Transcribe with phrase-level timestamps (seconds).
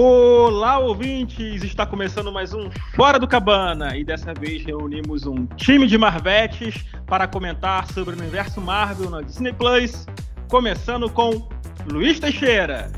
[0.00, 1.64] Olá, ouvintes!
[1.64, 6.84] Está começando mais um Fora do Cabana e dessa vez reunimos um time de Marvetes
[7.04, 10.06] para comentar sobre o universo Marvel na Disney Plus,
[10.48, 11.48] começando com
[11.90, 12.92] Luiz Teixeira.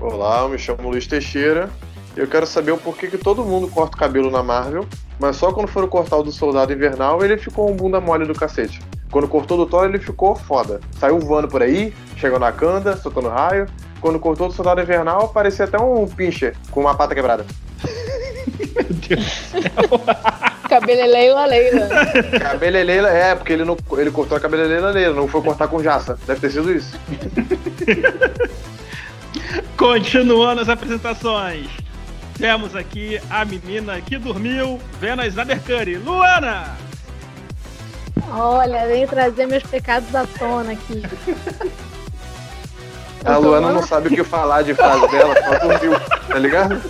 [0.00, 1.68] Olá, eu me chamo Luiz Teixeira
[2.16, 4.86] e eu quero saber o porquê que todo mundo corta o cabelo na Marvel,
[5.18, 8.32] mas só quando foram cortar o do Soldado Invernal ele ficou um bunda mole do
[8.32, 8.80] cacete.
[9.10, 10.78] Quando cortou do Thor ele ficou foda.
[11.00, 13.66] Saiu voando por aí, chegou na canda, soltando raio
[14.00, 17.44] quando cortou o Soldado Invernal, parecia até um pincher com uma pata quebrada.
[18.58, 20.00] Meu Deus do céu!
[20.68, 21.88] Cabeleleila Leila.
[22.38, 26.18] Cabeleleila, é, porque ele, não, ele cortou a cabeleleila Leila, não foi cortar com jaça.
[26.26, 26.98] Deve ter sido isso.
[29.76, 31.68] Continuando as apresentações.
[32.36, 36.76] Temos aqui a menina que dormiu, vendo a Snyder Curry, Luana!
[38.30, 41.02] Olha, vem trazer meus pecados à tona aqui.
[43.24, 45.92] A Luana não sabe o que falar de frase dela, só dormiu,
[46.28, 46.80] tá ligado?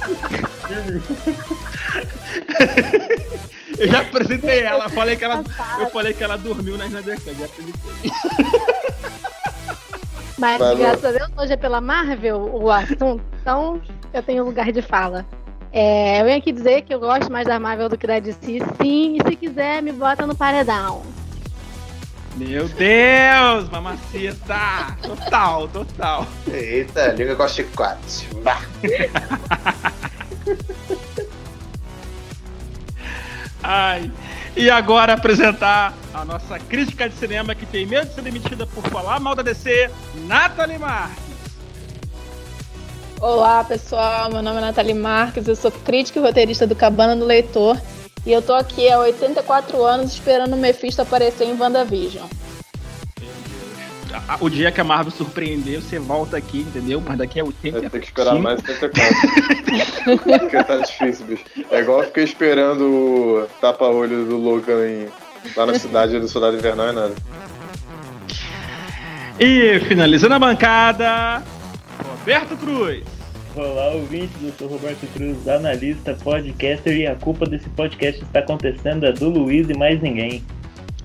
[3.78, 5.44] Eu já apresentei ela, falei que ela,
[5.78, 8.12] eu falei que ela dormiu na Snyder já apresentei.
[10.38, 13.80] Mas Vai, graças a Deus hoje é pela Marvel o assunto, então
[14.12, 15.26] eu tenho lugar de fala.
[15.72, 18.60] É, eu venho aqui dizer que eu gosto mais da Marvel do que da DC,
[18.80, 21.02] sim, e se quiser me bota no paredão.
[22.38, 24.96] Meu Deus, mamacita!
[25.02, 26.24] Total, total.
[26.46, 28.28] Eita, liga com a chicote.
[33.60, 34.08] Ai.
[34.56, 38.84] E agora apresentar a nossa crítica de cinema que tem medo de ser demitida por
[38.84, 39.90] falar mal da DC,
[40.28, 41.24] Nathalie Marques.
[43.20, 44.30] Olá, pessoal.
[44.30, 47.76] Meu nome é Nathalie Marques, eu sou crítica e roteirista do Cabana do Leitor
[48.28, 52.26] e eu tô aqui há 84 anos esperando o Mephisto aparecer em WandaVision.
[54.38, 57.00] O dia que a Marvel surpreender, você volta aqui, entendeu?
[57.00, 59.16] Mas daqui a 80 Vai ter que esperar mais 84.
[60.22, 61.44] Porque tá difícil, bicho.
[61.70, 65.08] É igual eu fiquei esperando o tapa-olho do Logan em...
[65.56, 67.14] lá na cidade do Soldado Invernal e nada.
[69.40, 71.42] E finalizando a bancada,
[72.04, 73.17] Roberto Cruz.
[73.58, 79.04] Olá, ouvintes, eu sou Roberto Cruz, analista, podcaster, e a culpa desse podcast está acontecendo
[79.04, 80.44] é do Luiz e mais ninguém.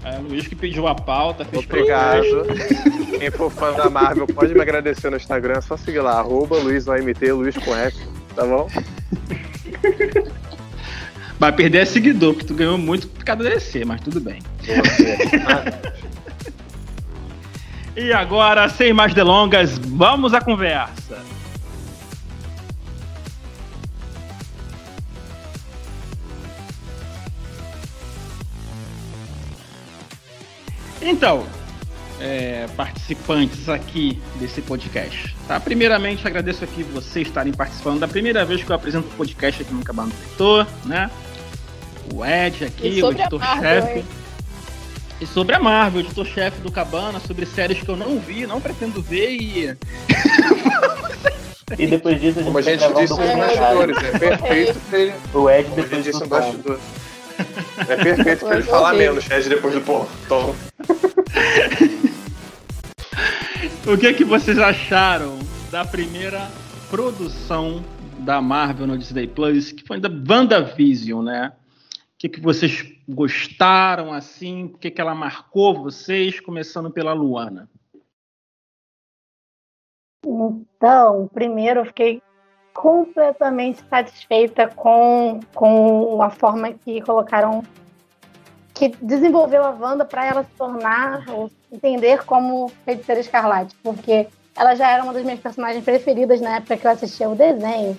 [0.03, 2.45] É, o Luiz que pediu a pauta, fez Obrigado.
[3.17, 6.59] Quem for fã da Marvel pode me agradecer no Instagram, é só seguir lá, arroba
[6.59, 7.97] Luiz no MT, Luiz com F,
[8.35, 8.69] tá bom?
[11.39, 14.37] Vai perder é seguidor, porque tu ganhou muito por causa DC, mas tudo bem.
[17.97, 21.32] e agora, sem mais delongas, vamos à conversa.
[31.05, 31.45] Então,
[32.19, 35.35] é, participantes aqui desse podcast.
[35.47, 35.59] Tá?
[35.59, 39.73] Primeiramente, agradeço aqui vocês estarem participando da primeira vez que eu apresento o podcast aqui
[39.73, 41.11] no Cabana do Leitor, né?
[42.13, 44.05] O Ed aqui, o editor-chefe.
[45.19, 48.61] E sobre a Marvel, o editor-chefe do Cabana, sobre séries que eu não vi, não
[48.61, 49.77] pretendo ver e.
[51.77, 55.13] e depois disso a gente, Como a gente disse nos bastidores, é perfeito ele.
[55.33, 56.23] O Ed depois disso.
[57.87, 60.09] É perfeito pra ele falar menos, Ed depois do ponto.
[63.91, 65.39] o que, é que vocês acharam
[65.71, 66.49] da primeira
[66.89, 67.83] produção
[68.19, 71.53] da Marvel no Disney Plus, que foi da WandaVision, né?
[71.53, 74.65] O que, é que vocês gostaram, assim?
[74.65, 77.69] O que, é que ela marcou vocês, começando pela Luana?
[80.25, 82.21] Então, primeiro eu fiquei
[82.73, 87.63] completamente satisfeita com, com a forma que colocaram
[88.73, 94.75] que desenvolveu a Wanda para ela se tornar, ou entender como Feiticeira Escarlate, porque ela
[94.75, 97.97] já era uma das minhas personagens preferidas na época que eu assistia o desenho.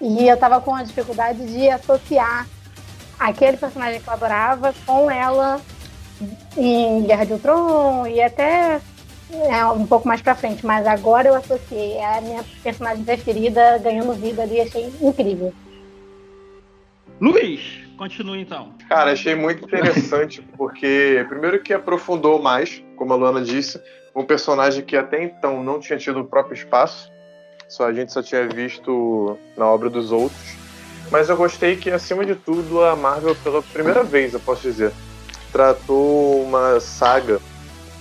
[0.00, 2.46] E eu tava com a dificuldade de associar
[3.18, 5.60] aquele personagem que eu adorava com ela
[6.56, 8.80] em Guerra de Ultron e até
[9.50, 10.64] é, um pouco mais pra frente.
[10.64, 11.92] Mas agora eu associei.
[11.92, 15.52] É a minha personagem preferida ganhando vida ali, achei incrível.
[17.20, 18.72] Luiz, Continue então.
[18.88, 23.80] Cara, achei muito interessante porque, primeiro, que aprofundou mais, como a Luana disse,
[24.14, 27.10] um personagem que até então não tinha tido o próprio espaço,
[27.68, 30.56] só a gente só tinha visto na obra dos outros.
[31.10, 34.92] Mas eu gostei que, acima de tudo, a Marvel, pela primeira vez, eu posso dizer,
[35.52, 37.40] tratou uma saga,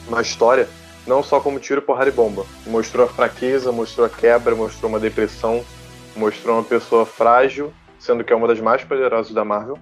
[0.07, 0.67] uma história,
[1.05, 2.45] não só como tiro, porrada e bomba.
[2.65, 5.63] Mostrou a fraqueza, mostrou a quebra, mostrou uma depressão,
[6.15, 7.73] mostrou uma pessoa frágil
[8.03, 9.79] sendo que é uma das mais poderosas da Marvel.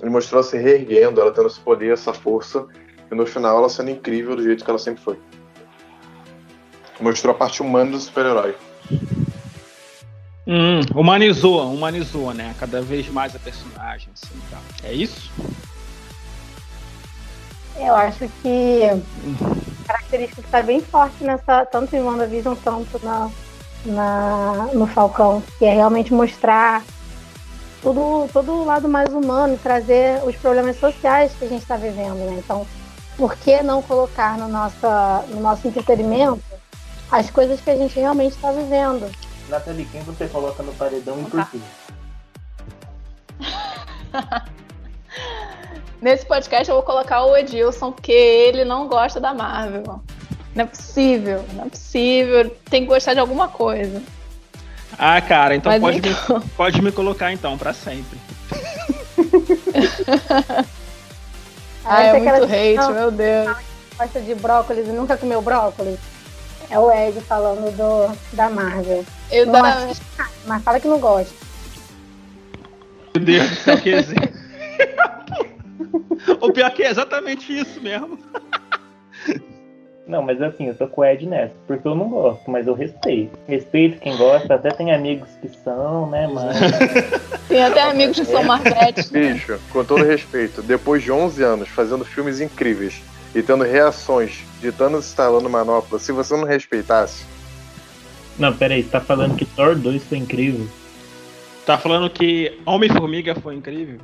[0.00, 2.66] Ele mostrou ela se reerguendo, ela tendo esse poder, essa força,
[3.10, 5.18] e no final ela sendo incrível do jeito que ela sempre foi.
[7.00, 8.54] Mostrou a parte humana do super-herói.
[10.46, 12.54] Hum, humanizou, humanizou, né?
[12.60, 14.60] Cada vez mais a personagem, assim, tá.
[14.84, 15.32] É isso?
[17.76, 23.30] Eu acho que a característica está bem forte nessa, tanto em WandaVision quanto na,
[23.84, 26.84] na, no Falcão, que é realmente mostrar
[27.82, 32.24] todo, todo o lado mais humano, trazer os problemas sociais que a gente está vivendo,
[32.24, 32.36] né?
[32.38, 32.66] Então,
[33.16, 36.42] por que não colocar no, nossa, no nosso entretenimento
[37.10, 39.10] as coisas que a gente realmente está vivendo?
[39.48, 41.58] Nathalie, quem você coloca no paredão e por quê?
[46.04, 50.02] Nesse podcast eu vou colocar o Edilson, porque ele não gosta da Marvel.
[50.54, 52.54] Não é possível, não é possível.
[52.68, 54.02] Tem que gostar de alguma coisa.
[54.98, 56.40] Ah, cara, então pode, então...
[56.40, 58.18] Me, pode me colocar então, para sempre.
[61.86, 63.56] ah, é muito hate, não, meu Deus.
[63.96, 65.98] Gosta de brócolis e nunca comeu brócolis?
[66.68, 69.06] É o Ed falando do, da Marvel.
[69.32, 69.88] Eu da...
[70.46, 71.34] mas fala que não gosta.
[73.14, 74.34] Meu Deus do céu, que exemplo.
[76.40, 78.18] o pior que é exatamente isso mesmo.
[80.06, 82.74] Não, mas assim, eu tô com o Ed nessa, porque eu não gosto, mas eu
[82.74, 83.38] respeito.
[83.46, 86.58] Respeito quem gosta, até tem amigos que são, né, mas...
[87.48, 89.10] tem até amigos que são Marvete.
[89.10, 93.00] Bicho, com todo respeito, depois de 11 anos fazendo filmes incríveis
[93.34, 97.24] e tendo reações de Thanos instalando manopla, se você não respeitasse...
[98.38, 100.66] Não, peraí, você tá falando que Thor 2 foi incrível?
[101.64, 104.00] Tá falando que Homem-Formiga foi incrível?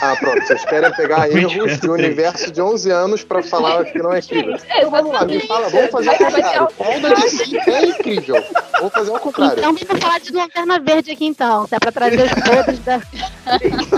[0.00, 0.46] Ah, pronto.
[0.46, 4.18] Vocês querem pegar erros de um universo de 11 anos pra falar que não é
[4.18, 4.56] incrível.
[4.76, 6.68] Então vamos lá, me fala, vamos fazer o contrário.
[6.76, 8.44] Qual da DC é incrível?
[8.72, 9.58] Vamos fazer o contrário.
[9.58, 13.00] Então vamos falar de Lanterna Verde aqui então, se é pra trazer os podres da...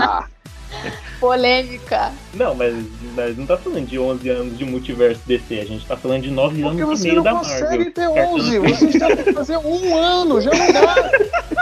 [0.01, 0.25] Ah.
[1.19, 2.11] Polêmica.
[2.33, 2.75] Não, mas,
[3.15, 6.31] mas não tá falando de 11 anos de multiverso DC, a gente tá falando de
[6.31, 7.49] 9 Porque anos e meio da Marvel.
[7.49, 11.11] Porque você não consegue ter 11, vocês têm que fazer um ano, já não dá.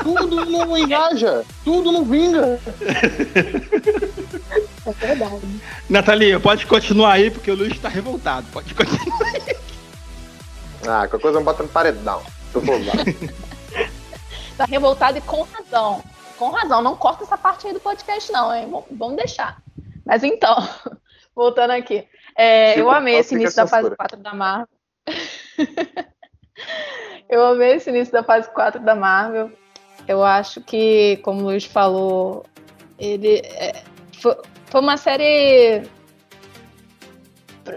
[0.03, 2.59] Tudo não engaja, tudo não vinga.
[4.85, 5.61] É verdade.
[5.89, 8.47] Natalia, pode continuar aí, porque o Luiz tá revoltado.
[8.51, 9.55] Pode continuar aí.
[10.87, 12.21] Ah, qualquer coisa me bota no paredão.
[12.53, 12.61] Tô
[14.57, 16.03] tá revoltado e com razão
[16.37, 18.69] com razão, não corta essa parte aí do podcast, não, hein?
[18.91, 19.61] Vamos deixar.
[20.05, 20.55] Mas então,
[21.35, 22.07] voltando aqui.
[22.37, 24.67] É, eu amei esse início da fase 4 da Marvel.
[27.29, 29.51] eu amei esse início da fase 4 da Marvel.
[30.07, 32.45] Eu acho que, como o Luiz falou,
[32.99, 33.83] ele é,
[34.21, 34.35] foi,
[34.67, 35.83] foi, uma série.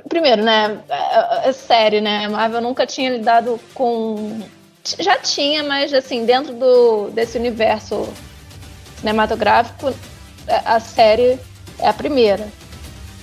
[0.09, 0.83] Primeiro, né?
[0.89, 2.29] É, é série, né?
[2.29, 4.43] Marvel nunca tinha lidado com.
[4.99, 8.09] Já tinha, mas assim, dentro do, desse universo
[8.99, 9.95] cinematográfico,
[10.47, 11.39] é, a série
[11.79, 12.49] é a primeira.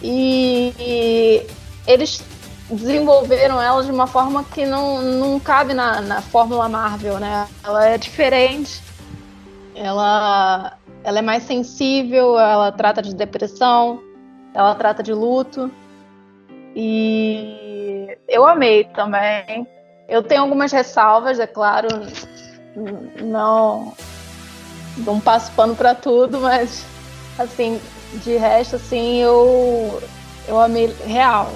[0.02, 1.48] E, e
[1.88, 2.24] eles
[2.70, 7.48] desenvolveram ela de uma forma que não, não cabe na, na fórmula Marvel, né?
[7.64, 8.82] Ela é diferente,
[9.76, 14.02] ela, ela é mais sensível, ela trata de depressão,
[14.56, 15.70] ela trata de luto.
[16.76, 19.68] E eu amei também.
[20.10, 21.88] Eu tenho algumas ressalvas, é claro,
[23.24, 23.94] não
[24.98, 26.84] não passo pano para tudo, mas
[27.38, 27.80] assim,
[28.24, 30.02] de resto, assim, eu,
[30.48, 31.52] eu amei real.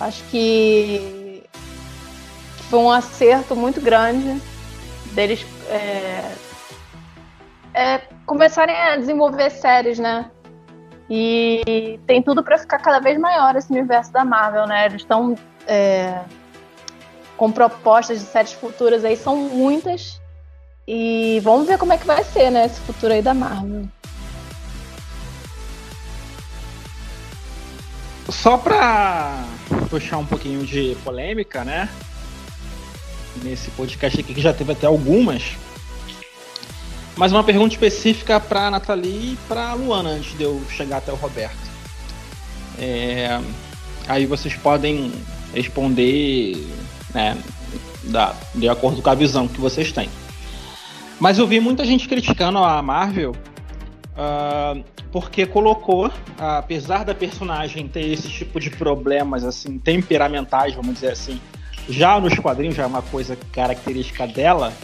[0.00, 1.42] Acho que
[2.68, 4.38] foi um acerto muito grande
[5.14, 6.32] deles é,
[7.72, 10.30] é, começarem a desenvolver séries, né?
[11.08, 14.86] E tem tudo para ficar cada vez maior esse universo da Marvel, né?
[14.86, 16.20] Eles estão é,
[17.36, 20.20] com propostas de séries futuras aí, são muitas.
[20.86, 23.88] E vamos ver como é que vai ser, né, esse futuro aí da Marvel.
[28.28, 29.44] Só pra
[29.88, 31.88] puxar um pouquinho de polêmica, né?
[33.42, 35.56] Nesse podcast aqui que já teve até algumas.
[37.16, 41.16] Mas uma pergunta específica para Nathalie e para Luana antes de eu chegar até o
[41.16, 41.56] Roberto.
[42.78, 43.40] É,
[44.06, 45.10] aí vocês podem
[45.54, 46.56] responder
[47.14, 47.36] né,
[48.04, 50.10] da, de acordo com a visão que vocês têm.
[51.18, 56.12] Mas eu vi muita gente criticando a Marvel uh, porque colocou, uh,
[56.58, 61.40] apesar da personagem ter esse tipo de problemas assim temperamentais, vamos dizer assim,
[61.88, 64.74] já nos quadrinhos já é uma coisa característica dela,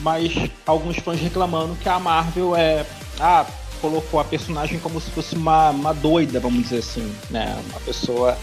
[0.00, 0.34] mas
[0.66, 2.86] alguns fãs reclamando que a Marvel é
[3.18, 3.46] ah,
[3.80, 7.58] colocou a personagem como se fosse uma, uma doida, vamos dizer assim, né?
[7.70, 8.36] Uma pessoa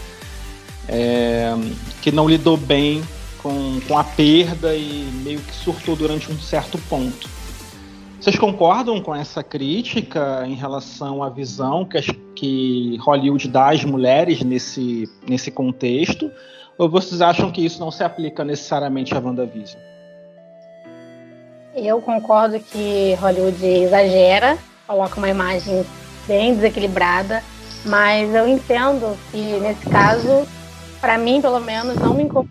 [0.88, 1.52] é,
[2.02, 3.02] que não lidou bem
[3.42, 7.28] com, com a perda e meio que surtou durante um certo ponto.
[8.20, 12.00] Vocês concordam com essa crítica em relação à visão que,
[12.34, 16.30] que Hollywood dá às mulheres nesse, nesse contexto?
[16.76, 19.87] Ou vocês acham que isso não se aplica necessariamente a WandaVision?
[21.80, 25.86] Eu concordo que Hollywood exagera, coloca uma imagem
[26.26, 27.42] bem desequilibrada,
[27.84, 30.46] mas eu entendo que nesse caso,
[31.00, 32.50] para mim pelo menos, não me incomodou,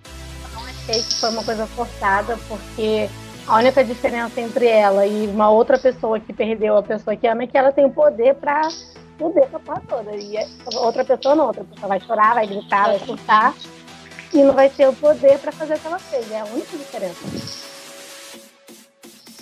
[0.53, 3.09] não achei que foi uma coisa forçada, porque
[3.45, 7.43] a única diferença entre ela e uma outra pessoa que perdeu a pessoa que ama
[7.43, 8.69] é que ela tem o poder para
[9.19, 10.15] mudar essa porra toda.
[10.15, 10.37] E
[10.75, 13.53] outra pessoa não, outra pessoa vai chorar, vai gritar, vai surtar
[14.33, 16.31] e não vai ter o poder para fazer o que ela fez.
[16.31, 17.76] É a única diferença.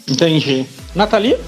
[0.07, 0.67] Entendi.
[0.93, 1.39] Nathalie?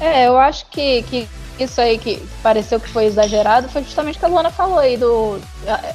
[0.00, 4.18] É, eu acho que, que isso aí que pareceu que foi exagerado foi justamente o
[4.18, 5.40] que a Luana falou aí do.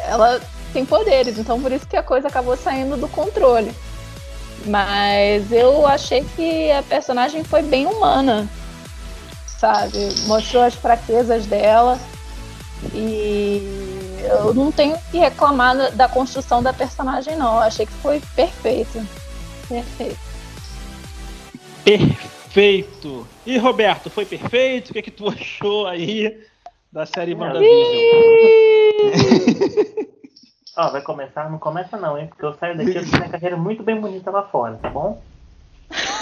[0.08, 0.42] Ela
[0.74, 3.72] tem poderes, então por isso que a coisa acabou saindo do controle.
[4.66, 8.48] Mas eu achei que a personagem foi bem humana,
[9.60, 9.98] sabe?
[10.28, 12.00] Mostrou as fraquezas dela
[12.94, 17.56] e eu não tenho que reclamar da construção da personagem, não.
[17.56, 19.06] Eu achei que foi perfeito.
[19.68, 20.31] Perfeito.
[21.84, 23.28] Perfeito.
[23.46, 24.90] E Roberto, foi perfeito?
[24.90, 26.42] O que, é que tu achou aí
[26.92, 27.68] da série WandaVision?
[30.78, 31.50] Ó, oh, vai começar?
[31.50, 32.28] Não começa não, hein?
[32.28, 35.22] Porque eu saio daqui, eu tenho uma carreira muito bem bonita lá fora, tá bom?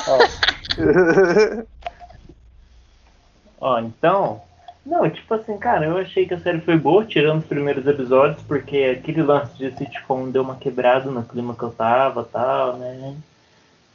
[0.07, 0.17] Ó,
[3.61, 4.41] Ó então...
[4.85, 8.41] Não, tipo assim, cara, eu achei que a série foi boa, tirando os primeiros episódios,
[8.43, 12.77] porque aquele lance de sitcom deu uma quebrada no clima que eu tava e tal,
[12.77, 13.15] né?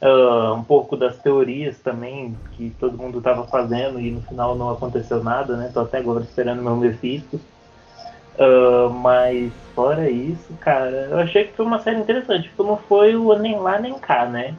[0.01, 4.71] Uh, um pouco das teorias também que todo mundo estava fazendo e no final não
[4.71, 5.71] aconteceu nada, né?
[5.73, 7.39] Tô até agora esperando meu Mephisto.
[8.37, 12.49] Uh, mas fora isso, cara, eu achei que foi uma série interessante.
[12.49, 14.55] Tipo, não foi o nem lá nem cá, né?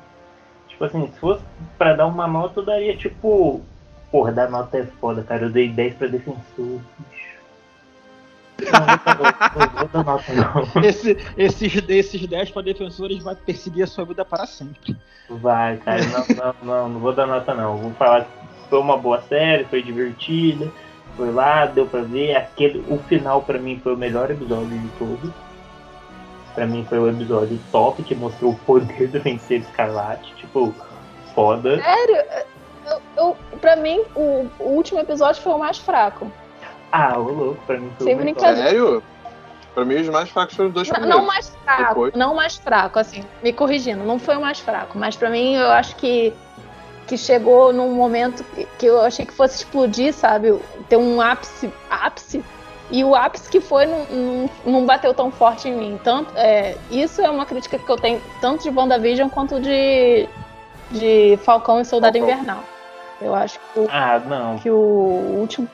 [0.69, 1.43] Tipo assim, se fosse
[1.79, 3.63] pra dar uma nota, eu daria tipo.
[4.11, 5.45] Porra, dar nota é foda, cara.
[5.45, 6.81] Eu dei 10 pra defensor.
[9.93, 14.47] Não, não, não, Esse, esses, esses 10 para defensores vai perseguir a sua vida para
[14.47, 14.97] sempre.
[15.29, 17.77] Vai, cara, não, não, não, não vou dar nota não.
[17.77, 20.71] Vou falar que foi uma boa série, foi divertida,
[21.17, 22.37] foi lá, deu pra ver.
[22.37, 25.31] Aquele, o final para mim foi o melhor episódio de todos.
[26.55, 30.35] Pra mim foi o episódio top que mostrou o poder do vencer Escarlate.
[30.37, 30.75] Tipo,
[31.35, 31.83] foda.
[31.83, 32.17] Sério?
[32.87, 36.31] Eu, eu, pra mim, o, o último episódio foi o mais fraco.
[36.93, 38.69] Ah, o louco, pra mim foi Sem brincadeira.
[38.71, 39.03] Sério?
[39.75, 41.21] Pra mim, os mais fracos foram os dois não, primeiros.
[41.21, 42.15] Não mais fraco, Depois.
[42.15, 45.71] não mais fraco, assim, me corrigindo, não foi o mais fraco, mas pra mim eu
[45.71, 46.33] acho que,
[47.07, 50.59] que chegou num momento que, que eu achei que fosse explodir, sabe?
[50.89, 52.43] Ter um ápice, ápice
[52.91, 56.01] e o ápice que foi não, não, não, bateu tão forte em mim.
[56.03, 60.27] Tanto, é, isso é uma crítica que eu tenho tanto de WandaVision quanto de,
[60.91, 62.35] de Falcão e Soldado Falcão.
[62.35, 62.65] Invernal.
[63.21, 64.59] Eu acho que, o, ah, não.
[64.59, 64.77] que o
[65.39, 65.69] último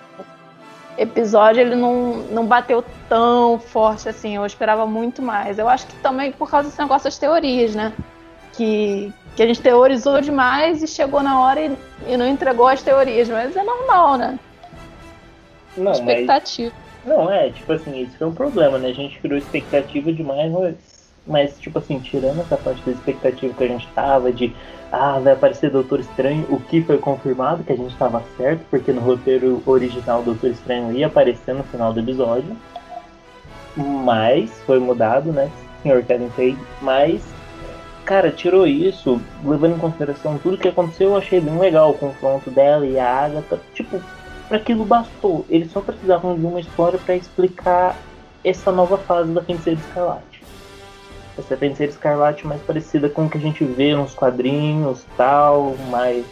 [0.97, 4.37] episódio ele não, não bateu tão forte assim.
[4.37, 5.59] Eu esperava muito mais.
[5.59, 7.93] Eu acho que também por causa desse negócio das teorias, né?
[8.53, 12.83] Que, que a gente teorizou demais e chegou na hora e, e não entregou as
[12.83, 13.29] teorias.
[13.29, 14.39] Mas é normal, né?
[15.77, 16.75] Não, expectativa.
[17.05, 18.89] Mas, não, é, tipo assim, isso foi um problema, né?
[18.89, 20.92] A gente criou expectativa demais, mas
[21.27, 24.55] mas, tipo assim, tirando essa parte da expectativa que a gente tava de
[24.91, 28.93] ah, vai aparecer Doutor Estranho, o que foi confirmado que a gente tava certo, porque
[28.93, 32.57] no roteiro original Doutor Estranho ia aparecer no final do episódio.
[33.75, 35.51] Mas foi mudado, né?
[35.83, 36.59] Senhor Kevin Feige.
[36.83, 37.23] Mas,
[38.05, 42.51] cara, tirou isso, levando em consideração tudo que aconteceu, eu achei bem legal o confronto
[42.51, 43.61] dela e a Agatha.
[43.73, 43.99] Tipo,
[44.47, 45.47] para aquilo bastou.
[45.49, 47.97] Eles só precisavam de uma história para explicar
[48.45, 50.32] essa nova fase da Feiticeira Escarlate
[51.39, 56.25] essa feiticeira escarlate mais parecida com o que a gente vê nos quadrinhos tal, mais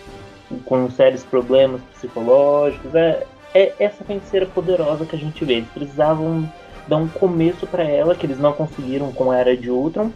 [0.64, 2.94] com sérios problemas psicológicos.
[2.94, 5.54] É, é essa feiticeira poderosa que a gente vê.
[5.54, 6.50] Eles precisavam
[6.86, 10.10] dar um começo para ela, que eles não conseguiram com a Era de Ultron.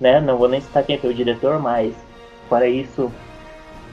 [0.00, 0.20] Né?
[0.20, 1.94] Não vou nem citar quem foi o diretor, mas
[2.48, 3.12] para isso,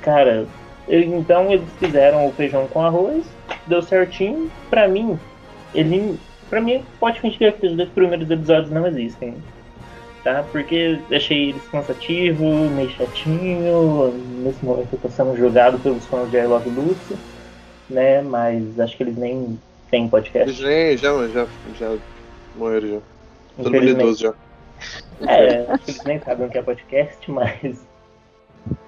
[0.01, 0.45] cara,
[0.87, 3.25] então eles fizeram o feijão com arroz,
[3.67, 4.49] deu certinho.
[4.69, 5.19] Para mim,
[5.73, 6.17] ele,
[6.49, 9.35] para mim pode fingir que os dois primeiros episódios não existem
[10.25, 10.43] tá?
[10.51, 14.11] Porque achei eles cansativo, meio chatinho.
[14.43, 17.15] Nesse momento eu tô sendo julgado pelos fãs de I Love Lucy,
[17.89, 18.21] né?
[18.23, 19.57] Mas acho que eles nem
[19.89, 20.49] têm podcast.
[20.49, 21.47] Eles nem, já, já,
[21.79, 21.97] já
[22.55, 22.99] morreram já.
[23.55, 24.33] Todo mundo idoso já.
[25.31, 27.85] É, acho que eles nem sabem o que é podcast, mas.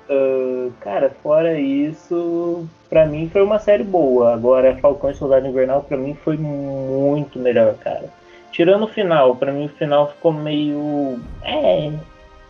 [0.10, 4.34] Uh, cara, fora isso, pra mim foi uma série boa.
[4.34, 8.12] Agora, Falcão e Soldado Invernal, pra mim foi muito melhor, cara.
[8.52, 11.20] Tirando o final, para mim o final ficou meio.
[11.44, 11.92] É.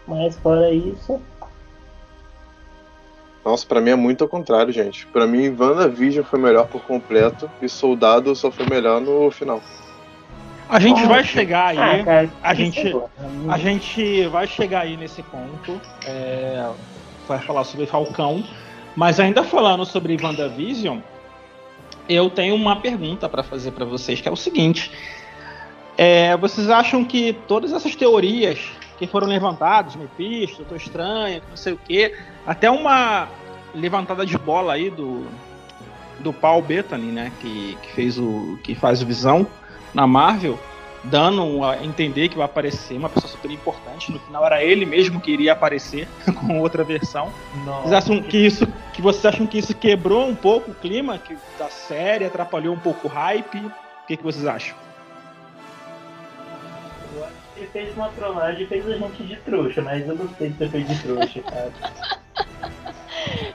[0.08, 1.22] Mas fora isso.
[3.44, 5.06] Nossa, pra mim é muito ao contrário, gente.
[5.08, 9.62] Pra mim, WandaVision foi melhor por completo e Soldado só foi melhor no final.
[10.70, 11.78] A gente vai chegar aí.
[11.78, 12.94] Ah, cara, a, gente,
[13.48, 15.80] a gente vai chegar aí nesse ponto.
[16.06, 16.70] É,
[17.26, 18.44] vai falar sobre Falcão.
[18.96, 21.00] Mas ainda falando sobre WandaVision,
[22.10, 24.92] eu tenho uma pergunta para fazer para vocês, que é o seguinte:
[25.98, 28.60] é, vocês acham que todas essas teorias
[29.00, 33.28] que foram levantadas, Mephisto, Doutor Estranho, não sei o quê, até uma
[33.74, 35.26] levantada de bola aí do,
[36.20, 39.46] do Paul Bettany, né, que, que fez o que faz o Visão
[39.94, 40.60] na Marvel,
[41.04, 44.12] dando a entender que vai aparecer uma pessoa super importante.
[44.12, 46.08] No final era ele mesmo que iria aparecer
[46.40, 47.32] com outra versão.
[47.82, 51.36] Vocês acham que isso, que vocês acham que isso quebrou um pouco o clima que,
[51.58, 53.58] da série, atrapalhou um pouco o hype?
[53.58, 54.76] O que, que vocês acham?
[57.58, 60.70] Ele fez uma trollagem e fez a gente de trouxa, mas eu gostei de ter
[60.70, 61.72] feito de trouxa, cara.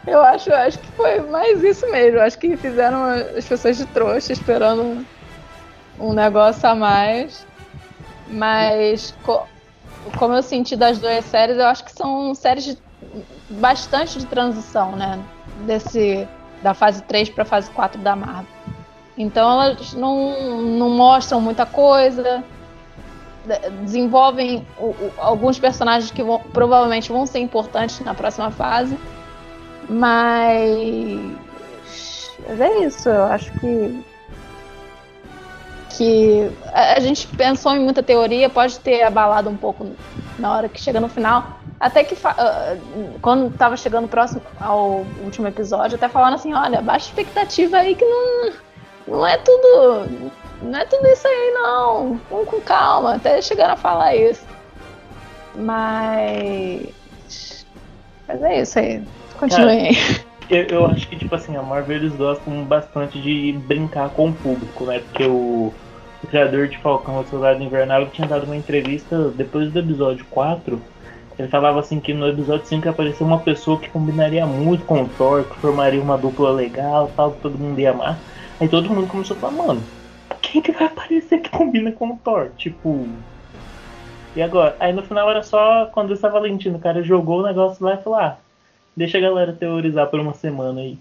[0.07, 2.21] Eu acho, acho que foi mais isso mesmo.
[2.21, 5.07] Acho que fizeram as pessoas de trouxa esperando
[5.99, 7.47] um negócio a mais.
[8.29, 9.47] Mas co
[10.19, 12.79] como eu senti das duas séries, eu acho que são séries de,
[13.51, 15.23] bastante de transição, né?
[15.65, 16.27] Desse,
[16.61, 18.47] da fase 3 para fase 4 da Marvel.
[19.17, 22.43] Então elas não, não mostram muita coisa,
[23.83, 28.97] desenvolvem o, o, alguns personagens que vão, provavelmente vão ser importantes na próxima fase.
[29.89, 31.21] Mas,
[32.49, 34.05] mas é isso, eu acho que
[35.97, 39.87] que a gente pensou em muita teoria, pode ter abalado um pouco
[40.39, 41.61] na hora que chega no final.
[41.79, 47.09] Até que uh, quando estava chegando próximo ao último episódio, até falando assim, olha, baixa
[47.09, 48.53] expectativa aí que não,
[49.07, 50.31] não é tudo.
[50.63, 52.21] Não é tudo isso aí, não.
[52.31, 54.47] Vamos com calma, até chegaram a falar isso.
[55.55, 57.67] Mas.
[58.29, 59.03] Mas é isso aí.
[59.39, 59.97] Continue aí.
[60.51, 64.33] Eu, eu, acho que, tipo assim, a Marvel eles gostam bastante de brincar com o
[64.35, 64.99] público, né?
[64.99, 65.73] Porque o,
[66.23, 70.79] o criador de Falcão, o Soldado Invernal, tinha dado uma entrevista depois do episódio 4.
[71.39, 75.09] Ele falava assim que no episódio 5 apareceu uma pessoa que combinaria muito com o
[75.09, 78.19] Thor, que formaria uma dupla legal, tal, que todo mundo ia amar.
[78.61, 79.83] Aí todo mundo começou a falar, mano,
[80.53, 82.51] quem que vai aparecer que combina com o Thor?
[82.57, 83.09] Tipo.
[84.37, 84.77] E agora?
[84.79, 88.03] Aí no final era só quando essa Valentino, o cara jogou o negócio lá e
[88.03, 88.37] falou, ah,
[88.97, 90.99] Deixa a galera teorizar por uma semana aí.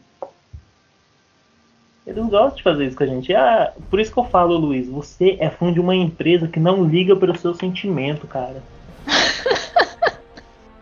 [2.07, 3.33] Eles gostam de fazer isso com a gente.
[3.33, 6.83] Ah, por isso que eu falo, Luiz, você é fã de uma empresa que não
[6.83, 8.63] liga pelo seu sentimento, cara.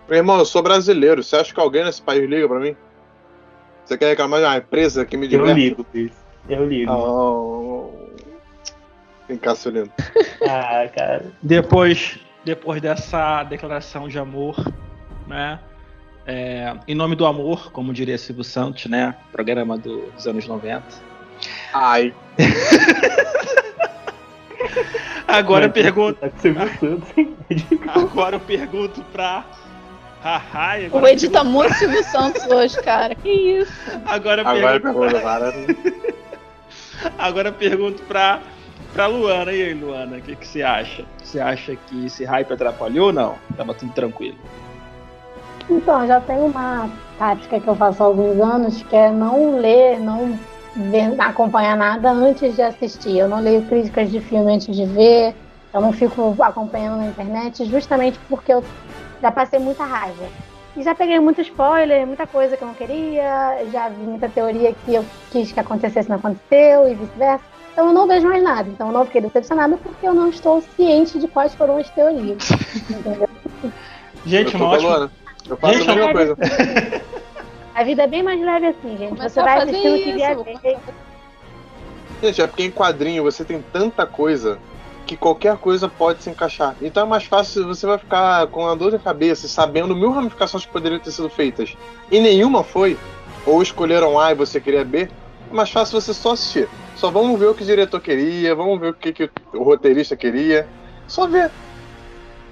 [0.08, 1.24] Meu irmão, eu sou brasileiro.
[1.24, 2.76] Você acha que alguém nesse país liga pra mim?
[3.84, 5.50] Você quer reclamar de uma empresa que me diverte?
[5.50, 6.12] Eu ligo, Luiz.
[6.48, 6.92] Eu ligo.
[6.92, 7.99] Oh.
[9.56, 9.92] Celino.
[10.48, 11.26] ah, cara.
[11.42, 14.56] Depois, depois dessa declaração de amor,
[15.28, 15.60] né?
[16.26, 19.16] É, em Nome do Amor, como diria Silvio Santos, né?
[19.32, 20.84] Programa do, dos anos 90.
[21.74, 22.14] Ai.
[25.28, 26.20] Agora eu pergunto.
[27.88, 29.46] Agora eu pergunto pra.
[30.22, 33.16] Haha, o Ed tá muito Silvio Santos hoje, cara.
[33.16, 33.72] Que isso?
[34.06, 35.20] Agora eu Agora pergunto.
[35.22, 35.54] Pra...
[37.18, 38.42] Agora eu pergunto pra,
[38.94, 39.52] pra Luana.
[39.52, 41.06] E aí, Luana, o que, que você acha?
[41.24, 43.36] Você acha que esse hype atrapalhou ou não?
[43.56, 44.38] Tava tudo tranquilo.
[45.70, 50.00] Então, já tem uma tática que eu faço há alguns anos, que é não ler,
[50.00, 50.38] não
[50.76, 53.18] ver, acompanhar nada antes de assistir.
[53.18, 55.36] Eu não leio críticas de filme antes de ver,
[55.74, 58.64] eu não fico acompanhando na internet, justamente porque eu
[59.22, 60.26] já passei muita raiva.
[60.76, 64.74] E já peguei muito spoiler, muita coisa que eu não queria, já vi muita teoria
[64.86, 67.59] que eu quis que acontecesse não aconteceu e vice-versa.
[67.80, 68.70] Então eu não vejo mais nada.
[68.70, 72.50] Então eu não fiquei decepcionada porque eu não estou ciente de quais foram as teorias.
[72.92, 73.30] Entendeu?
[74.26, 75.12] Gente, uma ótima,
[75.48, 76.38] eu faço gente, a mesma coisa.
[77.74, 79.16] A vida é bem mais leve assim, gente.
[79.16, 80.38] Começar você vai assistindo o que vier
[82.22, 84.60] Gente, é porque em quadrinho você tem tanta coisa
[85.06, 86.76] que qualquer coisa pode se encaixar.
[86.82, 90.66] Então é mais fácil, você vai ficar com a dor de cabeça, sabendo mil ramificações
[90.66, 91.78] que poderiam ter sido feitas.
[92.12, 92.98] E nenhuma foi,
[93.46, 95.08] ou escolheram A e você queria B,
[95.50, 96.70] é mais fácil você só assistir.
[96.96, 100.16] Só vamos ver o que o diretor queria, vamos ver o que, que o roteirista
[100.16, 100.68] queria.
[101.08, 101.50] Só ver.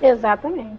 [0.02, 0.78] Exatamente.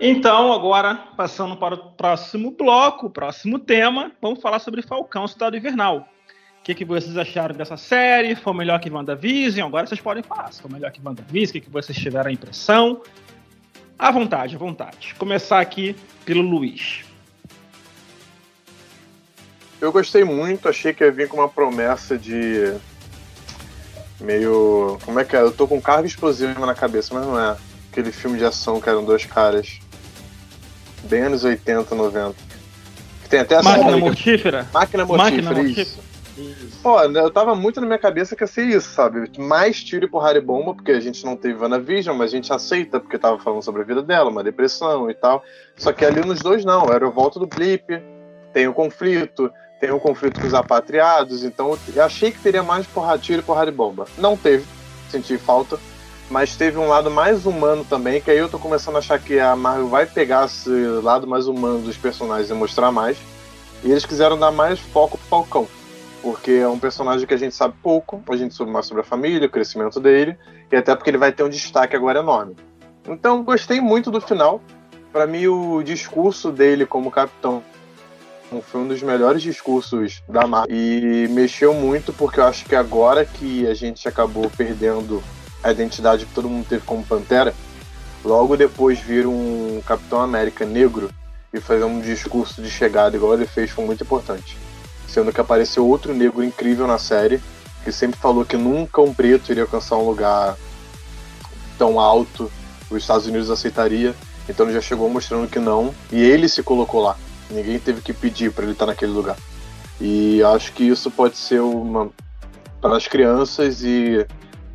[0.00, 6.08] Então, agora, passando para o próximo bloco, próximo tema, vamos falar sobre Falcão Cidade Invernal.
[6.60, 8.36] O que, que vocês acharam dessa série?
[8.36, 9.66] Foi melhor que WandaVision?
[9.66, 10.52] Agora vocês podem falar.
[10.52, 13.02] Se foi melhor que WandaVision, o que, que vocês tiveram a impressão?
[13.98, 15.14] À vontade, à vontade.
[15.18, 17.07] Começar aqui pelo Luiz.
[19.80, 22.74] Eu gostei muito, achei que ia vir com uma promessa de.
[24.20, 24.98] meio.
[25.04, 25.40] Como é que é?
[25.40, 27.56] Eu tô com carga explosiva na cabeça, mas não é.
[27.90, 29.80] Aquele filme de ação que eram dois caras
[31.04, 32.34] bem anos 80, 90.
[33.22, 34.68] Que tem até essa Máquina mortífera?
[34.72, 36.08] Máquina mortífera, Máquina isso.
[36.82, 39.28] Pô, eu tava muito na minha cabeça que ia ser isso, sabe?
[39.38, 42.52] Mais tiro e porrada e bomba, porque a gente não teve WandaVision, mas a gente
[42.52, 45.42] aceita, porque tava falando sobre a vida dela, uma depressão e tal.
[45.76, 47.84] Só que ali nos dois não, era o volta do blip,
[48.52, 52.86] tem o conflito, tem o conflito com os apatriados, então eu achei que teria mais
[52.86, 54.06] porrada, tiro e porrada e bomba.
[54.16, 54.66] Não teve,
[55.10, 55.78] senti falta,
[56.30, 59.38] mas teve um lado mais humano também, que aí eu tô começando a achar que
[59.38, 60.70] a Marvel vai pegar esse
[61.02, 63.16] lado mais humano dos personagens e mostrar mais.
[63.82, 65.68] E eles quiseram dar mais foco pro Falcão,
[66.20, 69.04] porque é um personagem que a gente sabe pouco, a gente sabe mais sobre a
[69.04, 70.36] família, o crescimento dele,
[70.70, 72.56] e até porque ele vai ter um destaque agora enorme.
[73.06, 74.60] Então, gostei muito do final.
[75.12, 77.62] Para mim, o discurso dele como capitão
[78.62, 83.24] foi um dos melhores discursos da Marvel e mexeu muito porque eu acho que agora
[83.24, 85.22] que a gente acabou perdendo
[85.62, 87.54] a identidade que todo mundo teve como Pantera,
[88.24, 91.10] logo depois vir um Capitão América negro
[91.52, 94.56] e fazer um discurso de chegada igual ele fez foi muito importante.
[95.06, 97.40] Sendo que apareceu outro negro incrível na série,
[97.84, 100.56] que sempre falou que nunca um preto iria alcançar um lugar
[101.76, 102.50] tão alto,
[102.90, 104.14] os Estados Unidos aceitaria.
[104.48, 107.16] Então ele já chegou mostrando que não, e ele se colocou lá.
[107.50, 109.36] Ninguém teve que pedir para ele estar naquele lugar.
[110.00, 112.10] E acho que isso pode ser uma
[112.80, 114.26] para as crianças e,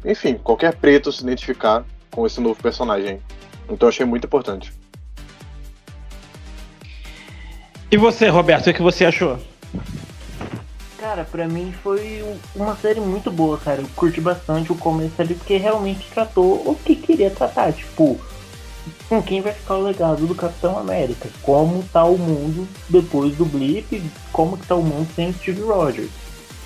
[0.03, 3.21] enfim, qualquer preto se identificar com esse novo personagem.
[3.69, 4.73] Então achei muito importante.
[7.89, 9.38] E você, Roberto, o que você achou?
[10.97, 12.23] Cara, pra mim foi
[12.55, 13.81] uma série muito boa, cara.
[13.81, 17.71] Eu curti bastante o começo ali, porque realmente tratou o que queria tratar.
[17.71, 18.19] Tipo,
[19.08, 21.30] com quem vai ficar o legado do Capitão América?
[21.41, 24.02] Como tá o mundo depois do blip?
[24.32, 26.12] Como que tá o mundo sem Steve Rogers?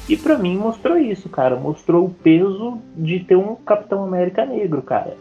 [0.09, 1.55] E para mim mostrou isso, cara.
[1.55, 5.17] Mostrou o peso de ter um Capitão América negro, cara.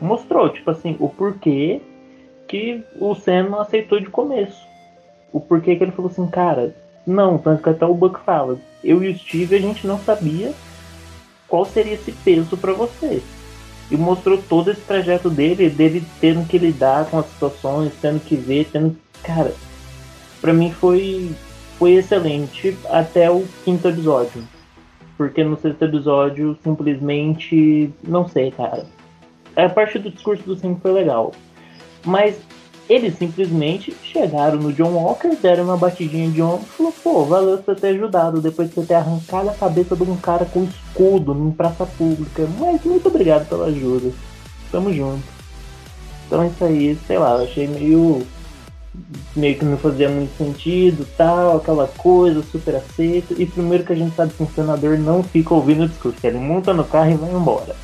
[0.00, 1.80] Mostrou, tipo assim, o porquê
[2.46, 4.64] que o Sam não aceitou de começo.
[5.32, 6.74] O porquê que ele falou assim, cara,
[7.06, 10.52] não, tanto que até o Buck fala, eu e o Steve a gente não sabia
[11.48, 13.22] qual seria esse peso para você
[13.90, 18.36] e mostrou todo esse trajeto dele, dele tendo que lidar com as situações, tendo que
[18.36, 18.96] ver, tendo.
[19.22, 19.52] Cara,
[20.40, 21.30] para mim foi,
[21.78, 24.42] foi excelente até o quinto episódio.
[25.16, 27.90] Porque no sexto episódio, simplesmente.
[28.02, 28.86] Não sei, cara.
[29.56, 31.32] A parte do discurso do Sim foi legal.
[32.04, 32.38] Mas
[32.88, 37.56] eles simplesmente chegaram no John Walker, deram uma batidinha de ombro e falou, pô, valeu
[37.56, 41.32] você ter ajudado, depois de você ter arrancado a cabeça de um cara com escudo
[41.32, 42.46] em praça pública.
[42.58, 44.12] Mas muito obrigado pela ajuda.
[44.70, 45.24] Tamo junto.
[46.26, 48.24] Então isso aí, sei lá, achei meio.
[49.34, 53.34] meio que não fazia muito sentido, tal, aquela coisa, super aceito.
[53.36, 56.38] E primeiro que a gente sabe que um senador não fica ouvindo o discurso, ele
[56.38, 57.74] monta no carro e vai embora.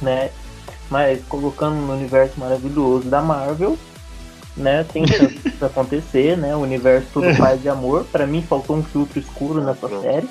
[0.00, 0.30] Né?
[0.90, 3.76] Mas colocando no universo maravilhoso da Marvel,
[4.58, 4.84] né?
[4.84, 6.54] Tem chance de acontecer, né?
[6.54, 8.04] O universo tudo paz de amor.
[8.04, 10.02] Para mim faltou um filtro escuro nessa Não.
[10.02, 10.28] série.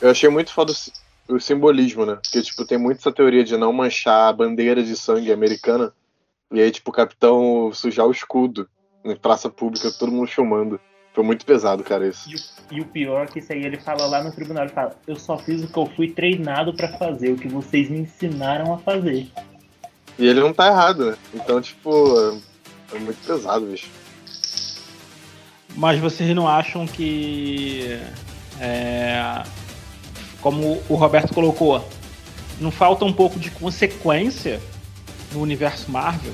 [0.00, 0.72] Eu achei muito foda
[1.28, 2.18] o simbolismo, né?
[2.22, 5.92] Porque, tipo, tem muito essa teoria de não manchar a bandeira de sangue americana.
[6.52, 8.68] E aí, tipo, o capitão sujar o escudo
[9.04, 10.80] em praça pública, todo mundo filmando.
[11.12, 12.28] Foi muito pesado, cara, isso.
[12.28, 12.38] E o,
[12.78, 15.14] e o pior é que isso aí ele fala lá no tribunal, ele fala, eu
[15.14, 18.78] só fiz o que eu fui treinado para fazer, o que vocês me ensinaram a
[18.78, 19.28] fazer.
[20.18, 21.16] E ele não tá errado, né?
[21.34, 22.40] Então, tipo,
[22.92, 23.88] é muito pesado, bicho.
[25.76, 27.98] Mas vocês não acham que.
[28.60, 29.42] É,
[30.40, 31.86] como o Roberto colocou,
[32.60, 34.60] não falta um pouco de consequência
[35.32, 36.32] no universo Marvel?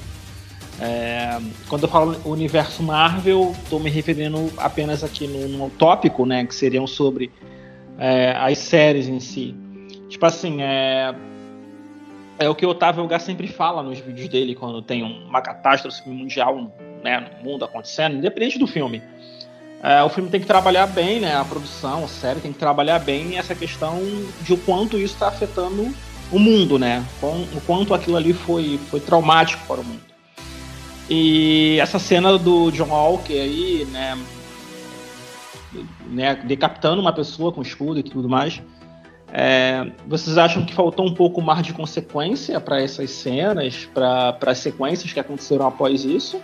[0.81, 1.39] É,
[1.69, 6.55] quando eu falo universo Marvel, estou me referindo apenas aqui no, no tópico, né, que
[6.55, 7.31] seriam sobre
[7.99, 9.55] é, as séries em si.
[10.09, 11.15] Tipo assim, é,
[12.41, 16.09] é o que o Otávio Gá sempre fala nos vídeos dele quando tem uma catástrofe
[16.09, 16.73] mundial
[17.05, 19.03] né, no mundo acontecendo, independente do filme.
[19.83, 21.37] É, o filme tem que trabalhar bem, né?
[21.37, 24.01] A produção, a série tem que trabalhar bem essa questão
[24.41, 25.95] de o quanto isso está afetando
[26.33, 27.05] o mundo, né?
[27.23, 30.01] O quanto aquilo ali foi, foi traumático para o mundo.
[31.11, 34.19] E essa cena do John Walker aí, né?
[36.07, 38.63] né decapitando uma pessoa com escudo e tudo mais
[39.33, 44.59] é, vocês acham que faltou um pouco mais de consequência para essas cenas, para as
[44.59, 46.41] sequências que aconteceram após isso?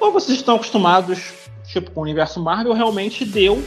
[0.00, 1.32] Ou vocês estão acostumados,
[1.66, 3.62] tipo, com o universo Marvel realmente deu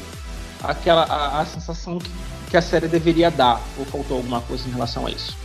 [0.62, 2.10] aquela a, a sensação que,
[2.50, 3.62] que, a série deveria dar?
[3.78, 5.38] Ou faltou alguma coisa em relação a isso?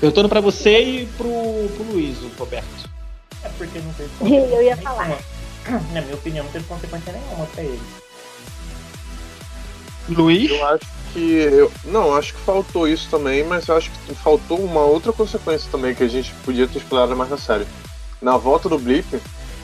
[0.00, 1.28] Perguntando para você e pro,
[1.76, 2.90] pro Luiz, o Roberto.
[3.42, 4.10] É porque não teve
[4.54, 5.18] Eu ia falar.
[5.92, 7.80] Na minha opinião, não teve consequência nenhuma pra ele.
[10.08, 10.50] Luiz?
[10.50, 11.20] Eu acho que.
[11.20, 15.70] Eu, não, acho que faltou isso também, mas eu acho que faltou uma outra consequência
[15.70, 17.64] também que a gente podia ter explorado mais na série.
[18.20, 19.06] Na volta do Blip,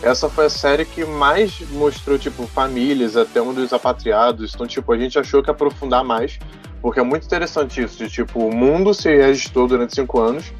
[0.02, 4.52] essa foi a série que mais mostrou, tipo, famílias, até um dos apatriados.
[4.54, 6.38] Então, tipo, a gente achou que aprofundar mais,
[6.80, 10.52] porque é muito interessante isso, de, tipo, o mundo se registrou durante cinco anos,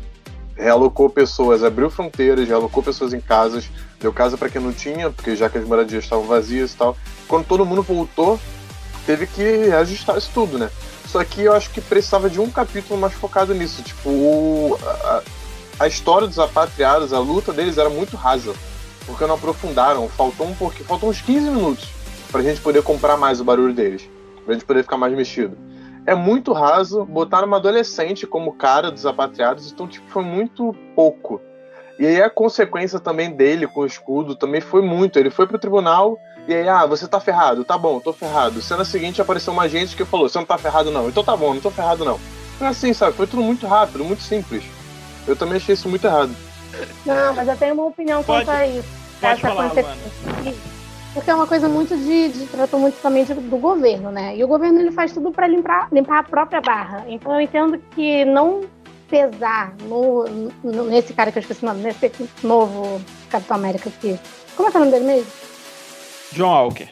[0.57, 5.35] realocou pessoas, abriu fronteiras, realocou pessoas em casas, deu casa para quem não tinha, porque
[5.35, 6.97] já que as moradias estavam vazias e tal.
[7.27, 8.39] Quando todo mundo voltou,
[9.07, 10.71] teve que ajustar isso tudo, né?
[11.07, 13.83] Só que eu acho que precisava de um capítulo mais focado nisso.
[13.83, 15.23] Tipo, o, a,
[15.81, 18.55] a história dos apatriados, a luta deles era muito rasa
[19.11, 20.09] porque não aprofundaram.
[20.09, 21.89] Faltou um pouquinho, faltou uns 15 minutos
[22.31, 24.09] pra gente poder comprar mais o barulho deles,
[24.45, 25.57] pra gente poder ficar mais mexido.
[26.07, 31.41] É muito raso, botaram uma adolescente como cara dos apatriados, então tipo, foi muito pouco.
[31.99, 35.19] E aí a consequência também dele com o escudo também foi muito.
[35.19, 36.19] Ele foi pro tribunal
[36.51, 38.61] e aí, ah, você tá ferrado, tá bom, tô ferrado.
[38.61, 41.09] Cena seguinte apareceu uma gente que falou, você não tá ferrado não.
[41.09, 42.19] Então tá bom, não tô ferrado não.
[42.59, 43.17] Foi assim, sabe?
[43.17, 44.65] Foi tudo muito rápido, muito simples.
[45.27, 46.35] Eu também achei isso muito errado.
[47.07, 48.45] Não, mas eu tenho uma opinião Pode.
[48.47, 48.89] quanto a isso.
[49.21, 50.55] Pode Essa falar, consequência.
[51.13, 54.37] Porque é uma coisa muito de, de tratou muito também de- do governo, né?
[54.37, 57.05] E o governo ele faz tudo para limpar, limpar a própria barra.
[57.09, 58.63] Então eu entendo que não
[59.09, 60.25] pesar no,
[60.63, 62.13] no- nesse cara que eu esqueci o nome, nesse
[62.45, 64.19] novo Capitão América aqui.
[64.57, 65.31] Como é que é o nome dele mesmo?
[66.33, 66.89] John Walker.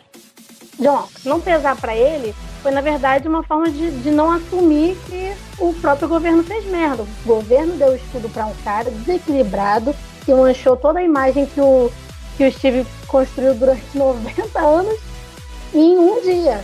[0.79, 1.29] John, Walker.
[1.29, 5.72] não pesar para ele foi, na verdade, uma forma de, de não assumir que o
[5.74, 7.03] próprio governo fez merda.
[7.03, 11.90] O governo deu estudo para um cara desequilibrado que manchou toda a imagem que o,
[12.37, 14.98] que o Steve construiu durante 90 anos
[15.72, 16.61] em um dia.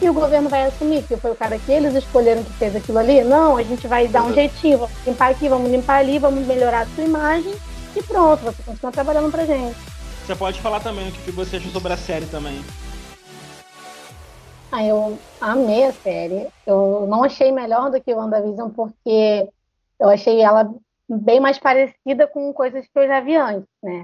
[0.00, 2.98] E o governo vai assumir que foi o cara que eles escolheram que fez aquilo
[2.98, 3.22] ali?
[3.22, 6.82] Não, a gente vai dar um jeitinho, vamos limpar aqui, vamos limpar ali, vamos melhorar
[6.82, 7.54] a sua imagem
[7.94, 9.76] e pronto, você continua trabalhando pra gente.
[10.26, 12.58] Você pode falar também o que você achou sobre a série também.
[14.72, 16.48] Ah, eu amei a série.
[16.66, 19.48] Eu não achei melhor do que o WandaVision porque
[20.00, 20.68] eu achei ela
[21.08, 24.02] bem mais parecida com coisas que eu já vi antes, né?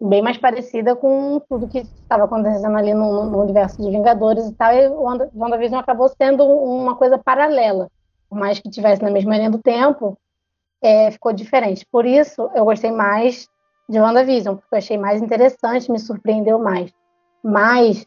[0.00, 4.54] Bem mais parecida com tudo que estava acontecendo ali no, no universo de Vingadores e
[4.54, 4.72] tal.
[4.72, 7.88] E o Wanda- WandaVision acabou sendo uma coisa paralela.
[8.30, 10.16] Por mais que tivesse na mesma linha do tempo,
[10.80, 11.84] é, ficou diferente.
[11.90, 13.48] Por isso, eu gostei mais
[13.88, 16.92] de WandaVision, porque eu achei mais interessante, me surpreendeu mais.
[17.42, 18.06] Mas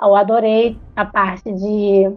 [0.00, 2.12] eu adorei a parte de,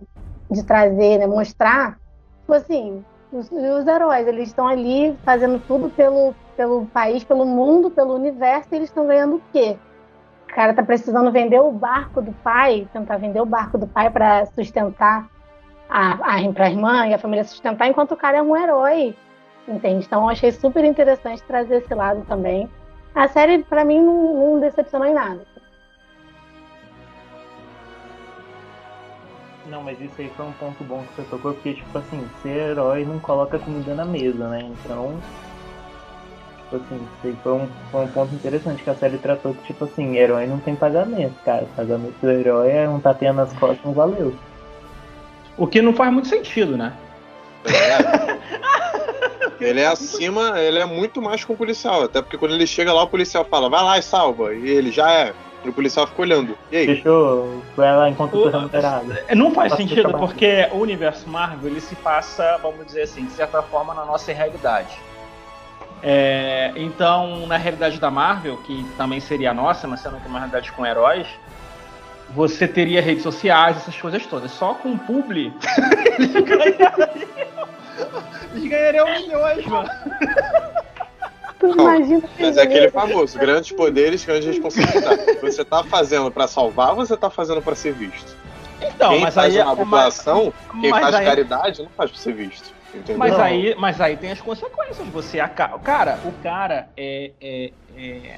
[0.52, 1.98] de trazer, né, mostrar,
[2.42, 7.90] tipo assim, os, os heróis, eles estão ali fazendo tudo pelo, pelo país, pelo mundo,
[7.90, 9.78] pelo universo, e eles estão ganhando o quê?
[10.50, 14.10] O cara tá precisando vender o barco do pai, tentar vender o barco do pai
[14.10, 15.30] para sustentar
[15.90, 19.16] a, a, pra irmã e a família sustentar, enquanto o cara é um herói,
[19.68, 20.06] entende?
[20.06, 22.70] Então eu achei super interessante trazer esse lado também.
[23.14, 25.42] A série, pra mim, não, não decepcionou em nada.
[29.66, 32.72] Não, mas isso aí foi um ponto bom que você tocou, porque, tipo assim, ser
[32.72, 34.62] herói não coloca comida na mesa, né?
[34.64, 35.20] Então,
[36.64, 39.64] tipo assim, isso aí foi um, foi um ponto interessante que a série tratou que,
[39.64, 41.64] tipo assim, herói não tem pagamento, cara.
[41.66, 44.34] O pagamento do herói é um tapinha nas costas, um valeu.
[45.58, 46.94] O que não faz muito sentido, né?
[49.60, 52.04] Ele é acima, ele é muito mais que um policial.
[52.04, 54.54] Até porque quando ele chega lá, o policial fala, vai lá e salva.
[54.54, 55.34] E ele já é.
[55.66, 56.58] E o policial fica olhando.
[56.72, 56.86] E aí?
[56.86, 57.62] Fechou?
[57.76, 59.14] Lá enquanto O- remunerado.
[59.36, 63.62] Não faz sentido porque o universo Marvel ele se passa, vamos dizer assim, de certa
[63.62, 64.98] forma na nossa realidade.
[66.02, 70.30] É, então, na realidade da Marvel, que também seria a nossa, mas sendo que é
[70.30, 71.28] uma realidade com heróis,
[72.34, 74.52] você teria redes sociais, essas coisas todas.
[74.52, 75.54] Só com publi,
[76.18, 77.10] eles ganhariam,
[78.54, 79.90] eles ganhariam milhões, mano.
[81.60, 85.42] Tu imagina Mas é aquele famoso, grandes poderes, grandes responsabilidades.
[85.42, 88.34] Você tá fazendo pra salvar ou você tá fazendo pra ser visto?
[88.82, 92.12] Então, quem mas faz aí, uma boa ação, quem mas faz aí- caridade, não faz
[92.12, 92.74] pra ser visto.
[92.94, 93.18] Entendeu?
[93.18, 95.06] Mas aí, mas aí tem as consequências.
[95.10, 98.38] Você aca- cara, o cara é, é- é-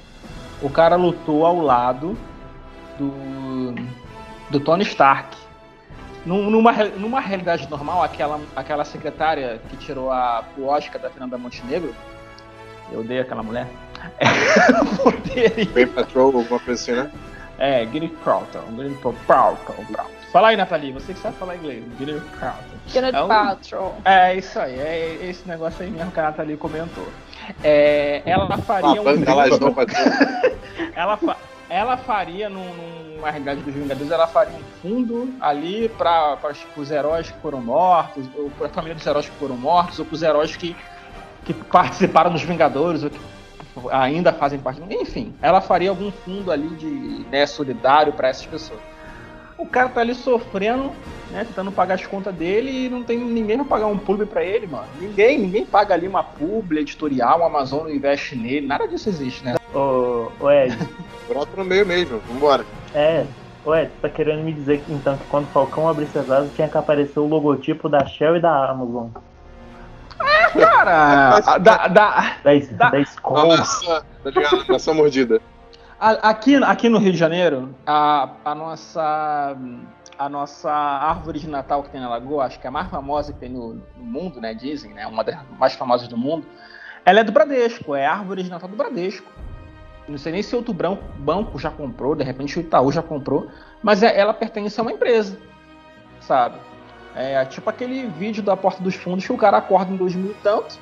[0.62, 2.18] o cara lutou ao lado
[2.98, 3.76] do
[4.50, 5.36] do Tony Stark.
[6.26, 11.38] Num- Numa, numa realidade normal, aquela, aquela secretária que tirou a, o Oscar da Fernanda
[11.38, 11.96] Montenegro,
[12.92, 13.66] eu odeio aquela mulher.
[15.04, 17.12] poderia Bem Patrol, alguma coisa assim, né?
[17.58, 19.86] é, Gwyneth Paltrow, Gwyneth Paltrow.
[20.32, 21.84] Fala aí, Nathalie, você que sabe falar inglês.
[21.98, 22.80] Gwyneth Paltrow.
[22.92, 23.96] Gwyneth É um- Paltrow.
[24.06, 27.08] É isso aí, é esse negócio aí mesmo que a Nathalie comentou.
[27.64, 29.06] É, ela faria Ah, um.
[30.96, 31.38] ela, fa-
[31.72, 36.38] ela faria, num, numa realidade dos Vingadores, ela faria um fundo ali para
[36.76, 40.06] os heróis que foram mortos, ou para a família dos heróis que foram mortos, ou
[40.06, 40.76] para os heróis que,
[41.46, 43.20] que participaram dos Vingadores, ou que
[43.90, 44.82] ainda fazem parte.
[44.90, 48.82] Enfim, ela faria algum fundo ali de né, solidário para essas pessoas.
[49.58, 50.92] O cara tá ali sofrendo,
[51.32, 54.44] né, tentando pagar as contas dele e não tem ninguém pra pagar um publi pra
[54.44, 54.88] ele, mano.
[55.00, 59.46] Ninguém, ninguém paga ali uma publi editorial, a Amazon não investe nele, nada disso existe,
[59.46, 59.56] né?
[59.74, 60.78] Ô, ô Ed,
[61.28, 62.66] Brota no meio mesmo, vambora.
[62.94, 63.26] é.
[63.64, 66.52] Ô Ed, tá querendo me dizer que, então que quando o Falcão abrisse as asas
[66.56, 69.10] tinha que aparecer o logotipo da Shell e da Amazon.
[70.54, 72.34] Cara, da, da, Da,
[72.72, 73.58] Da- da escola.
[73.58, 74.66] maçã, tá ligado?
[74.68, 75.40] A maçã mordida.
[76.00, 79.56] aqui, aqui no Rio de Janeiro, a, a nossa
[80.18, 83.34] a nossa árvore de Natal que tem na Lagoa, acho que é a mais famosa
[83.34, 84.54] que tem no, no mundo, né?
[84.54, 85.08] Dizem, né?
[85.08, 86.46] Uma das mais famosas do mundo.
[87.04, 89.32] Ela é do Bradesco, é a árvore de Natal do Bradesco.
[90.08, 90.76] Não sei nem se outro
[91.18, 93.48] banco já comprou, de repente o Itaú já comprou,
[93.82, 95.38] mas é- ela pertence a uma empresa,
[96.20, 96.56] sabe?
[97.16, 100.36] É tipo aquele vídeo da Porta dos Fundos que o cara acorda em 2000 e
[100.36, 100.80] tanto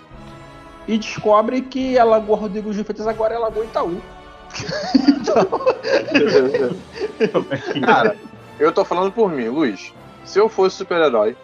[0.88, 4.01] e descobre que a Lagoa Rodrigo de Freitas agora é Lagoa Itaú.
[7.86, 8.15] Cara,
[8.60, 9.93] eu tô falando por mim, Luiz.
[10.25, 11.36] Se eu fosse super-herói,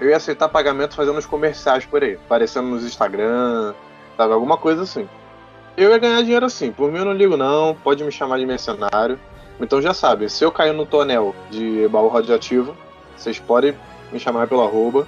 [0.00, 3.74] eu ia aceitar pagamento fazendo os comerciais por aí, aparecendo nos Instagram,
[4.16, 4.32] sabe?
[4.32, 5.08] Alguma coisa assim.
[5.76, 6.72] Eu ia ganhar dinheiro assim.
[6.72, 7.74] Por mim eu não ligo, não.
[7.74, 9.18] Pode me chamar de mercenário.
[9.60, 12.76] Então já sabe, se eu cair no tonel de baú radioativo,
[13.16, 13.74] vocês podem
[14.12, 15.06] me chamar pelo arroba,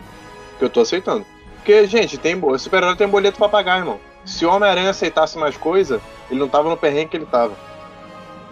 [0.59, 1.25] que eu tô aceitando.
[1.57, 4.01] Porque, gente, tem super-herói tem boleto pra pagar, irmão.
[4.25, 6.01] Se o Homem-Aranha aceitasse mais coisa,
[6.31, 7.53] ele não tava no perrengue que ele tava.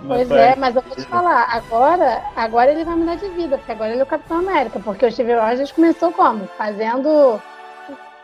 [0.06, 3.72] Pois é, mas eu vou te falar, agora, agora ele vai mudar de vida, porque
[3.72, 6.46] agora ele é o Capitão América, porque o Steve Rogers começou como?
[6.58, 7.40] Fazendo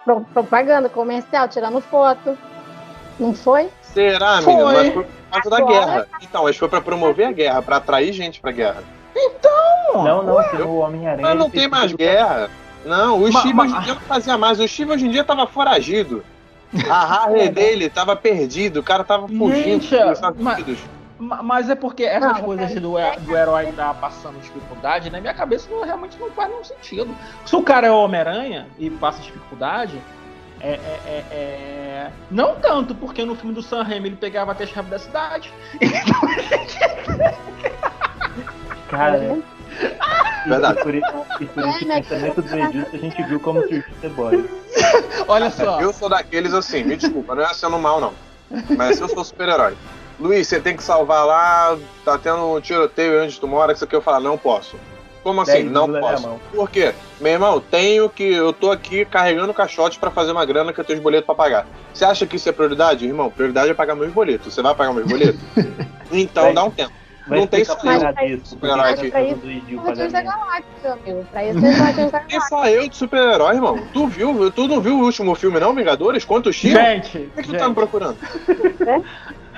[0.05, 2.37] pro- propaganda comercial, tirando foto.
[3.19, 3.71] Não foi?
[3.93, 4.53] Será, Foi.
[4.55, 4.73] menino?
[4.73, 6.07] Mas foi por causa da Agora- guerra.
[6.23, 8.83] Então, acho que foi pra promover a guerra, pra atrair gente pra guerra.
[9.95, 11.23] Não, não, tem o Homem-Aranha.
[11.29, 12.49] Mas não tem mais guerra.
[12.85, 14.59] Não, o Steve hoje em dia não fazia mais.
[14.59, 16.25] O Steve hoje em dia tava foragido.
[16.89, 16.95] A
[17.27, 19.53] Harley dele tava perdido, o cara tava fugindo
[19.83, 20.79] Gente, dos Estados ma- Unidos.
[21.19, 25.21] Ma- Mas é porque essas Não, coisas é- do, do herói estar passando dificuldade, na
[25.21, 27.15] minha cabeça não, realmente não faz nenhum sentido.
[27.45, 30.01] Se o cara é o Homem-Aranha e passa dificuldade,
[30.63, 34.65] é, é- é- é- Não tanto, porque no filme do Sam Raimi ele pegava até
[34.65, 35.53] a chave da cidade.
[38.89, 39.37] Cara, É.
[39.37, 39.43] e-
[40.49, 40.81] Verdade.
[40.81, 41.07] E por, isso-
[41.41, 44.45] e por É, esse mas- pensamento do Edilson a gente viu como surgiu The Boys.
[45.29, 45.81] Olha só.
[45.81, 48.13] Eu sou daqueles assim, me desculpa, não é sendo mal, não.
[48.77, 49.77] Mas eu sou super-herói.
[50.21, 53.87] Luiz, você tem que salvar lá, tá tendo um tiroteio onde tu mora, que você
[53.87, 54.77] quer eu falar, não posso.
[55.23, 55.63] Como assim?
[55.65, 56.29] Não posso.
[56.55, 56.93] Por quê?
[57.21, 58.25] Meu irmão, tenho que.
[58.33, 61.35] Eu tô aqui carregando caixote pra fazer uma grana que eu tenho os boletos pra
[61.35, 61.67] pagar.
[61.95, 63.07] Você acha que isso é prioridade?
[63.07, 64.53] Irmão, prioridade é pagar meus boletos.
[64.53, 65.41] Você vai pagar meus boletos?
[66.15, 66.53] Então Vai.
[66.55, 66.93] dá um tempo.
[67.27, 67.93] Não tem só pra
[68.27, 68.37] eu.
[68.37, 70.23] isso- tá do Edil Guardiões da.
[70.23, 71.25] Galáxia, amigo.
[71.31, 72.41] Pra isso é Guardiões da E Galáxia.
[72.49, 73.79] só eu de super-herói, irmão.
[73.95, 74.51] Tu viu?
[74.51, 76.25] Tu não viu o último filme, não, Vingadores?
[76.25, 76.83] Quantos tinham?
[76.85, 78.19] Gente, O que, que tu tá me procurando?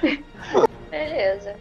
[0.90, 1.56] Beleza.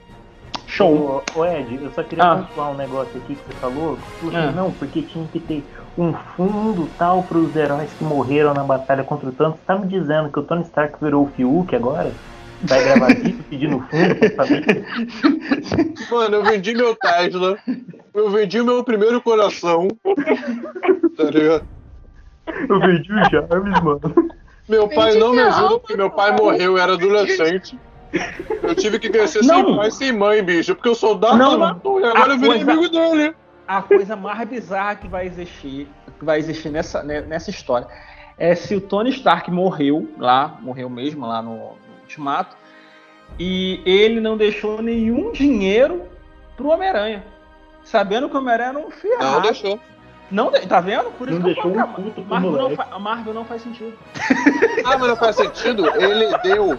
[0.73, 1.23] Show.
[1.35, 2.35] Ô, ô, Ed, eu só queria Ah.
[2.37, 3.97] pontuar um negócio aqui que você falou.
[4.21, 4.51] Assim, Ah.
[4.51, 5.63] não, porque tinha que ter
[5.97, 9.57] um fundo tal pros heróis que morreram na batalha contra o Thanos.
[9.57, 12.11] Você tá me dizendo que o Tony Stark virou o Fiuk agora?
[12.63, 14.85] Vai gravar vídeo pedindo fundo pra saber?
[16.09, 17.57] Mano, eu vendi meu Tesla.
[18.13, 19.87] Eu vendi o meu primeiro coração.
[21.17, 21.65] Tá ligado?
[22.69, 24.01] Eu vendi o Jarvis, mano.
[24.67, 27.77] Meu pai Vendi não me ajuda porque meu pai morreu, eu era adolescente.
[28.61, 29.65] Eu tive que crescer Não.
[29.65, 30.75] sem pai e sem mãe, bicho.
[30.75, 31.57] Porque o soldado Não.
[31.57, 33.35] matou e agora A eu virei coisa- amigo dele.
[33.67, 35.87] A coisa mais bizarra que vai existir,
[36.19, 37.87] que vai existir nessa, né, nessa história
[38.37, 42.55] é se o Tony Stark morreu lá, morreu mesmo lá no, no Ultimato,
[43.39, 46.03] e ele não deixou nenhum dinheiro
[46.57, 47.23] pro Homem-Aranha.
[47.83, 49.41] Sabendo que o Homem-Aranha era um Não, ferrado.
[49.41, 49.79] deixou.
[50.31, 51.11] Não, de- tá vendo?
[51.17, 53.45] Por isso Não que eu deixou falo, um puto Marvel não, fa- a Marvel não
[53.45, 53.93] faz sentido.
[54.85, 55.87] Ah, mas não faz sentido.
[55.95, 56.77] Ele deu.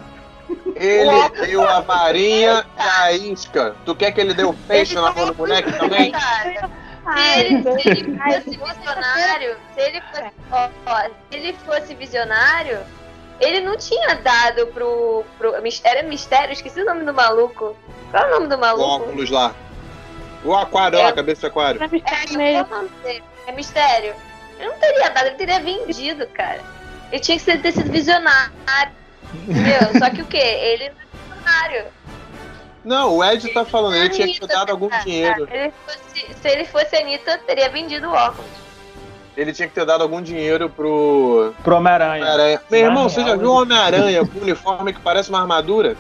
[0.77, 3.75] Ele deu a varinha e a isca.
[3.85, 6.13] Tu quer que ele dê o peixe na mão do moleque também?
[6.15, 12.79] Se ele, se ele fosse visionário, se ele fosse, ó, ó, se ele fosse visionário,
[13.41, 15.55] ele não tinha dado pro, pro
[15.85, 17.77] era mistério, esqueci o nome do maluco.
[18.11, 18.85] Qual é o nome do O maluco?
[19.05, 19.55] óculos lá.
[20.45, 21.13] O aquário lá, É.
[21.13, 21.83] cabeça de aquário.
[21.83, 22.75] É, mistério é mesmo.
[22.77, 23.23] o?
[23.47, 24.15] É mistério.
[24.59, 26.61] Ele não teria dado, ele teria vendido, cara.
[27.13, 28.53] Ele tinha que ser- ter sido visionário.
[29.49, 29.99] Entendeu?
[29.99, 30.39] Só que o quê?
[30.39, 31.85] Ele não é visionário.
[32.85, 35.49] Não, o Ed tá falando, ele tinha que ter dado algum dinheiro.
[35.51, 38.51] Ele fosse- se ele fosse Anitta, teria vendido o óculos.
[39.37, 42.23] Ele tinha que ter dado algum dinheiro pro Pro Homem-Aranha.
[42.23, 42.61] Homem-Aranha.
[42.71, 45.97] Meu irmão, você já viu o Homem-Aranha com um uniforme que parece uma armadura?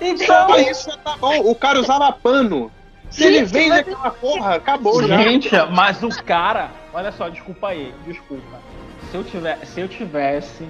[0.00, 1.38] Então, Só isso já tá bom.
[1.48, 2.72] O cara usava pano.
[3.10, 5.18] Se ele vende mas- aquela porra, acabou já.
[5.18, 8.58] Gente, mas o cara, olha só, desculpa aí, desculpa.
[9.10, 10.66] Se eu, tiver, se eu tivesse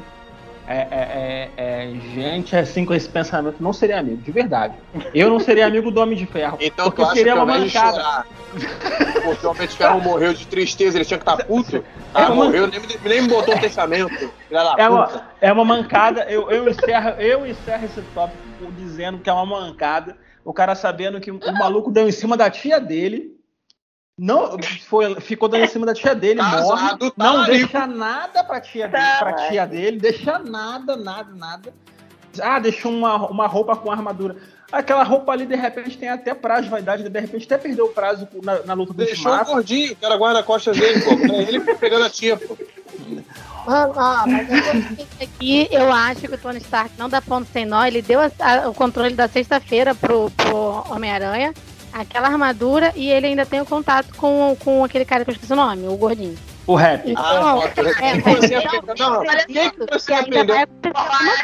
[0.67, 4.75] é, é, é, é, gente assim com esse pensamento, não seria amigo, de verdade.
[5.15, 6.57] Eu não seria amigo do Homem de Ferro.
[6.61, 8.27] Então porque tu acha que seria ao uma mancada.
[9.25, 11.85] porque o Homem de Ferro morreu de tristeza, ele tinha que estar puto.
[12.15, 14.11] Ah, É uma- morreu, nem, me- nem me botou testamento.
[14.49, 19.19] Filha da É uma, é uma mancada, eu, eu, encerro, eu encerro esse tópico dizendo
[19.19, 20.17] que é uma mancada.
[20.45, 23.33] O cara sabendo que o maluco deu em cima da tia dele.
[24.19, 24.57] Não,
[24.89, 26.51] foi, ficou dando em cima da tia dele, morre.
[26.57, 27.51] Casado, tá Não rico.
[27.73, 31.73] deixa nada pra tia, dele, pra tia dele, deixa nada, nada, nada.
[32.41, 34.37] Ah, deixou uma, uma roupa com armadura.
[34.71, 37.89] Aquela roupa ali, de repente, tem até prazo de validade, de repente até perdeu o
[37.91, 41.11] prazo na, na luta do Deixou o gordinho, que era guarda-costas dele, pô.
[41.35, 42.57] É ele pegando a tia, pô.
[43.67, 47.09] Mano, ó, mas eu vou dizer que aqui eu acho que o Tony Stark não
[47.09, 47.85] dá ponto sem nó.
[47.85, 51.53] Ele deu a- a- o controle da sexta-feira pro, pro Homem-Aranha,
[51.93, 55.53] aquela armadura, e ele ainda tem o contato com, com aquele cara que eu esqueci
[55.53, 56.37] o nome, o gordinho.
[56.67, 57.03] O rap.
[57.11, 57.81] Então, Ah, foto.
[57.81, 57.83] é,
[58.21, 60.95] Você mas- aprendeu- não, o que, que você que ainda aprendeu?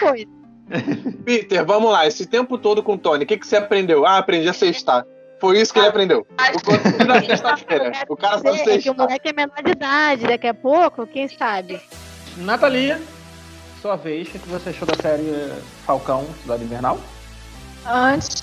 [0.01, 0.27] coisa.
[1.25, 2.07] Peter, vamos lá.
[2.07, 4.07] Esse tempo todo com o Tony, o que, que você aprendeu?
[4.07, 5.05] Ah, aprendi a sextar.
[5.41, 6.27] Foi isso que ele aprendeu.
[7.01, 7.93] O da sexta-feira.
[8.09, 8.97] O cara sabe É que o sextar.
[8.97, 11.81] moleque é menor de idade, daqui a pouco, quem sabe?
[12.39, 13.01] Natalia,
[13.81, 15.53] sua vez, o que você achou da série
[15.87, 16.99] Falcão, Cidade Invernal?
[17.91, 18.41] Antes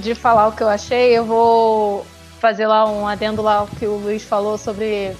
[0.00, 2.04] de, falar o que eu achei, eu vou
[2.40, 5.16] fazer lá um adendo lá que o Luiz falou sobre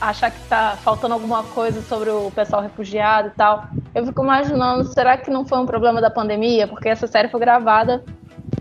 [0.00, 3.64] achar que tá faltando alguma coisa sobre o pessoal refugiado e tal.
[3.92, 6.68] Eu fico imaginando, será que não foi um problema da pandemia?
[6.68, 8.04] Porque essa série foi gravada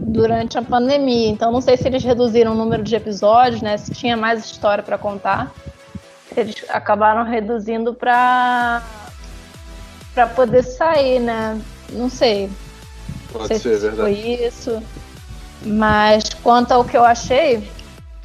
[0.02, 3.78] durante a pandemia, então não sei se eles reduziram o número de episódios, né?
[3.78, 5.52] Se tinha mais história para contar.
[6.36, 8.82] Eles acabaram reduzindo para
[10.16, 11.62] para poder sair, né?
[11.92, 12.50] Não sei.
[13.34, 14.02] Não Pode sei ser, se verdade.
[14.02, 14.84] foi isso.
[15.64, 17.70] Mas quanto ao que eu achei,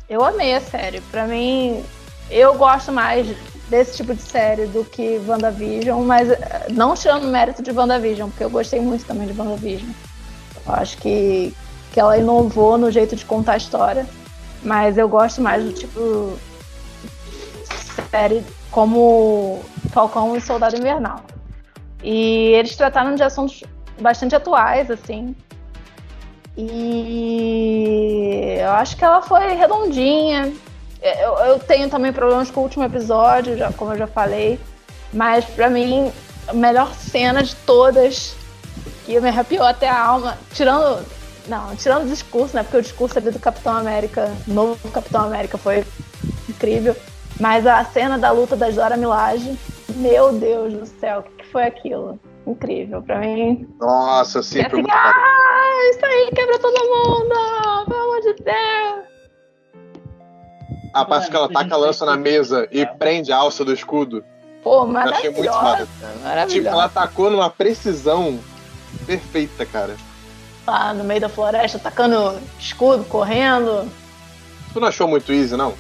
[0.09, 1.01] eu amei a série.
[1.11, 1.85] Pra mim,
[2.31, 3.27] eu gosto mais
[3.69, 8.29] desse tipo de série do que WandaVision, mas eh, não tirando o mérito de WandaVision,
[8.29, 9.91] porque eu gostei muito também de WandaVision.
[10.67, 11.55] Eu acho que,
[11.93, 14.07] que ela inovou no jeito de contar a história.
[14.63, 16.39] Mas eu gosto mais do tipo
[18.11, 21.25] série como Falcão e Soldado Invernal.
[22.03, 23.65] E eles trataram de assuntos
[24.01, 25.35] bastante atuais, assim.
[26.57, 30.53] E eu acho que ela foi redondinha.
[31.01, 34.61] Eu, eu tenho também problemas com o último episódio, já, como eu já falei.
[35.13, 36.13] Mas pra mim,
[36.47, 38.37] a melhor cena de todas,
[39.05, 41.05] que me arrepiou até a alma, tirando.
[41.49, 42.63] Não, tirando o discurso, né?
[42.63, 45.85] Porque o discurso ali do Capitão América, novo Capitão América, foi
[46.49, 46.95] incrível.
[47.41, 49.59] Mas a cena da luta das Dora Milaje,
[49.97, 52.19] meu Deus do céu, o que foi aquilo?
[52.47, 53.03] Incrível.
[53.03, 57.87] Pra mim, Nossa, sim, foi muito ah, isso aí quebra todo mundo!
[57.87, 59.13] Pelo amor de Deus!
[60.93, 64.23] A parte que ela taca a lança na mesa e prende a alça do escudo.
[64.63, 65.87] Pô, Eu achei muito maravilhosa!
[65.87, 65.87] foda.
[65.87, 66.69] Tipo, Maravilhosa.
[66.69, 68.39] ela atacou numa precisão
[69.07, 69.97] perfeita, cara.
[70.67, 73.91] Lá no meio da floresta, tacando escudo, correndo.
[74.73, 75.75] Tu não achou muito easy, não?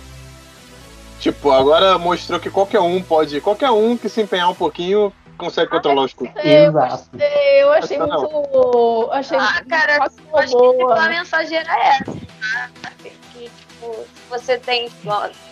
[1.20, 3.40] Tipo, agora mostrou que qualquer um pode.
[3.40, 5.12] Qualquer um que se empenhar um pouquinho
[5.42, 6.30] consegue controlar o escudo.
[6.38, 9.08] Eu gostei, eu achei Essa muito.
[9.12, 11.08] Achei Ah, cara, muito Eu acho que tipo, a boa.
[11.08, 12.90] mensagem era essa, tá?
[13.02, 14.88] Que, tipo, se você tem,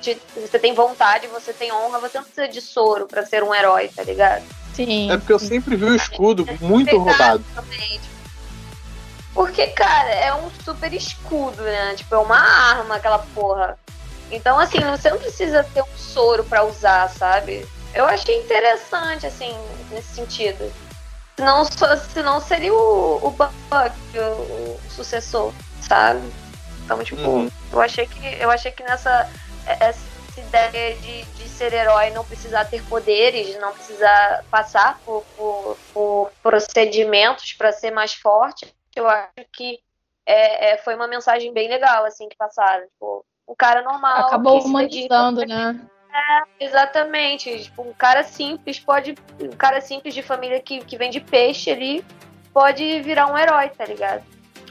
[0.00, 3.52] se você tem vontade, você tem honra, você não precisa de soro pra ser um
[3.52, 4.44] herói, tá ligado?
[4.74, 5.10] Sim.
[5.10, 7.44] É porque eu sempre vi o escudo muito roubado.
[7.54, 8.20] Também, tipo,
[9.34, 11.94] Porque, cara, é um super escudo, né?
[11.96, 13.76] Tipo, é uma arma aquela porra.
[14.30, 17.66] Então, assim, você não precisa ter um soro pra usar, sabe?
[17.92, 19.52] Eu achei interessante, assim,
[19.90, 20.72] nesse sentido.
[21.38, 26.34] Senão, só- senão seria o, o Buck, o, o sucessor, sabe?
[26.84, 27.48] Então, tipo, Uhum.
[27.72, 29.28] eu achei que eu achei que nessa
[29.64, 35.78] essa ideia de, de ser herói não precisar ter poderes, não precisar passar por, por,
[35.92, 39.78] por procedimentos para ser mais forte, eu acho que
[40.26, 42.86] é, é, foi uma mensagem bem legal, assim, que passaram.
[42.88, 44.26] Tipo, um cara normal.
[44.28, 45.40] Acabou que se dedica- humanizando,
[46.12, 46.42] né?
[46.58, 47.64] Exatamente.
[47.64, 49.14] Tipo, um cara simples pode.
[49.40, 52.04] Um cara simples de família que, que vende peixe ali
[52.52, 54.22] pode virar um herói, tá ligado?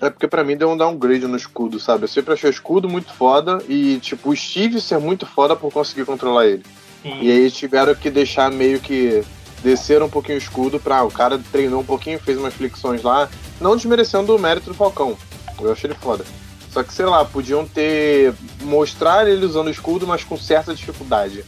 [0.01, 2.03] É porque pra mim deu um downgrade no escudo, sabe?
[2.03, 5.71] Eu sempre achei o escudo muito foda e, tipo, o Steve ser muito foda por
[5.71, 6.63] conseguir controlar ele.
[7.03, 9.23] E aí tiveram que deixar meio que
[9.61, 11.03] descer um pouquinho o escudo pra.
[11.03, 13.29] O cara treinou um pouquinho, fez umas flexões lá,
[13.59, 15.17] não desmerecendo o mérito do Falcão.
[15.59, 16.25] Eu achei ele foda.
[16.69, 18.33] Só que, sei lá, podiam ter.
[18.61, 21.43] mostrar ele usando o escudo, mas com certa dificuldade.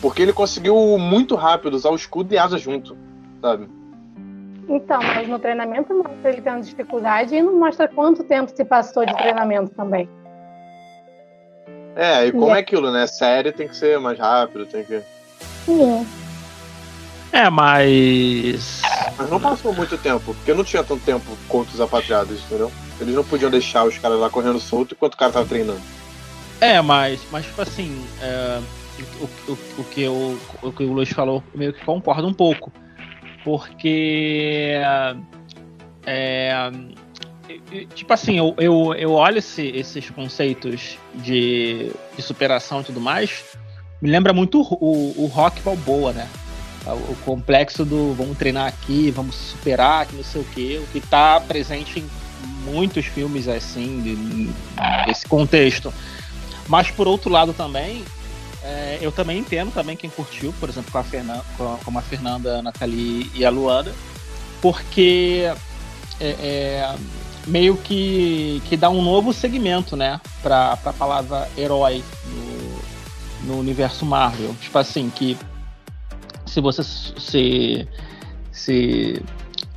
[0.00, 2.96] Porque ele conseguiu muito rápido usar o escudo e asa junto,
[3.40, 3.68] sabe?
[4.68, 9.06] Então, mas no treinamento mostra ele tendo dificuldade e não mostra quanto tempo se passou
[9.06, 10.08] de treinamento também.
[11.96, 13.06] É, e como E é aquilo, né?
[13.06, 15.02] Série tem que ser mais rápido, tem que.
[15.64, 16.06] Sim.
[17.32, 18.82] É, mas.
[19.16, 22.70] Mas não passou muito tempo, porque não tinha tanto tempo contra os apatriados, entendeu?
[23.00, 25.80] Eles não podiam deixar os caras lá correndo solto enquanto o cara tava treinando.
[26.60, 28.60] É, mas, mas tipo assim, é,
[29.20, 32.72] o, o, o, que eu, o que o Luiz falou, meio que concordo um pouco.
[33.44, 34.74] Porque
[36.04, 36.70] é,
[37.94, 43.44] tipo assim, eu, eu, eu olho esse, esses conceitos de, de superação e tudo mais,
[44.00, 46.28] me lembra muito o, o, rock balboa, né?
[46.86, 50.98] O complexo do vamos treinar aqui, vamos superar, que não sei o quê, o que
[50.98, 52.08] está presente em
[52.68, 54.52] muitos filmes assim,
[55.06, 55.92] desse contexto.
[56.66, 58.04] Mas por outro lado também,
[58.62, 62.58] é, eu também entendo também quem curtiu, por exemplo, com a Fernanda, com a Fernanda,
[62.58, 63.92] a Nathalie e a Luana,
[64.60, 65.50] porque
[66.20, 66.94] é, é,
[67.46, 74.04] meio que, que dá um novo segmento, né, para a palavra herói no, no universo
[74.04, 74.54] Marvel.
[74.60, 75.36] Tipo assim, que
[76.44, 77.88] se você se,
[78.50, 79.22] se,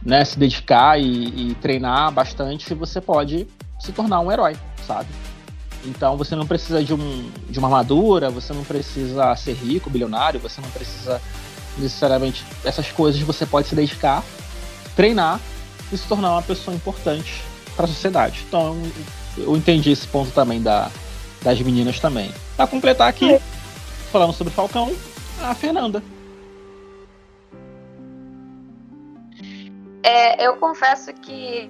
[0.04, 3.48] né, se dedicar e, e treinar bastante, você pode
[3.80, 5.10] se tornar um herói, sabe?
[5.86, 10.40] Então você não precisa de, um, de uma armadura, você não precisa ser rico, bilionário,
[10.40, 11.22] você não precisa
[11.78, 14.24] necessariamente essas coisas, você pode se dedicar,
[14.96, 15.40] treinar
[15.92, 17.44] e se tornar uma pessoa importante
[17.76, 18.46] para a sociedade.
[18.48, 18.80] Então
[19.38, 20.92] eu entendi esse ponto também da,
[21.42, 22.32] das meninas também.
[22.56, 23.42] Para completar aqui, é.
[24.12, 24.94] falando sobre Falcão,
[25.42, 26.04] a Fernanda.
[30.04, 31.70] É, eu confesso que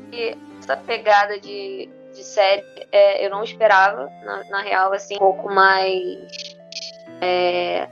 [0.60, 5.52] essa pegada de de série, é, eu não esperava, na, na, real, assim, um pouco
[5.52, 6.56] mais.
[7.20, 7.88] É,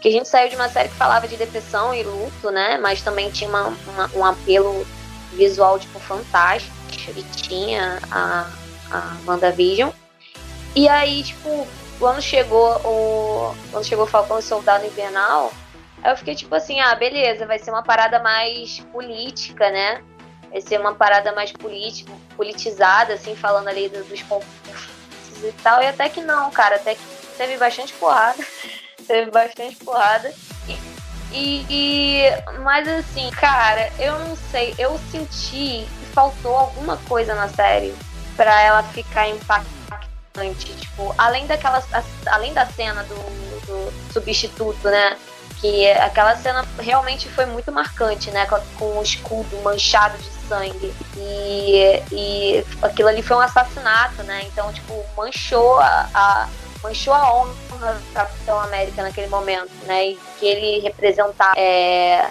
[0.00, 2.78] que a gente saiu de uma série que falava de depressão e luto, né?
[2.78, 4.86] Mas também tinha uma, uma, um apelo
[5.32, 6.76] visual, tipo, fantástico.
[7.16, 8.50] E tinha a,
[8.90, 9.90] a WandaVision.
[10.76, 11.66] E aí, tipo,
[11.98, 13.54] quando chegou o.
[13.70, 15.52] Quando chegou Falcão e Soldado Invernal,
[16.04, 20.02] eu fiquei tipo assim, ah, beleza, vai ser uma parada mais política, né?
[20.50, 21.52] Vai ser uma parada mais
[22.36, 25.82] politizada, assim, falando ali dos conflitos e tal.
[25.82, 27.02] E até que não, cara, até que
[27.36, 28.42] teve bastante porrada.
[29.06, 30.32] teve bastante porrada.
[31.30, 32.22] E, e,
[32.62, 37.94] mas assim, cara, eu não sei, eu senti que faltou alguma coisa na série
[38.34, 40.72] para ela ficar impactante.
[40.78, 41.82] Tipo, além daquela.
[42.26, 43.14] Além da cena do,
[43.66, 45.18] do substituto, né?
[45.60, 48.46] Que aquela cena realmente foi muito marcante, né?
[48.78, 50.94] Com, o escudo manchado de sangue.
[51.16, 54.42] E, e aquilo ali foi um assassinato, né?
[54.44, 56.48] Então, tipo, manchou a, a
[56.82, 57.54] manchou a honra
[57.94, 60.10] do Capitão América naquele momento, né?
[60.10, 62.30] E que ele representava é,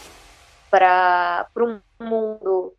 [0.69, 2.73] para o mundo.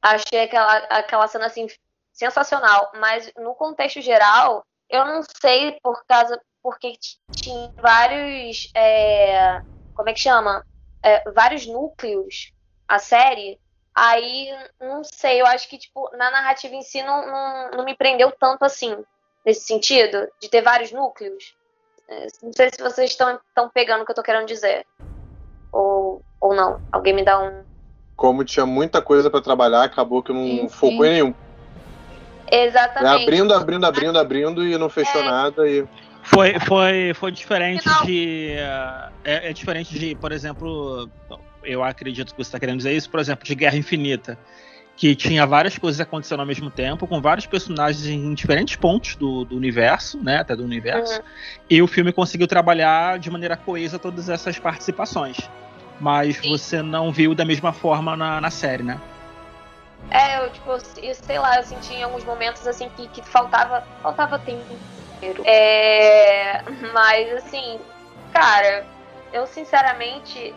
[0.00, 1.68] Achei aquela, aquela cena assim
[2.12, 6.94] sensacional, mas no contexto geral, eu não sei por causa porque
[7.34, 9.62] tinha vários é,
[9.94, 10.64] como é que chama?
[11.02, 12.52] É, vários núcleos
[12.86, 13.58] a série,
[13.94, 14.48] aí
[14.80, 18.30] não sei, eu acho que tipo, na narrativa em si não, não, não me prendeu
[18.38, 18.96] tanto assim,
[19.44, 21.54] nesse sentido, de ter vários núcleos.
[22.08, 24.86] É, não sei se vocês estão pegando o que eu tô querendo dizer.
[25.72, 26.82] Ou, ou não.
[26.92, 27.64] Alguém me dá um.
[28.14, 31.06] Como tinha muita coisa para trabalhar, acabou que não sim, focou sim.
[31.06, 31.34] em nenhum.
[32.50, 33.20] Exatamente.
[33.20, 35.24] É abrindo, abrindo, abrindo, abrindo e não fechou é.
[35.24, 35.68] nada.
[35.68, 35.86] E...
[36.22, 38.52] Foi, foi, foi diferente de.
[39.24, 41.10] É, é, diferente de, por exemplo,
[41.64, 44.38] eu acredito que você está querendo dizer isso, por exemplo, de Guerra Infinita.
[44.94, 49.44] Que tinha várias coisas acontecendo ao mesmo tempo, com vários personagens em diferentes pontos do,
[49.44, 50.40] do universo, né?
[50.40, 51.14] Até do universo.
[51.14, 51.26] Uhum.
[51.68, 55.38] E o filme conseguiu trabalhar de maneira coesa todas essas participações.
[55.98, 56.50] Mas Sim.
[56.50, 59.00] você não viu da mesma forma na, na série, né?
[60.10, 63.82] É, eu, tipo, eu, sei lá, eu senti em alguns momentos assim que, que faltava,
[64.02, 64.76] faltava tempo
[65.44, 66.62] é,
[66.92, 67.80] mas assim,
[68.32, 68.86] cara,
[69.32, 70.54] eu sinceramente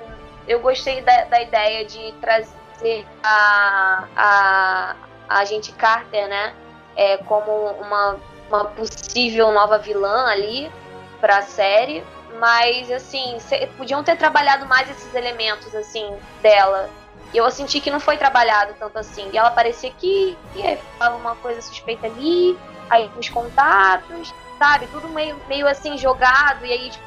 [0.47, 4.95] eu gostei da, da ideia de trazer a, a,
[5.27, 6.53] a agente Carter, né?
[6.95, 10.71] É, como uma, uma possível nova vilã ali
[11.19, 12.03] pra série.
[12.39, 13.37] Mas assim,
[13.77, 16.89] podiam ter trabalhado mais esses elementos assim dela.
[17.33, 19.29] E eu senti que não foi trabalhado tanto assim.
[19.31, 22.57] E ela parecia que ia falava uma coisa suspeita ali,
[22.89, 24.87] aí os contatos, sabe?
[24.87, 27.05] Tudo meio, meio assim jogado, e aí, tipo,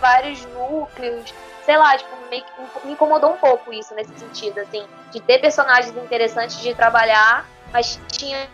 [0.00, 1.32] vários núcleos.
[1.64, 5.38] Sei lá, tipo, meio que me incomodou um pouco isso nesse sentido, assim, de ter
[5.38, 8.48] personagens interessantes de trabalhar, mas tinha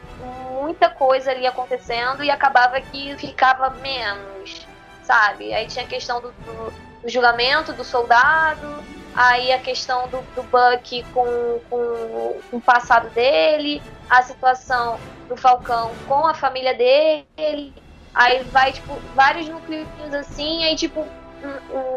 [0.51, 4.67] muita coisa ali acontecendo e acabava que ficava menos,
[5.03, 5.55] sabe?
[5.55, 6.73] Aí tinha a questão do, do,
[7.03, 8.85] do julgamento do soldado,
[9.15, 15.37] aí a questão do, do Buck com, com, com o passado dele, a situação do
[15.37, 17.75] Falcão com a família dele,
[18.19, 21.07] Aí vai, tipo, vários núcleos assim, aí, tipo,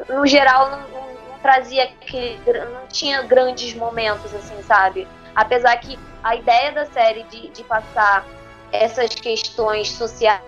[0.07, 5.07] no, geral, não, não, não trazia que não tinha grandes momentos, assim, sabe?
[5.36, 8.24] Apesar que a ideia da série de, de passar
[8.72, 10.43] essas questões sociais,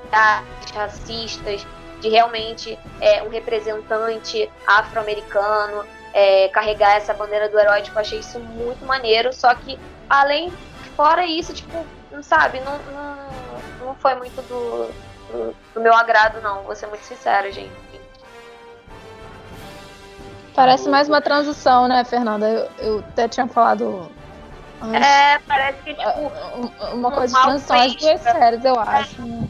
[0.75, 1.65] racistas,
[1.99, 8.39] de realmente é, um representante afro-americano é, carregar essa bandeira do herói, tipo, achei isso
[8.39, 9.33] muito maneiro.
[9.33, 10.53] Só que, além,
[10.95, 14.93] fora isso, tipo, não sabe, não, não, não foi muito do,
[15.33, 16.63] do, do meu agrado, não.
[16.63, 17.71] Vou ser muito sincera, gente.
[20.55, 22.47] Parece mais uma transição, né, Fernanda?
[22.47, 24.09] Eu, eu até tinha falado
[24.81, 25.07] antes.
[25.07, 29.21] É, parece que, tipo, uma coisa um de transição às duas séries, eu acho.
[29.23, 29.47] né?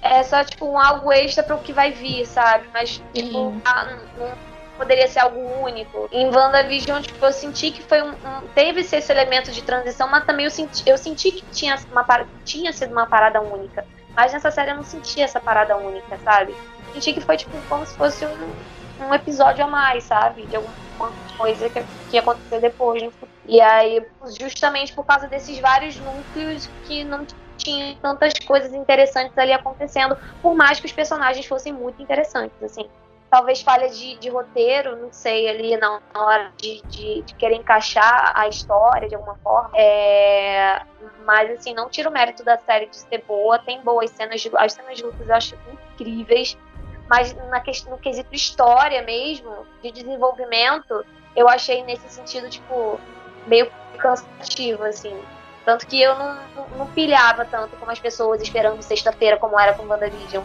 [0.00, 2.68] é só, tipo, um algo extra para o que vai vir, sabe?
[2.72, 3.84] Mas, tipo, ah,
[4.16, 4.32] não,
[4.78, 6.08] poderia ser algo único.
[6.12, 10.24] Em WandaVision, tipo, eu senti que foi um, um- teve esse elemento de transição, mas
[10.24, 12.06] também eu senti, eu senti que tinha, uma,
[12.44, 13.84] tinha sido uma parada única.
[14.16, 16.56] Mas nessa série eu não senti essa parada única, sabe?
[16.92, 18.54] Senti que foi, tipo, como se fosse um,
[18.98, 20.46] um episódio a mais, sabe?
[20.46, 20.74] De alguma
[21.36, 23.02] coisa que, que depois.
[23.04, 23.30] futuro.
[23.46, 24.04] E aí,
[24.40, 27.26] justamente por causa desses vários núcleos que não
[27.58, 32.88] tinha tantas coisas interessantes ali acontecendo, por mais que os personagens fossem muito interessantes, assim.
[33.36, 37.56] Talvez falha de, de roteiro, não sei, ali na, na hora de, de, de querer
[37.56, 39.68] encaixar a história de alguma forma.
[39.74, 40.80] É,
[41.22, 43.58] mas, assim, não tira o mérito da série de ser boa.
[43.58, 46.56] Tem boas cenas, de, as cenas de lutas eu acho incríveis.
[47.10, 51.04] Mas na no quesito história mesmo, de desenvolvimento,
[51.36, 52.98] eu achei nesse sentido, tipo,
[53.46, 55.14] meio cansativo, assim.
[55.62, 59.74] Tanto que eu não, não, não pilhava tanto como as pessoas esperando sexta-feira, como era
[59.74, 60.42] com WandaVision.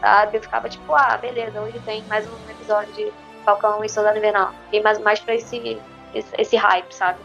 [0.00, 0.36] Sabe?
[0.36, 3.12] Eu ficava tipo, ah, beleza, hoje tem mais um episódio de
[3.44, 4.52] Falcão e Soldado Invernal.
[4.72, 5.78] E mais, mais pra esse,
[6.14, 7.18] esse, esse hype, sabe?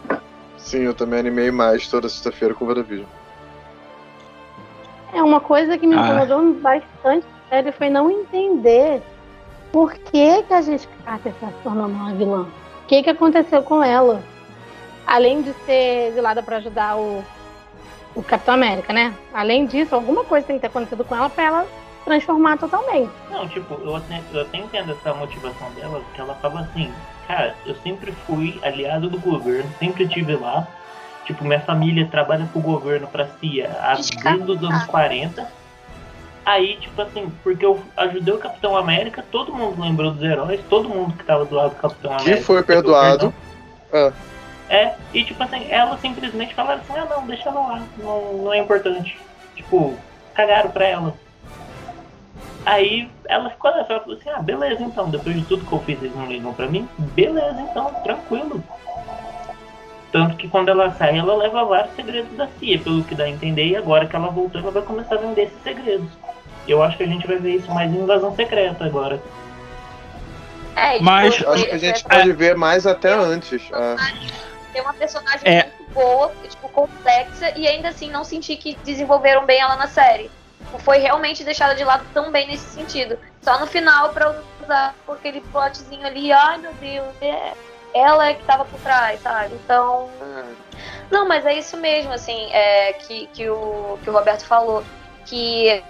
[0.56, 3.06] Sim, eu também animei mais toda sexta-feira com o WandaVision.
[5.12, 6.00] É uma coisa que me Ah.
[6.00, 9.02] incomodou bastante série foi não entender
[9.70, 12.42] por que, que a gente Carter está se tornando uma vilã.
[12.84, 14.22] O que, que aconteceu com ela?
[15.06, 17.22] Além de ser exilada para ajudar o,
[18.14, 19.14] o Capitão América, né?
[19.34, 21.66] Além disso, alguma coisa tem que ter acontecido com ela para ela
[22.04, 23.10] transformar totalmente.
[23.30, 26.92] Não, tipo, eu até, eu até entendo essa motivação dela, porque ela fala assim,
[27.26, 30.66] cara, eu sempre fui aliado do governo, sempre tive lá.
[31.24, 35.48] Tipo, minha família trabalha pro governo, pra CIA, há- desde os anos 40.
[36.44, 40.88] Aí, tipo assim, porque eu ajudei o Capitão América, todo mundo lembrou dos heróis, todo
[40.88, 42.36] mundo que tava do lado do Capitão América.
[42.38, 43.32] Que foi perdoado.
[43.90, 44.12] perdão.
[44.68, 48.52] É, e tipo assim, ela simplesmente falaram assim, ah não, deixa ela lá, não, não
[48.52, 49.16] é importante.
[49.54, 49.96] Tipo,
[50.34, 51.14] cagaram pra ela.
[52.64, 55.80] Aí ela ficou nessa, ela falou assim, ah, beleza então, depois de tudo que eu
[55.80, 58.62] fiz, eles não ligam pra mim, beleza então, tranquilo.
[60.12, 63.28] Tanto que quando ela sai, ela leva vários segredos da CIA, pelo que dá a
[63.30, 66.08] entender, e agora que ela voltou, ela vai começar a vender esses segredos.
[66.68, 69.20] Eu acho que a gente vai ver isso mais em invasão secreta agora.
[70.76, 73.62] É, e, Mas- tipo, Acho que a gente pode ver mais até antes.
[73.72, 73.96] ah.
[74.72, 75.64] tem uma personagem É.
[75.78, 80.30] muito boa, tipo, complexa, e ainda assim não senti que desenvolveram bem ela na série.
[80.80, 83.18] Foi realmente deixada de lado também nesse sentido.
[83.42, 87.52] Só no final pra usar aquele plotzinho ali, ai meu Deus, é,
[87.94, 89.54] ela é que tava por trás, sabe?
[89.54, 90.10] Então.
[91.10, 94.82] Não, mas é isso mesmo, assim, é, que, que, o, que o Roberto falou.
[95.26, 95.82] Que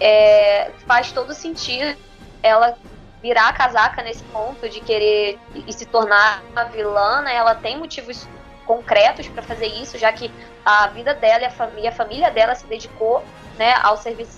[0.00, 1.96] é, faz todo sentido
[2.42, 2.76] ela
[3.22, 7.36] virar a casaca nesse ponto de querer e se tornar uma vilã, né?
[7.36, 8.26] Ela tem motivos
[8.66, 10.30] concretos para fazer isso, já que
[10.64, 13.22] a vida dela e a, família, a família dela se dedicou,
[13.58, 14.36] né, ao serviço.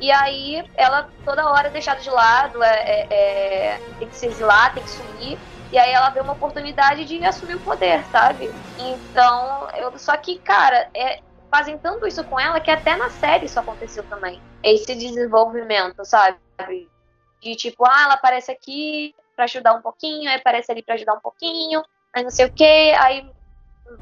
[0.00, 4.26] E aí ela toda hora é deixada de lado, é, é- é- tem que se
[4.26, 5.38] exilar, tem que sumir.
[5.70, 8.50] E aí ela vê uma oportunidade de assumir o poder, sabe?
[8.78, 13.46] Então, eu, só que, cara, é, fazem tanto isso com ela que até na série
[13.46, 14.40] isso aconteceu também.
[14.62, 16.38] Esse desenvolvimento, sabe?
[17.42, 21.14] De tipo, ah, ela aparece aqui pra ajudar um pouquinho, aí aparece ali pra ajudar
[21.14, 21.82] um pouquinho,
[22.12, 23.30] aí não sei o que, aí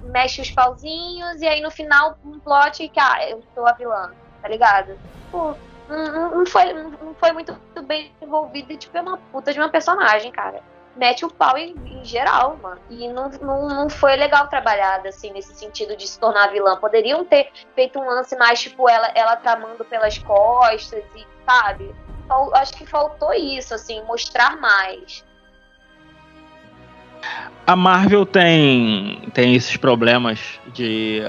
[0.04, 4.12] mexe os pauzinhos, e aí no final um plot que, ah, eu sou a vilã,
[4.42, 4.98] tá ligado?
[5.30, 5.54] Pô,
[5.88, 9.68] não, não- foi, não foi muito, bem desenvolvido e tipo, é uma puta de uma
[9.68, 10.60] personagem, cara.
[10.96, 12.80] Mete o pau em, em geral, mano.
[12.90, 16.76] E não, não, não foi legal trabalhada, assim, nesse sentido de se tornar vilã.
[16.76, 21.94] Poderiam ter feito um lance mais, tipo, ela, ela tramando pelas costas e, sabe?
[22.54, 25.24] Acho que faltou isso, assim, mostrar mais.
[27.68, 31.20] A Marvel tem, tem esses problemas de,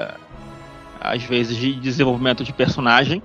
[0.97, 3.21] às vezes, de desenvolvimento de personagem,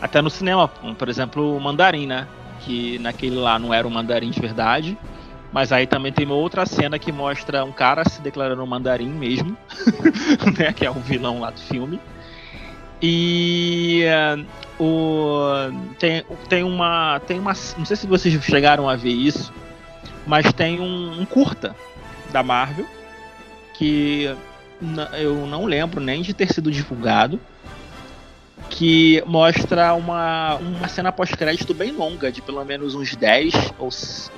[0.00, 2.26] até no cinema, por exemplo, o Mandarim, né?
[2.60, 4.96] Que naquele lá não era um Mandarim de verdade,
[5.52, 9.10] mas aí também tem uma outra cena que mostra um cara se declarando um Mandarim
[9.10, 9.54] mesmo,
[10.58, 10.72] né?
[10.72, 12.00] Que é o vilão lá do filme.
[13.02, 14.44] E eh,
[14.80, 15.42] o,
[15.98, 17.20] tem, tem uma.
[17.26, 17.52] Tem uma.
[17.76, 19.52] Não sei se vocês chegaram a ver isso,
[20.26, 21.76] mas tem um, um curta
[22.32, 22.86] da Marvel
[23.74, 24.34] que
[25.18, 27.40] eu não lembro nem de ter sido divulgado
[28.70, 33.90] que mostra uma, uma cena pós-crédito bem longa, de pelo menos uns 10 ou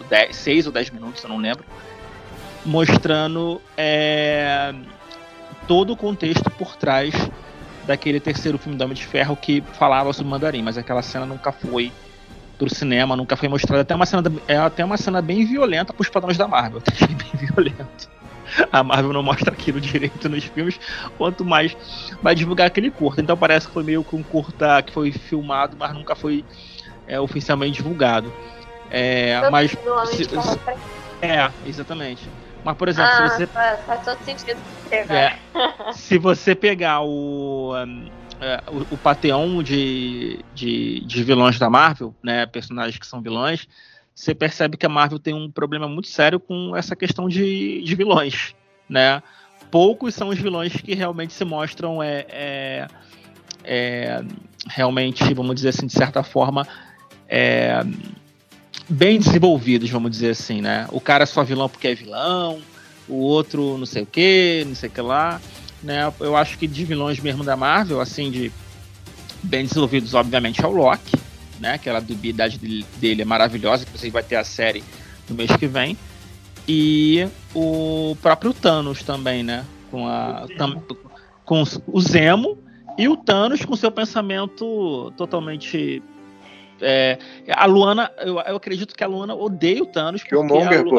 [0.09, 1.65] 10, 6 ou 10 minutos, eu não lembro,
[2.65, 4.75] mostrando é,
[5.67, 7.15] todo o contexto por trás
[7.87, 11.51] daquele terceiro filme do Homem de Ferro que falava sobre mandarim, mas aquela cena nunca
[11.51, 11.91] foi
[12.59, 13.83] pro cinema, nunca foi mostrada.
[13.83, 16.83] Até uma cena, é até uma cena bem violenta pros padrões da Marvel.
[16.91, 18.11] Achei bem violento.
[18.73, 20.81] A Marvel não mostra aquilo direito nos filmes,
[21.17, 21.77] quanto mais
[22.23, 23.21] vai divulgar aquele curta.
[23.21, 26.45] Então parece que foi meio que um curta que foi filmado, mas nunca foi
[27.07, 28.33] é, oficialmente divulgado.
[28.91, 29.71] É, mas.
[30.07, 30.59] Se, se,
[31.23, 32.29] é, exatamente.
[32.65, 33.47] Mas, por exemplo, ah, se você.
[33.47, 34.61] Faz todo sentido.
[34.91, 35.37] É,
[35.93, 37.75] se você pegar o.
[37.77, 43.21] Um, é, o, o panteão de, de, de, vilões da Marvel, né, personagens que são
[43.21, 43.67] vilões,
[44.15, 47.95] você percebe que a Marvel tem um problema muito sério com essa questão de, de
[47.95, 48.55] vilões,
[48.89, 49.23] né?
[49.71, 52.89] Poucos são os vilões que realmente se mostram é, é,
[53.63, 54.25] é
[54.67, 56.67] realmente, vamos dizer assim, de certa forma,
[57.29, 57.81] é,
[58.89, 60.89] bem desenvolvidos, vamos dizer assim, né?
[60.91, 62.61] O cara é só vilão porque é vilão,
[63.09, 65.41] o outro não sei o que, não sei o que lá,
[65.83, 66.13] né?
[66.21, 68.53] Eu acho que de vilões mesmo da Marvel, assim, de
[69.43, 71.17] bem desenvolvidos, obviamente, é o Loki,
[71.61, 71.75] né?
[71.75, 72.59] Aquela dubiedade
[72.97, 74.83] dele é maravilhosa, que você vai ter a série
[75.29, 75.97] no mês que vem.
[76.67, 79.65] E o próprio Thanos também, né?
[79.91, 80.83] Com, a, tam,
[81.45, 82.59] com o Zemo
[82.99, 86.03] e o Thanos com seu pensamento totalmente
[86.81, 87.19] é,
[87.51, 90.23] a Luana, eu, eu, acredito que a Luana odeia o Thanos.
[90.23, 90.97] Killmonger, pô.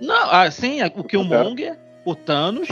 [0.00, 2.68] Não, ah, sim, o Killmonger, o Thanos.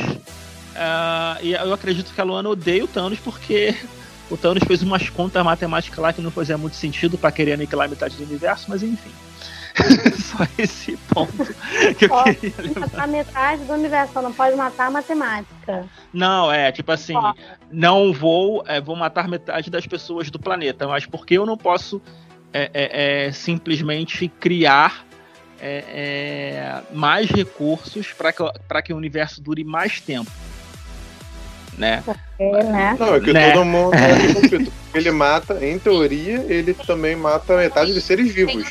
[0.75, 3.77] Uh, e eu acredito que a Luana odeia o Thanos porque
[4.29, 7.89] o Thanos fez umas contas matemáticas lá que não fazia muito sentido para querer aniquilar
[7.89, 9.11] metade do universo, mas enfim.
[10.17, 11.33] Só esse ponto
[11.99, 12.81] que eu queria levar.
[12.81, 15.85] Matar metade do universo, não pode matar a matemática.
[16.13, 17.15] Não, é, tipo assim,
[17.71, 22.01] não vou, é, vou matar metade das pessoas do planeta, mas porque eu não posso
[22.53, 25.05] é, é, é simplesmente criar
[25.61, 28.43] é, é, mais recursos para que,
[28.85, 30.31] que o universo dure mais tempo.
[31.77, 32.05] Né?
[32.39, 32.97] É, né?
[32.99, 33.53] Não, é que né?
[33.53, 38.65] todo mundo é Ele mata, em teoria, ele também mata metade dos seres vivos.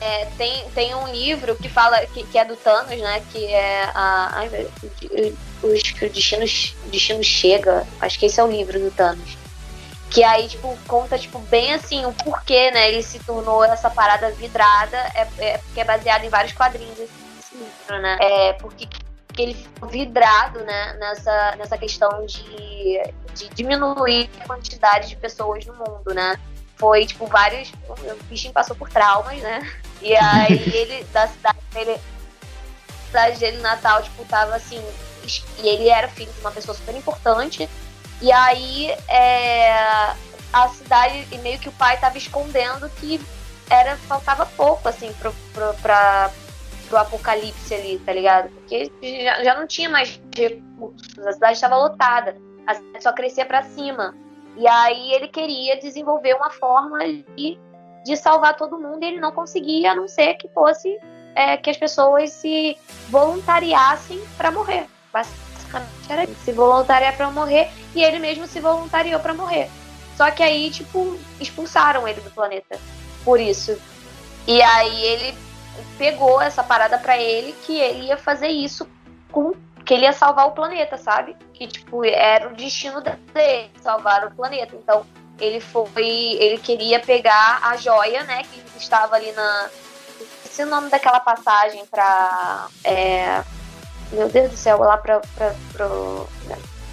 [0.00, 3.22] É, tem, tem um livro que fala que, que é do Thanos, né?
[3.30, 4.30] Que é a.
[4.36, 4.66] Ai,
[5.62, 6.44] os, o destino,
[6.90, 7.86] destino chega.
[8.00, 9.36] Acho que esse é o livro do Thanos.
[10.10, 12.88] Que aí, tipo, conta, tipo, bem assim, o porquê, né?
[12.88, 14.96] Ele se tornou essa parada vidrada.
[15.14, 18.16] É, é porque é baseado em vários quadrinhos esse livro, né?
[18.20, 18.86] É porque
[19.42, 20.94] ele ficou vidrado, né?
[20.94, 23.00] Nessa, nessa questão de,
[23.34, 26.38] de diminuir a quantidade de pessoas no mundo, né?
[26.76, 27.72] Foi, tipo, vários.
[27.88, 29.70] O bichinho passou por traumas, né?
[30.02, 32.00] E aí ele, da cidade dele,
[33.06, 34.82] cidade dele natal, tipo, tava assim.
[35.58, 37.68] E ele era filho de uma pessoa super importante
[38.20, 39.72] e aí é,
[40.52, 43.20] a cidade, e meio que o pai estava escondendo que
[43.68, 46.30] era faltava pouco, assim, pro, pro, pra,
[46.88, 48.48] pro apocalipse ali, tá ligado?
[48.50, 53.44] Porque já, já não tinha mais recursos, a cidade estava lotada, a cidade só crescia
[53.44, 54.14] para cima.
[54.56, 56.98] E aí ele queria desenvolver uma forma
[57.36, 57.58] de,
[58.04, 60.98] de salvar todo mundo e ele não conseguia, a não ser que fosse
[61.34, 62.76] é, que as pessoas se
[63.10, 64.86] voluntariassem para morrer.
[65.12, 65.46] Basicamente
[66.08, 69.68] era isso, se voluntariar para morrer e ele mesmo se voluntariou para morrer.
[70.16, 72.78] Só que aí, tipo, expulsaram ele do planeta
[73.22, 73.76] por isso.
[74.46, 75.36] E aí ele
[75.98, 78.88] pegou essa parada para ele que ele ia fazer isso
[79.30, 79.54] com
[79.84, 81.36] que ele ia salvar o planeta, sabe?
[81.54, 84.74] Que tipo era o destino dele, salvar o planeta.
[84.74, 85.06] Então,
[85.38, 89.70] ele foi, ele queria pegar a joia, né, que estava ali na
[90.44, 93.44] esse o nome daquela passagem para é,
[94.10, 95.20] meu Deus do céu, lá pra,
[95.72, 96.26] pro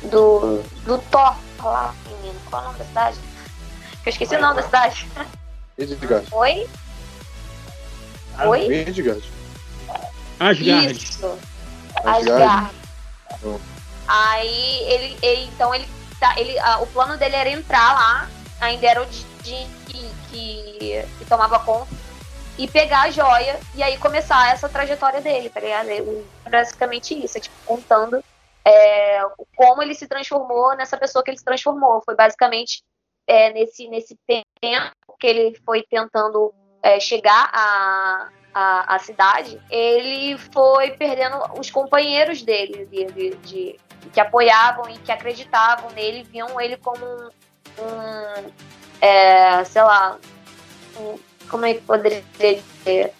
[0.03, 2.39] do, do Thor lá, menino.
[2.49, 3.17] Qual é o nome da cidade?
[4.05, 5.09] Eu esqueci o nome da cidade.
[5.77, 6.27] Midgard.
[6.33, 6.69] Oi?
[8.47, 8.67] Oi?
[8.67, 9.23] Midgard.
[10.39, 10.91] Asgard.
[10.91, 11.39] Isso.
[12.03, 12.75] Asgard.
[13.43, 13.59] Oh.
[14.07, 15.87] Aí ele, ele, então ele,
[16.19, 18.29] tá, ele a, o plano dele era entrar lá,
[18.59, 21.93] ainda era o de, de que, que, que tomava conta
[22.57, 25.87] e pegar a joia e aí começar essa trajetória dele, tá ligado?
[26.49, 28.23] Basicamente isso, é tipo contando
[28.65, 29.21] é,
[29.55, 32.01] como ele se transformou nessa pessoa que ele se transformou.
[32.03, 32.83] Foi basicamente
[33.27, 36.53] é, nesse, nesse tempo que ele foi tentando
[36.83, 43.79] é, chegar à, à, cidade, ele foi perdendo os companheiros dele, de, de, de,
[44.11, 47.29] que apoiavam e que acreditavam nele, viam ele como um,
[47.79, 48.51] um
[49.01, 50.17] é, sei lá,
[50.97, 51.17] um,
[51.49, 53.13] como é que poderia dizer?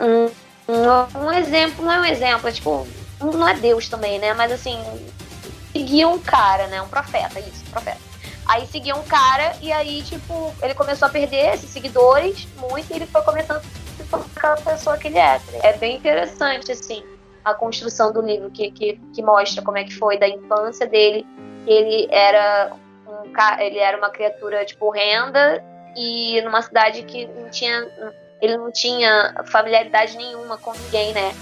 [0.00, 0.24] Um,
[0.72, 2.88] um, um exemplo, não é um exemplo, é tipo
[3.20, 4.34] não é Deus também, né?
[4.34, 4.82] Mas assim,
[5.70, 6.80] seguia um cara, né?
[6.82, 8.11] Um profeta, isso, profeta.
[8.52, 12.96] Aí seguia um cara e aí, tipo, ele começou a perder esses seguidores muito e
[12.96, 15.40] ele foi começando a se aquela pessoa que ele é.
[15.62, 17.02] É bem interessante, assim.
[17.42, 21.26] a construção do livro, que, que, que mostra como é que foi da infância dele,
[21.66, 22.72] ele era
[23.06, 25.64] um, ele era uma criatura tipo horrenda
[25.96, 27.88] e numa cidade que não tinha
[28.40, 31.34] ele não tinha familiaridade nenhuma com ninguém, né?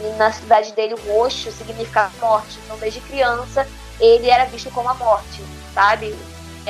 [0.00, 2.58] E na cidade dele o roxo significava morte.
[2.64, 3.66] Então desde criança
[4.00, 5.42] ele era visto como a morte,
[5.74, 6.16] sabe?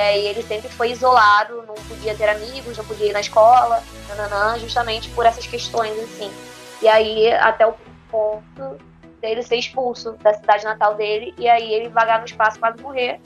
[0.01, 3.84] É, e ele sempre foi isolado, não podia ter amigos, não podia ir na escola,
[4.09, 6.32] nananã, justamente por essas questões, assim.
[6.80, 7.74] E aí, até o
[8.11, 8.78] ponto
[9.20, 13.20] dele ser expulso da cidade natal dele, e aí ele vagar no espaço quase morrer,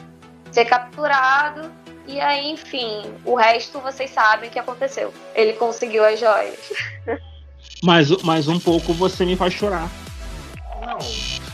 [0.51, 1.70] ser capturado,
[2.09, 5.14] e aí, enfim, o resto vocês sabem o que aconteceu.
[5.33, 6.72] Ele conseguiu as joias.
[7.83, 9.91] Mas, mas um pouco você me faz chorar.
[10.81, 10.99] Não.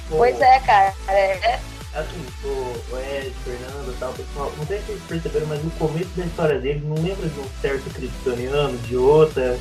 [0.08, 0.94] Pois é, cara.
[1.08, 1.58] É,
[1.94, 5.70] assim, o, o Ed, Fernando e tal, pessoal, não sei se vocês perceberam, mas no
[5.72, 9.58] começo da história dele não lembra de um certo kryptoniano, de outra,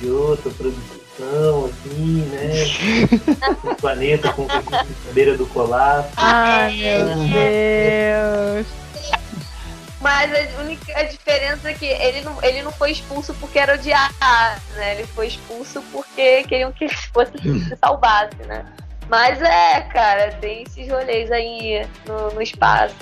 [0.00, 2.52] de outra produção, assim, né?
[3.70, 4.46] um planeta com
[5.12, 6.12] beira do colapso.
[6.16, 8.82] Ai, meu Deus!
[10.00, 14.12] Mas a única diferença é que ele não, ele não foi expulso porque era odiado,
[14.74, 14.96] né?
[14.96, 18.66] Ele foi expulso porque queriam que ele fosse se salvasse, né?
[19.12, 22.94] Mas é, cara, tem esses rolês aí no, no espaço,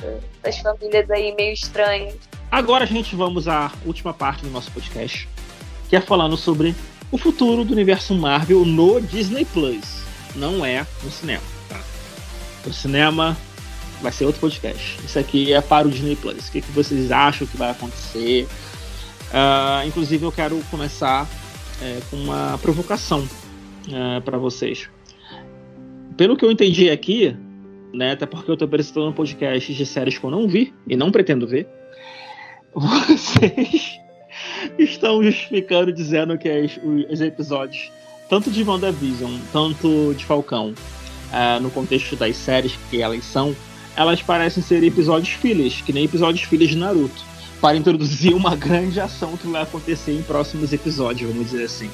[0.43, 2.17] das famílias aí meio estranhas.
[2.51, 5.29] Agora, gente, vamos à última parte do nosso podcast,
[5.89, 6.75] que é falando sobre
[7.13, 10.03] o futuro do universo Marvel no Disney Plus.
[10.35, 11.81] Não é no cinema, tá?
[12.67, 13.37] O cinema
[14.03, 14.99] vai ser outro podcast.
[15.05, 16.49] Isso aqui é para o Disney Plus.
[16.49, 18.49] O que, que vocês acham que vai acontecer?
[19.29, 21.29] Uh, inclusive, eu quero começar
[21.81, 24.89] é, com uma provocação uh, para vocês
[26.21, 27.35] pelo que eu entendi aqui,
[27.95, 30.95] né, até porque eu estou apresentando um podcast de séries que eu não vi e
[30.95, 31.67] não pretendo ver,
[32.77, 33.99] vocês
[34.79, 36.79] estão justificando dizendo que as,
[37.11, 37.91] os episódios,
[38.29, 40.75] tanto de WandaVision, tanto de Falcão,
[41.33, 43.57] uh, no contexto das séries que elas são,
[43.97, 47.25] elas parecem ser episódios filhos, que nem episódios filhos de Naruto,
[47.63, 51.91] para introduzir uma grande ação que vai acontecer em próximos episódios, vamos dizer assim.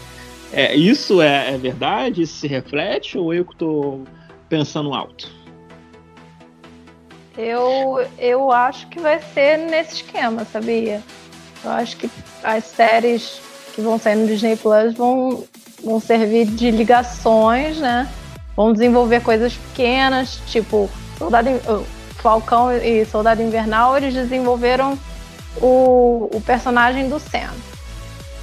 [0.52, 2.22] É, isso é, é verdade?
[2.22, 4.04] Isso se reflete ou eu que estou
[4.48, 5.30] pensando alto?
[7.36, 11.02] Eu, eu acho que vai ser nesse esquema, sabia?
[11.62, 12.10] Eu acho que
[12.42, 13.40] as séries
[13.74, 15.44] que vão sair no Disney Plus vão,
[15.84, 18.08] vão servir de ligações, né?
[18.56, 20.88] Vão desenvolver coisas pequenas, tipo
[21.18, 21.50] Soldado,
[22.16, 24.98] Falcão e Soldado Invernal, eles desenvolveram
[25.60, 27.52] o, o personagem do Sam.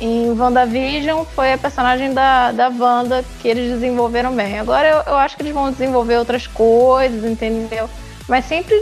[0.03, 4.59] Em WandaVision foi a personagem da, da Wanda que eles desenvolveram bem.
[4.59, 7.89] Agora eu, eu acho que eles vão desenvolver outras coisas, entendeu?
[8.27, 8.75] Mas sempre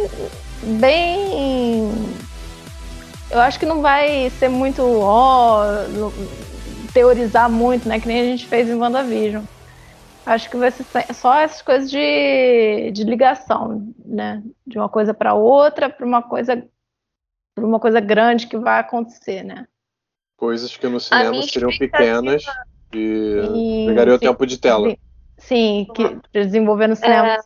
[0.80, 1.92] bem.
[3.30, 5.64] Eu acho que não vai ser muito ó,
[6.92, 8.00] teorizar muito, né?
[8.00, 9.44] Que nem a gente fez em WandaVision.
[10.26, 14.42] Acho que vai ser só essas coisas de, de ligação, né?
[14.66, 16.68] De uma coisa para outra, para uma coisa
[17.54, 19.68] para uma coisa grande que vai acontecer, né?
[20.42, 22.44] Coisas que no cinema seriam pequenas
[22.92, 24.98] e pegariam o tempo de tela.
[25.38, 27.40] Sim, que desenvolver no cinema é.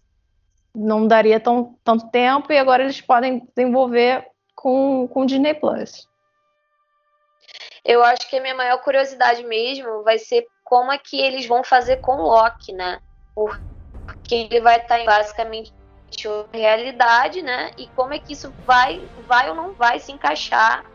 [0.73, 4.25] não daria tão, tanto tempo e agora eles podem desenvolver
[4.55, 6.07] com, com Disney Plus.
[7.83, 11.65] Eu acho que a minha maior curiosidade mesmo vai ser como é que eles vão
[11.65, 12.99] fazer com o Loki, né?
[13.35, 15.73] Porque ele vai estar em basicamente
[16.53, 17.71] realidade, né?
[17.77, 20.85] E como é que isso vai, vai ou não vai se encaixar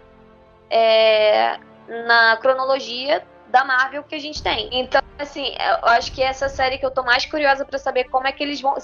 [0.70, 1.58] é,
[2.06, 4.68] na cronologia da Marvel que a gente tem.
[4.72, 8.26] Então, assim, eu acho que essa série que eu tô mais curiosa para saber como
[8.26, 8.74] é que eles vão.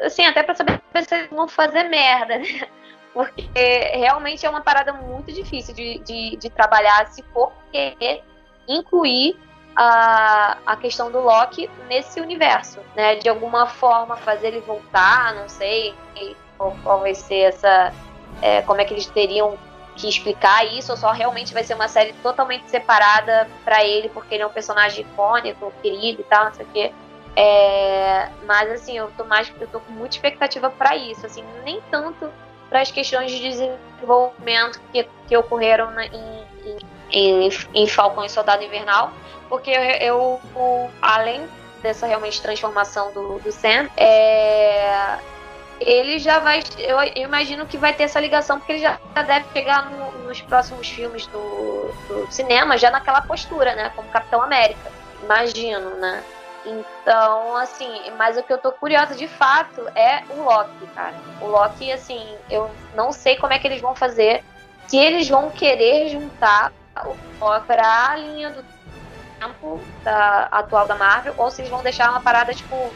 [0.00, 2.66] Assim, até para saber se eles vão fazer merda, né?
[3.12, 3.46] Porque
[3.94, 8.24] realmente é uma parada muito difícil de, de, de trabalhar se for querer
[8.66, 9.38] incluir
[9.76, 13.16] a, a questão do Loki nesse universo, né?
[13.16, 15.94] De alguma forma fazer ele voltar, não sei
[16.56, 17.92] qual, vai ser essa.
[18.42, 19.56] É, como é que eles teriam
[19.96, 24.34] que explicar isso, ou só realmente vai ser uma série totalmente separada para ele, porque
[24.34, 26.92] ele é um personagem icônico, querido e tal, não sei o quê.
[27.36, 31.80] É, mas assim, eu tô mais eu tô com muita expectativa para isso, assim, nem
[31.90, 32.30] tanto
[32.68, 36.44] para as questões de desenvolvimento que, que ocorreram na, em,
[37.10, 39.12] em, em Falcão e Soldado Invernal,
[39.48, 41.46] porque eu, eu além
[41.82, 45.18] dessa realmente transformação do, do Sam, é,
[45.80, 46.62] ele já vai.
[46.78, 50.88] Eu, imagino que vai ter essa ligação, porque ele já, deve chegar no, nos próximos
[50.88, 53.90] filmes do, do, cinema, já naquela postura, né?
[53.94, 54.90] Como Capitão América.
[55.22, 56.22] Imagino, né?
[56.64, 61.14] Então, assim, mas o que eu tô curiosa de fato é o Loki, cara.
[61.40, 64.42] O Loki, assim, eu não sei como é que eles vão fazer.
[64.86, 66.72] Se eles vão querer juntar
[67.04, 68.64] o Loki pra linha do
[69.38, 72.90] tempo da, atual da Marvel, ou se eles vão deixar uma parada, tipo,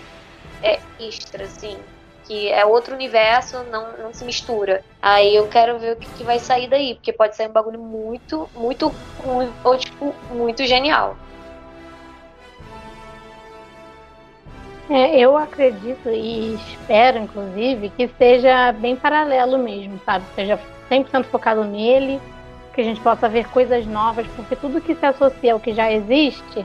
[0.63, 1.79] é extra, assim.
[2.29, 4.85] Que é outro universo, não, não se mistura.
[5.03, 7.81] Aí eu quero ver o que, que vai sair daí, porque pode sair um bagulho
[7.81, 8.95] muito, muito
[9.65, 11.17] ou tipo, muito genial.
[14.91, 20.25] É, eu acredito e espero, inclusive, que seja bem paralelo mesmo, sabe?
[20.35, 20.59] Seja
[20.91, 22.21] 100% focado nele,
[22.73, 25.93] que a gente possa ver coisas novas, porque tudo que se associa ao que já
[25.93, 26.65] existe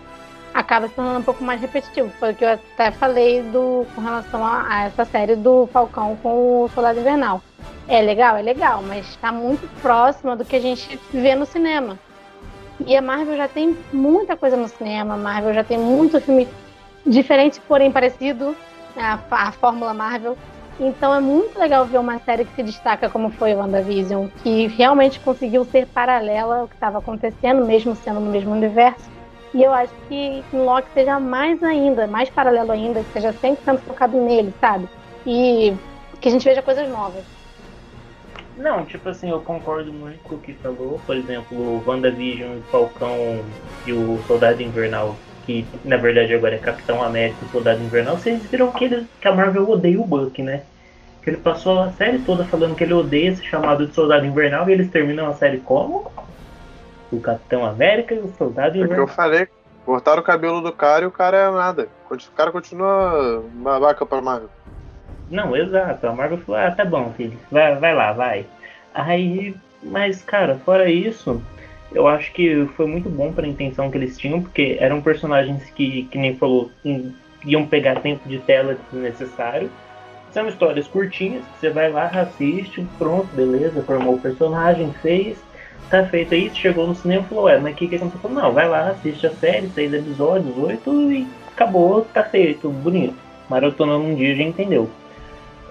[0.54, 2.10] acaba se tornando um pouco mais repetitivo.
[2.20, 6.16] Foi o que eu até falei do, com relação a, a essa série do Falcão
[6.22, 7.42] com o Soldado Invernal.
[7.88, 11.98] É legal, é legal, mas está muito próxima do que a gente vê no cinema.
[12.86, 16.48] E a Marvel já tem muita coisa no cinema, a Marvel já tem muito filme
[17.06, 18.56] diferente, porém parecido,
[18.96, 20.38] né, a, a fórmula Marvel.
[20.80, 25.20] Então é muito legal ver uma série que se destaca como foi WandaVision, que realmente
[25.20, 29.12] conseguiu ser paralela ao que estava acontecendo, mesmo sendo no mesmo universo.
[29.54, 34.18] E eu acho que Loki seja mais ainda, mais paralelo ainda, que seja 100% focado
[34.18, 34.88] nele, sabe?
[35.26, 35.74] E
[36.20, 37.24] que a gente veja coisas novas.
[38.58, 41.00] Não, tipo assim, eu concordo muito com o que falou.
[41.06, 43.44] Por exemplo, o WandaVision, o Falcão
[43.86, 48.42] e o Soldado Invernal que na verdade agora é Capitão América e Soldado Invernal, vocês
[48.50, 50.64] viram que, ele, que a Marvel odeia o Buck, né?
[51.22, 54.70] Que ele passou a série toda falando que ele odeia esse chamado de Soldado Invernal
[54.70, 56.12] e eles terminam a série como?
[57.14, 59.00] O Capitão América e o Soldado Invernal.
[59.00, 59.48] É o que eu falei,
[59.86, 61.88] cortaram o cabelo do cara e o cara é nada.
[62.10, 64.50] O cara continua babaca pra Marvel.
[65.30, 66.08] Não, exato.
[66.08, 68.46] A Marvel falou, ah, tá bom, filho, vai, vai lá, vai.
[68.94, 71.42] Aí, mas cara, fora isso,
[71.92, 75.64] eu acho que foi muito bom para a intenção que eles tinham, porque eram personagens
[75.72, 76.72] que, que nem falou,
[77.46, 79.70] iam pegar tempo de tela desnecessário.
[80.32, 85.38] São histórias curtinhas, que você vai lá, assiste, pronto, beleza, formou o personagem, fez,
[85.90, 88.30] tá feito aí, chegou no cinema e falou, ué, mas o que, que aconteceu?
[88.30, 93.16] Não, vai lá, assiste a série, seis episódios, oito, e acabou, tá feito, bonito.
[93.50, 94.90] Maratonando um dia já entendeu.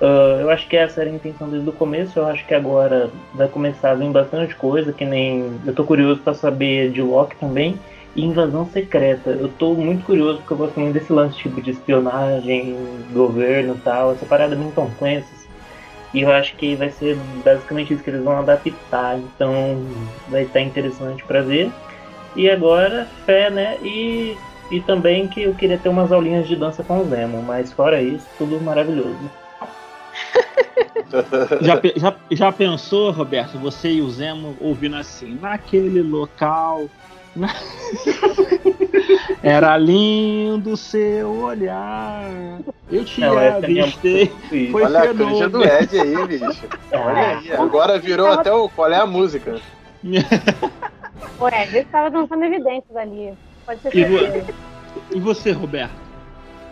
[0.01, 2.19] Uh, eu acho que essa era a intenção desde o começo.
[2.19, 5.53] Eu acho que agora vai começar a vir bastante coisa, que nem.
[5.65, 7.79] Eu tô curioso para saber de Loki também.
[8.17, 9.31] E invasão secreta.
[9.31, 12.77] Eu tô muito curioso porque eu gosto muito desse lance tipo de espionagem,
[13.13, 15.42] governo e tal, essa parada bem Tom Clancy.
[16.15, 19.19] E eu acho que vai ser basicamente isso que eles vão adaptar.
[19.19, 19.77] Então
[20.29, 21.71] vai estar interessante para ver.
[22.37, 23.79] E agora, fé, né?
[23.83, 24.37] E,
[24.71, 27.43] e também que eu queria ter umas aulinhas de dança com o Zemo.
[27.43, 29.31] Mas fora isso, tudo maravilhoso.
[31.61, 36.89] já, já, já pensou, Roberto, você e o Zemo ouvindo assim, naquele local.
[37.35, 37.49] Na...
[39.43, 42.31] Era lindo seu olhar.
[42.91, 44.33] Eu te Não, avistei.
[44.71, 46.67] Foi Olha a canja do Ed aí, bicho.
[46.93, 47.53] Olha aí.
[47.53, 48.69] Agora virou até o.
[48.69, 49.61] Qual é a música?
[50.03, 53.33] o Ed estava dançando evidências ali.
[53.65, 54.17] Pode ser e, vo...
[55.15, 55.95] e você, Roberto?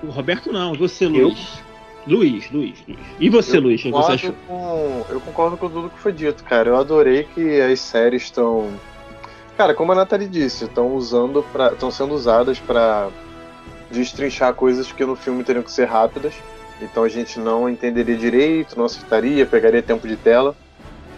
[0.03, 1.61] O Roberto não, você, Luiz.
[2.07, 2.98] Luiz, Luiz, Luiz.
[3.18, 3.82] E você, eu Luiz?
[3.82, 4.34] Você achou?
[4.46, 6.70] Com, eu concordo com tudo que foi dito, cara.
[6.70, 8.68] Eu adorei que as séries estão.
[9.61, 13.11] Cara, como a Nathalie disse, estão usando para, estão sendo usadas para
[13.90, 16.32] destrinchar coisas que no filme teriam que ser rápidas.
[16.80, 20.56] Então a gente não entenderia direito, não acertaria, pegaria tempo de tela.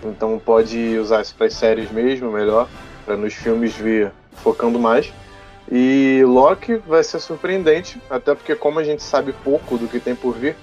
[0.03, 2.69] Então pode usar isso para as séries mesmo, melhor,
[3.07, 4.11] para nos filmes vir
[4.43, 5.13] focando mais.
[5.71, 10.17] E Loki vai ser surpreendente, até porque como a gente sabe pouco do que tem
[10.17, 10.57] por vir,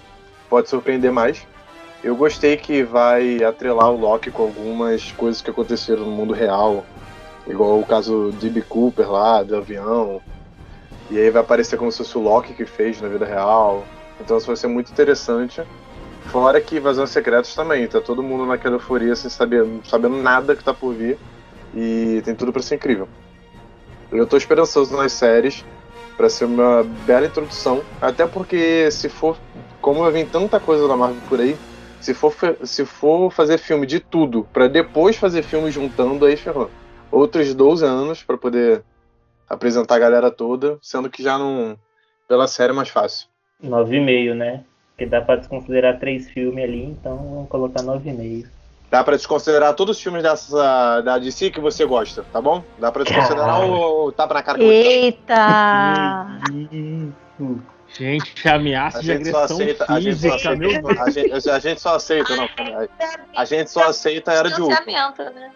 [0.49, 1.47] pode surpreender mais.
[2.03, 6.83] Eu gostei que vai atrelar o Loki com algumas coisas que aconteceram no mundo real,
[7.49, 8.61] igual o caso de B.
[8.61, 10.21] Cooper lá, do avião.
[11.09, 13.83] E aí vai aparecer como se fosse o Loki que fez na vida real.
[14.21, 15.61] Então isso vai ser muito interessante.
[16.27, 20.63] Fora que Invasões Secretas também, tá todo mundo naquela euforia sem saber, sabendo nada que
[20.63, 21.17] tá por vir.
[21.73, 23.09] E tem tudo para ser incrível.
[24.11, 25.65] Eu tô esperançoso nas séries
[26.17, 29.37] para ser uma bela introdução, até porque se for
[29.81, 31.55] como vir tanta coisa da Marvel por aí,
[32.01, 32.33] se for,
[32.63, 36.69] se for fazer filme de tudo para depois fazer filme juntando, aí ferrou.
[37.11, 38.83] Outros 12 anos para poder
[39.49, 41.77] apresentar a galera toda, sendo que já não.
[42.27, 43.27] pela série é mais fácil.
[43.63, 44.63] 9,5, né?
[44.91, 48.47] Porque dá para desconsiderar três filmes ali, então vamos colocar 9,5.
[48.91, 52.63] Dá pra desconsiderar todos os filmes dessa, da DC que você gosta, tá bom?
[52.79, 56.27] Dá pra desconsiderar o, o tapa na cara que Eita!
[57.91, 61.01] Gente, ameaça de agressão aceita, física, a gente só aceita.
[61.01, 62.49] A gente, a gente só aceita, não.
[63.35, 65.23] A gente só aceita a Era de Ultron.
[65.33, 65.51] Né?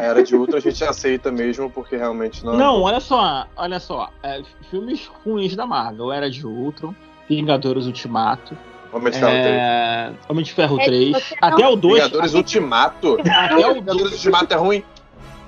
[0.00, 2.54] A Era de Ultron a gente aceita mesmo, porque realmente não...
[2.54, 4.10] Não, olha só, olha só.
[4.22, 6.12] É, filmes ruins da Marvel.
[6.12, 6.94] Era de Ultron,
[7.28, 8.56] Vingadores Ultimato,
[8.94, 10.06] Homem de Ferro é...
[10.06, 10.18] 3.
[10.28, 11.32] Homem de Ferro 3.
[11.32, 11.94] É, até o 2.
[11.94, 12.38] Vingadores até...
[12.38, 13.18] Ultimato?
[13.28, 14.84] Até o Vingadores Ultimato é ruim?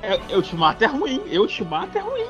[0.02, 1.22] É, Ultimato é ruim.
[1.38, 2.26] Ultimato é ruim.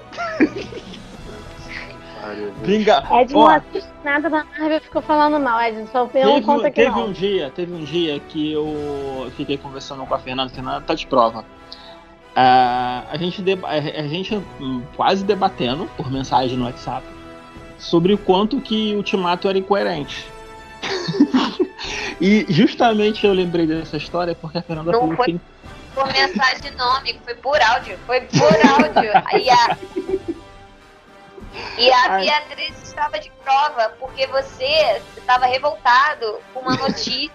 [2.63, 3.05] Vinga...
[3.21, 5.89] Ed não assiste nada da Marvel ficou falando mal, Ed.
[5.93, 7.07] Só Teve, conta aqui teve não.
[7.07, 10.95] um dia, teve um dia que eu fiquei conversando com a Fernanda, a Fernanda tá
[10.95, 11.45] de prova.
[12.39, 13.43] Ah, a, gente
[13.97, 17.07] a gente hum, quase debatendo por mensagem no WhatsApp
[17.79, 20.31] sobre o quanto que o Ultimato era incoerente.
[22.21, 25.41] e justamente eu lembrei dessa história porque a Fernanda Não falou foi- que
[25.95, 27.99] Por mensagem não, amigo, foi por áudio.
[28.07, 29.13] Foi por áudio.
[29.41, 29.79] E a,
[31.79, 32.19] e a.
[32.19, 37.31] Beatriz estava de prova, porque você estava revoltado com uma notícia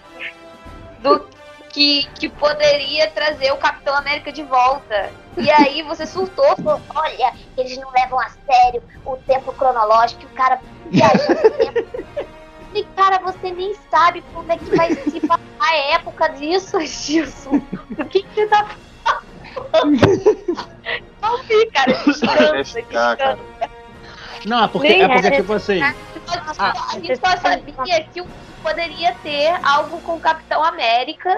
[1.00, 1.26] do
[1.72, 5.12] que, que poderia trazer o Capitão América de volta.
[5.36, 10.34] E aí você surtou, falou, olha, eles não levam a sério o tempo cronológico, o
[10.34, 11.92] cara viajou no tempo.
[12.74, 17.50] E, cara, você nem sabe como é que vai se passar a época disso, Gilson.
[17.98, 18.66] O que, que você tá
[19.70, 20.00] falando?
[21.22, 23.36] Não vi, cara, descansa, descansa.
[24.46, 28.28] não, é porque é porque era- tipo assim, A gente só sabia que o-
[28.62, 31.28] poderia ter algo com o Capitão América,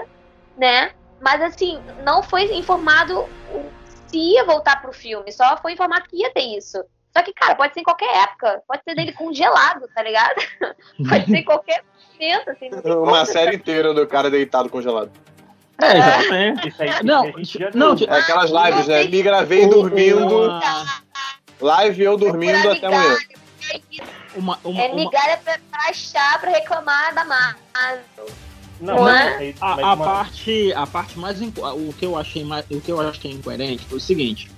[0.57, 0.91] né?
[1.21, 3.19] Mas assim, não foi informado
[3.53, 3.71] o-
[4.07, 6.83] se ia voltar pro filme, só foi informado que ia ter isso.
[7.15, 8.61] Só que, cara, pode ser em qualquer época.
[8.67, 10.35] Pode ser dele congelado, tá ligado?
[11.09, 11.81] Pode ser em qualquer
[12.13, 12.69] momento, assim.
[12.91, 15.09] Uma série inteira do cara deitado congelado.
[15.81, 16.67] é, exatamente.
[16.67, 17.23] Isso aí Não,
[17.73, 19.03] não, É aquelas lives, né?
[19.05, 21.01] Me gravei O- dormindo, uma-
[21.61, 22.25] live eu saber.
[22.31, 23.17] dormindo até amanhã.
[23.73, 28.25] é uma, uma, É uma- migalha pra, pra achar, pra reclamar da Marvel.
[28.85, 29.35] Não, Não é?
[29.37, 33.01] aí- A, a parte, a parte mais o que eu achei mais, o que eu
[33.01, 34.49] acho que é incoerente foi o seguinte.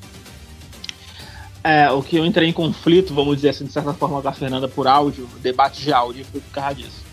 [1.63, 4.34] É, o que eu entrei em conflito, vamos dizer assim, de certa forma, com a
[4.34, 7.05] Fernanda por áudio, debate de áudio, foi por causa disso.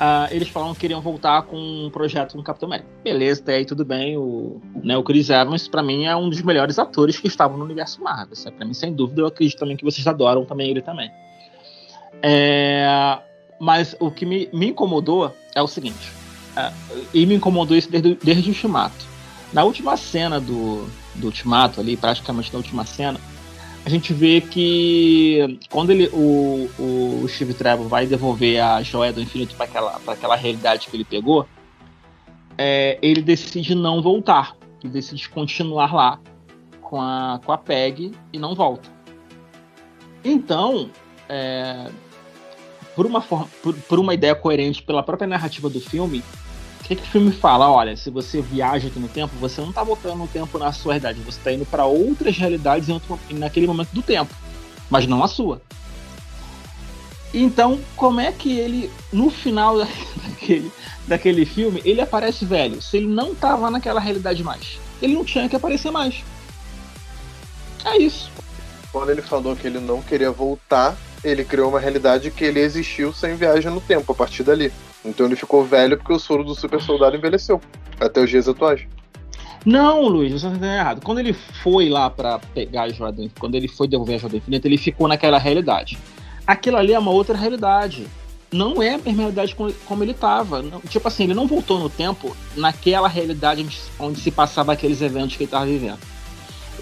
[0.00, 2.88] Ah, eles falaram que queriam voltar com um projeto com o Capitão América.
[3.02, 4.16] Beleza, até aí tudo bem.
[4.16, 7.64] O, né, o Chris Evans, pra mim, é um dos melhores atores que estavam no
[7.64, 8.32] universo Marvel.
[8.32, 11.10] Isso é pra mim, sem dúvida, eu acredito também que vocês adoram também ele também.
[12.22, 13.18] É,
[13.60, 16.10] mas o que me, me incomodou é o seguinte.
[16.56, 16.72] É,
[17.12, 19.14] e me incomodou isso desde, desde o Ultimato.
[19.52, 23.20] Na última cena do, do Ultimato, ali, praticamente na última cena,
[23.84, 29.20] a gente vê que quando ele, o, o Steve Trevor vai devolver a joia do
[29.20, 31.46] infinito para aquela, aquela realidade que ele pegou,
[32.56, 34.56] é, ele decide não voltar.
[34.82, 36.18] Ele decide continuar lá
[36.80, 38.88] com a, com a Peg e não volta.
[40.24, 40.90] Então,
[41.28, 41.90] é,
[42.96, 46.22] por, uma forma, por, por uma ideia coerente pela própria narrativa do filme,
[46.84, 47.70] o que, que o filme fala?
[47.70, 50.92] Olha, se você viaja aqui no tempo, você não está voltando no tempo na sua
[50.92, 52.88] realidade, você está indo para outras realidades
[53.30, 54.32] naquele momento do tempo,
[54.90, 55.62] mas não a sua.
[57.32, 59.88] Então, como é que ele, no final da-
[60.28, 60.72] daquele,
[61.08, 62.80] daquele filme, ele aparece velho?
[62.80, 66.22] Se ele não estava naquela realidade mais, ele não tinha que aparecer mais.
[67.84, 68.30] É isso.
[68.92, 73.12] Quando ele falou que ele não queria voltar, ele criou uma realidade que ele existiu
[73.12, 74.70] sem viagem no tempo a partir dali.
[75.04, 77.60] Então ele ficou velho porque o soro do super soldado envelheceu.
[77.98, 78.86] Até os dias atuais.
[79.64, 81.00] Não, Luiz, você está entendendo errado.
[81.02, 84.30] Quando ele foi lá pra pegar a joia do quando ele foi devolver a joia
[84.32, 85.98] do infinito, ele ficou naquela realidade.
[86.46, 88.06] Aquilo ali é uma outra realidade.
[88.52, 90.62] Não é a mesma realidade como, ele estava.
[90.88, 95.36] Tipo assim, ele não voltou no tempo naquela realidade onde, onde se passava aqueles eventos
[95.36, 95.98] que ele estava vivendo.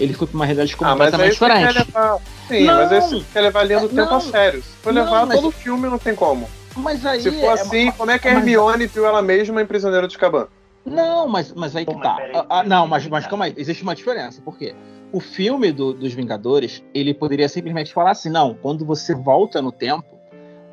[0.03, 1.77] Ele foi pra uma realidade Ah, mas completamente quer diferente.
[1.87, 2.17] levar.
[2.47, 2.73] Sim, Não.
[2.75, 4.17] mas aí você quer levar a linha do tempo Não.
[4.17, 4.61] a sério.
[4.61, 6.49] Se for Não, levar mas- todo o filme, não tem como.
[6.75, 7.21] Mas aí.
[7.21, 10.07] Se for é- assim, como é que a mas- Hermione viu ela mesma em Prisioneiro
[10.07, 10.47] de Azkaban?
[10.85, 12.17] Não, mas, mas aí que mas tá.
[12.33, 14.41] Ah, ah, não, mas, mas calma aí, existe uma diferença.
[14.41, 14.75] Por quê?
[15.13, 19.71] O filme do- dos Vingadores, ele poderia simplesmente falar assim: não, quando você volta no
[19.71, 20.12] tempo,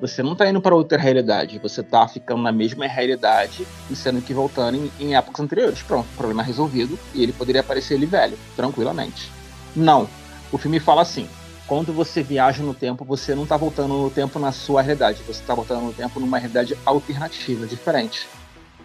[0.01, 4.23] você não tá indo para outra realidade, você tá ficando na mesma realidade e sendo
[4.23, 5.83] que voltando em, em épocas anteriores.
[5.83, 9.33] Pronto, problema resolvido e ele poderia aparecer ele velho, tranquilamente.
[9.77, 10.09] Não.
[10.51, 11.29] O filme fala assim:
[11.67, 15.43] quando você viaja no tempo, você não tá voltando no tempo na sua realidade, você
[15.45, 18.29] tá voltando no tempo numa realidade alternativa, diferente.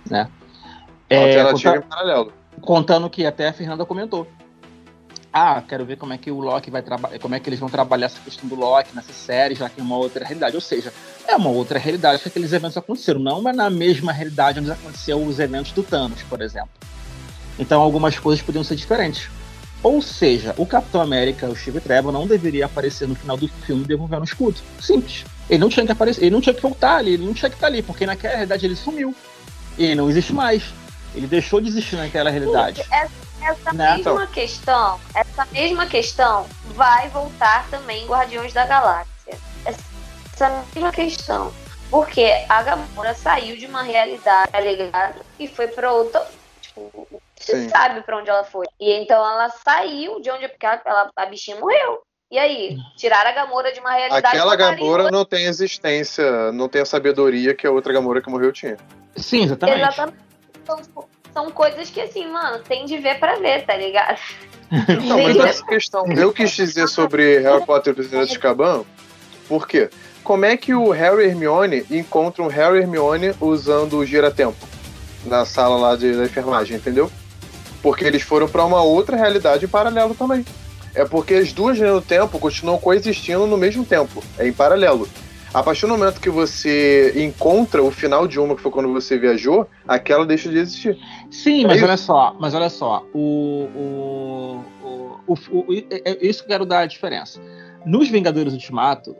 [0.09, 0.27] Né?
[1.09, 2.33] É, Alternativa conta- em paralelo.
[2.61, 4.27] contando que até a Fernanda comentou.
[5.37, 7.67] Ah, quero ver como é que o Loki vai trabalhar, como é que eles vão
[7.67, 10.55] trabalhar essa questão do Loki nessa série, já que é uma outra realidade.
[10.55, 10.93] Ou seja,
[11.27, 15.21] é uma outra realidade que aqueles eventos aconteceram, não é na mesma realidade onde aconteceu
[15.21, 16.69] os eventos do Thanos, por exemplo.
[17.59, 19.29] Então algumas coisas podiam ser diferentes.
[19.83, 23.83] Ou seja, o Capitão América, o Steve Trevor, não deveria aparecer no final do filme
[23.83, 24.57] devolvendo o escudo.
[24.79, 25.25] Simples.
[25.49, 27.57] Ele não tinha que aparecer, ele não tinha que voltar ali, ele não tinha que
[27.57, 29.13] estar ali, porque naquela realidade ele sumiu.
[29.77, 30.63] E não existe mais.
[31.13, 32.81] Ele deixou de existir naquela realidade.
[33.45, 33.95] Essa Né?
[33.97, 39.37] mesma questão, essa mesma questão vai voltar também em Guardiões da Galáxia.
[39.65, 41.53] Essa mesma questão.
[41.91, 45.21] Porque a Gamora saiu de uma realidade, tá ligado?
[45.39, 46.25] E foi pra outra.
[46.59, 47.69] Tipo, você Sim.
[47.69, 48.65] sabe pra onde ela foi.
[48.79, 50.47] E então ela saiu de onde.
[50.47, 52.01] Porque ela, ela- a bichinha morreu.
[52.31, 52.75] E aí?
[52.97, 54.25] Tirar a Gamora de uma realidade.
[54.25, 55.11] Aquela Gamora outra.
[55.17, 58.77] não tem existência, não tem a sabedoria que a outra Gamora que morreu tinha.
[59.15, 59.79] Sim, exatamente.
[59.81, 60.17] Exatamente.
[60.63, 64.17] Então, tipo, são coisas que, assim, mano, tem de ver pra ver, tá ligado?
[65.05, 68.85] Não, mas essa questão, eu quis dizer sobre Harry Potter e o Prisioneiro de Azkaban,
[69.45, 69.89] por quê?
[70.23, 74.65] Como é que o Harry e Hermione encontram Harry e Hermione usando o giratempo
[75.25, 77.11] na sala lá de, da enfermagem, entendeu?
[77.81, 80.45] Porque eles foram pra uma outra realidade em paralelo também.
[80.95, 85.07] É porque as duas do tempo continuam coexistindo no mesmo tempo, é em paralelo.
[85.55, 89.17] A partir do momento que você encontra o final de uma, que foi quando você
[89.17, 90.97] viajou, aquela deixa de existir.
[91.31, 91.85] Sim, É mas isso.
[91.85, 94.61] olha só, mas olha só, o, o,
[95.25, 97.39] o, o, é- é isso que eu quero dar a diferença.
[97.85, 99.15] Nos Vingadores Ultimato,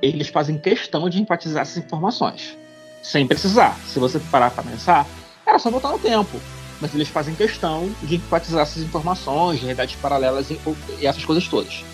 [0.00, 2.56] eles fazem questão de enfatizar essas informações,
[3.02, 3.76] sem precisar.
[3.84, 5.04] Se você parar para pensar,
[5.44, 6.40] era só voltar no tempo.
[6.80, 10.60] Mas eles fazem questão de enfatizar essas informações, de realidades paralelas e,
[11.04, 11.84] essas coisas todas.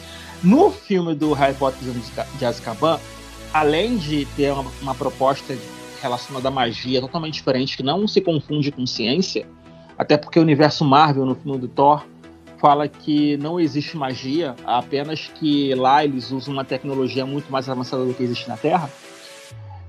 [0.43, 1.79] No filme do Harry Potter
[2.39, 3.01] de Azkaban,
[3.53, 5.57] além de ter uma, uma proposta
[6.01, 9.47] relacionada à magia totalmente diferente, que não se confunde com ciência,
[9.99, 12.05] até porque o universo Marvel, no filme do Thor,
[12.59, 18.05] fala que não existe magia, apenas que lá eles usam uma tecnologia muito mais avançada
[18.05, 18.91] do que existe na Terra.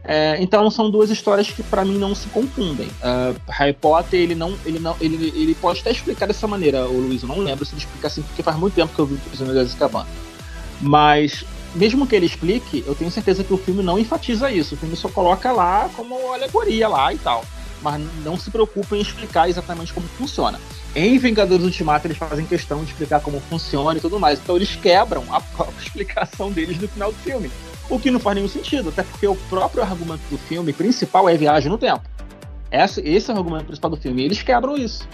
[0.04, 2.88] É, então são duas histórias que para mim não se confundem.
[3.02, 6.98] Ah, Harry Potter ele não, ele não, ele, ele pode até explicar dessa maneira, o
[6.98, 9.16] Luiz, eu não lembro se ele explica assim porque faz muito tempo que eu vi
[9.16, 10.06] o Prisioneiro de Azkaban.
[10.82, 11.44] Mas
[11.78, 14.76] mesmo que ele explique, eu tenho certeza que o filme não enfatiza isso.
[14.76, 17.46] O filme só coloca lá como alegoria lá e tal.
[17.82, 20.60] Mas não se preocupa em explicar exatamente como funciona.
[20.96, 24.40] Em Vingadores Ultimato, eles fazem questão de explicar como funciona e tudo mais.
[24.40, 27.52] Então eles quebram a própria explicação deles no final do filme.
[27.90, 31.38] O que não faz nenhum sentido, até porque o próprio argumento do filme principal é
[31.38, 32.02] viagem no tempo.
[32.72, 34.24] Esse, esse é o argumento principal do filme.
[34.24, 35.08] E eles quebram isso.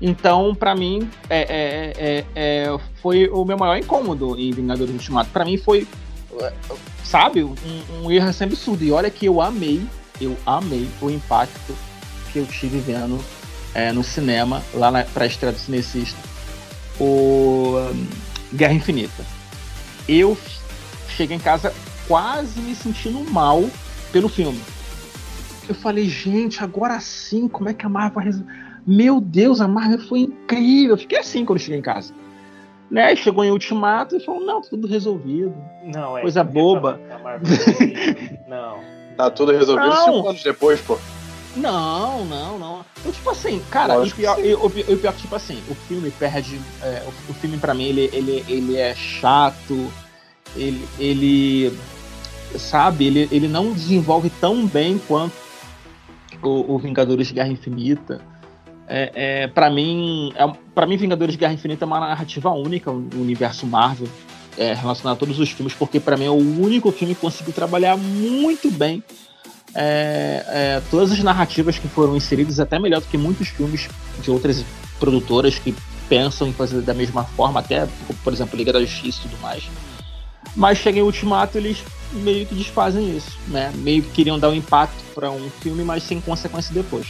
[0.00, 5.30] Então, pra mim, é, é, é, é, foi o meu maior incômodo em Vingadores Ultimato.
[5.30, 5.86] Pra mim foi,
[7.04, 7.54] sabe, um,
[8.02, 8.82] um erro assim absurdo.
[8.82, 9.82] E olha que eu amei,
[10.20, 11.76] eu amei o impacto
[12.32, 13.22] que eu tive vendo
[13.74, 16.18] é, no cinema, lá na pré-estreia do Cinecista,
[16.98, 17.74] o
[18.54, 19.24] Guerra Infinita.
[20.08, 20.36] Eu
[21.08, 21.74] cheguei em casa
[22.08, 23.68] quase me sentindo mal
[24.10, 24.60] pelo filme.
[25.68, 28.69] Eu falei, gente, agora sim, como é que a Marvel vai resolver?
[28.90, 30.94] Meu Deus, a Marvel foi incrível.
[30.94, 32.12] Eu fiquei assim quando eu cheguei em casa.
[32.90, 33.14] Né?
[33.14, 35.54] Chegou em Ultimato e falou, não, tá tudo resolvido.
[35.84, 36.22] Não, é.
[36.22, 37.00] Coisa boba.
[37.08, 38.38] A Marvel fez isso.
[38.50, 38.80] Não.
[39.16, 40.04] Tá tudo resolvido Não.
[40.16, 40.98] cinco anos depois, pô.
[41.56, 42.84] Não, não, não.
[43.04, 46.60] Eu, tipo assim, cara, pior, o, pi- o pior que, tipo assim, o filme perde.
[46.82, 49.90] é, o, o filme, pra mim, ele, ele, ele é chato,
[50.56, 51.76] ele, ele.
[52.56, 55.34] Sabe, ele, ele não desenvolve tão bem quanto
[56.42, 58.20] o, o Vingadores de Guerra Infinita.
[58.92, 63.22] É, é, para mim, é, para mim, Vingadores Guerra Infinita é uma narrativa única no
[63.22, 64.08] universo Marvel,
[64.58, 67.52] é, relacionado a todos os filmes, porque pra mim é o único filme que conseguiu
[67.52, 69.00] trabalhar muito bem
[69.74, 73.88] é, é, todas as narrativas que foram inseridas, até melhor do que muitos filmes
[74.20, 74.64] de outras
[74.98, 75.72] produtoras que
[76.08, 77.86] pensam em fazer da mesma forma, até,
[78.24, 79.62] por exemplo, Liga da Justiça e tudo mais.
[80.56, 83.70] Mas chega em Ultimato, eles meio que desfazem isso, né?
[83.76, 87.06] Meio que queriam dar um impacto para um filme, mas sem consequência depois.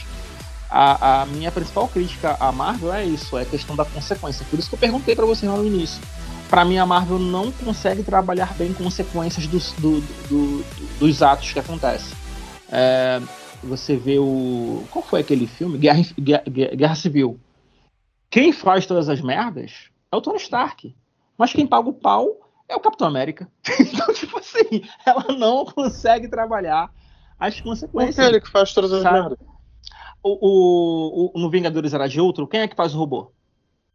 [0.73, 4.45] A, a minha principal crítica à Marvel é isso, é a questão da consequência.
[4.49, 6.01] Por isso que eu perguntei para você lá no início.
[6.49, 11.51] Para mim, a Marvel não consegue trabalhar bem consequências dos, do- do- do- dos atos
[11.51, 12.17] que acontecem.
[12.71, 13.21] É,
[13.61, 14.83] você vê o.
[14.91, 15.77] Qual foi aquele filme?
[15.77, 17.37] Guerra, Guerra, Guerra- Civil.
[18.29, 20.95] Quem faz todas as merdas é o Tony Stark.
[21.37, 22.29] Mas quem paga o pau
[22.69, 23.49] é o Capitão América.
[23.79, 26.89] Então, tipo assim, ela não consegue trabalhar
[27.39, 28.15] as Por consequências.
[28.15, 29.19] que ele que faz todas as Sabe?
[29.19, 29.37] merdas?
[30.23, 33.33] O, o- o- no Vingadores Era de Outro, quem é que faz o robô?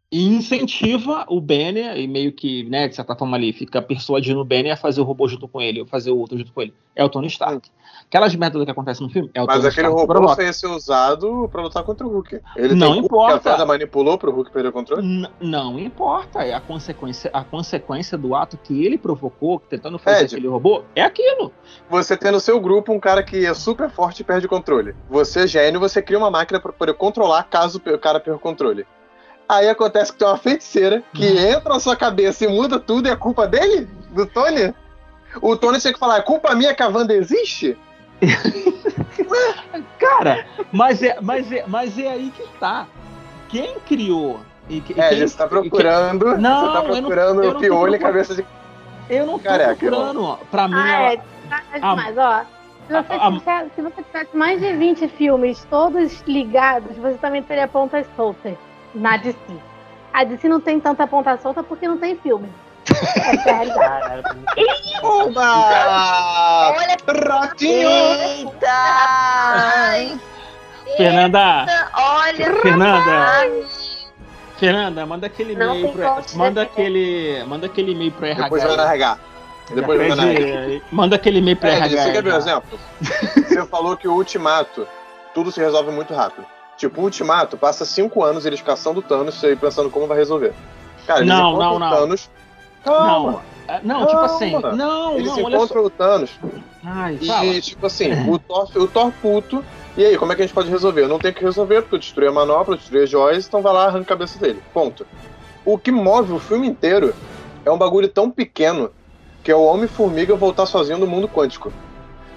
[0.09, 4.45] E incentiva o Banner, e meio que, né, de certa forma ali, fica persuadindo o
[4.45, 6.73] Banner a fazer o robô junto com ele, ou fazer o outro junto com ele.
[6.95, 7.69] É o Tony Stark.
[8.05, 10.41] Aquelas merdas que acontecem no filme, é o Mas Tony aquele Stark robô provoca.
[10.43, 12.39] ia ser usado pra lutar contra o Hulk.
[12.55, 13.53] Ele Não tem importa.
[13.53, 15.05] que a manipulou pro Hulk perder o controle?
[15.05, 20.23] N- Não importa, é a consequência, a consequência do ato que ele provocou, tentando fazer
[20.23, 20.35] Ed.
[20.35, 21.51] aquele robô, é aquilo.
[21.89, 24.95] Você tem no seu grupo um cara que é super forte e perde o controle.
[25.09, 28.39] Você é gênio, você cria uma máquina pra poder controlar caso o cara perca o
[28.39, 28.85] controle.
[29.49, 33.11] Aí acontece que tem uma feiticeira que entra na sua cabeça e muda tudo e
[33.11, 33.87] é culpa dele?
[34.11, 34.73] Do Tony?
[35.41, 37.77] O Tony tinha que falar, é culpa minha que a Wanda existe?
[39.99, 42.87] Cara, mas é, mas é, mas é aí que tá.
[43.49, 44.39] Quem criou?
[44.69, 46.37] E, que- É, quem- você tá procurando.
[46.37, 48.45] Não, você tá eu não- procurando eu não tô piolho e cabeça de.
[49.09, 50.37] Eu não tô Careca, procurando, ó.
[50.51, 51.21] Pra mim, Ah, é.
[51.79, 52.41] Demais, ó.
[52.87, 57.41] Se você, ah, tivesse, se você tivesse mais de 20 filmes, todos ligados, você também
[57.43, 58.53] teria pontas soltas
[58.97, 59.37] na DC.
[60.13, 62.49] A DC não tem tanta ponta solta porque não tem filme.
[62.89, 64.23] Essa é a realidade.
[65.03, 66.69] Oba!
[66.71, 66.97] Olha,
[67.29, 67.89] Ratinho!
[67.89, 68.67] eita!
[68.69, 70.19] Ai,
[70.95, 73.51] Fernanda, olha, Fernanda,
[74.57, 78.43] Fernanda, manda aquele e-mail pro, corte manda aquele, manda aquele e-mail pro RH.
[78.43, 79.19] Depois vai na RH.
[79.75, 80.85] Depois vai na RH.
[80.91, 82.03] Manda aquele e-mail pro É, RH.
[82.03, 82.79] você quer ver um exemplo?
[83.01, 84.87] Você falou que o Ultimato,
[85.33, 86.45] tudo se resolve muito rápido.
[86.77, 90.53] Tipo, o Ultimato passa cinco anos eles caçando o Thanos e pensando como vai resolver.
[91.07, 91.89] Cara, eles Não, encontram não, o não.
[91.89, 92.29] Thanos.
[92.83, 93.31] Calma.
[93.31, 94.71] Não, é, não, tipo assim, Calma.
[94.73, 95.63] não, Eles não, olha só.
[95.65, 96.31] encontram o Thanos
[96.85, 97.61] Ai, e, fala.
[97.61, 99.65] tipo assim, o Thor, o Thor puto.
[99.97, 101.01] E aí, como é que a gente pode resolver?
[101.01, 103.73] Eu não tenho que resolver, porque eu destruí a manopla, destruí as joias, então vai
[103.73, 104.61] lá, arranca a cabeça dele.
[104.73, 105.05] Ponto.
[105.65, 107.13] O que move o filme inteiro
[107.65, 108.91] é um bagulho tão pequeno
[109.43, 111.73] que é o Homem-Formiga voltar sozinho no mundo quântico.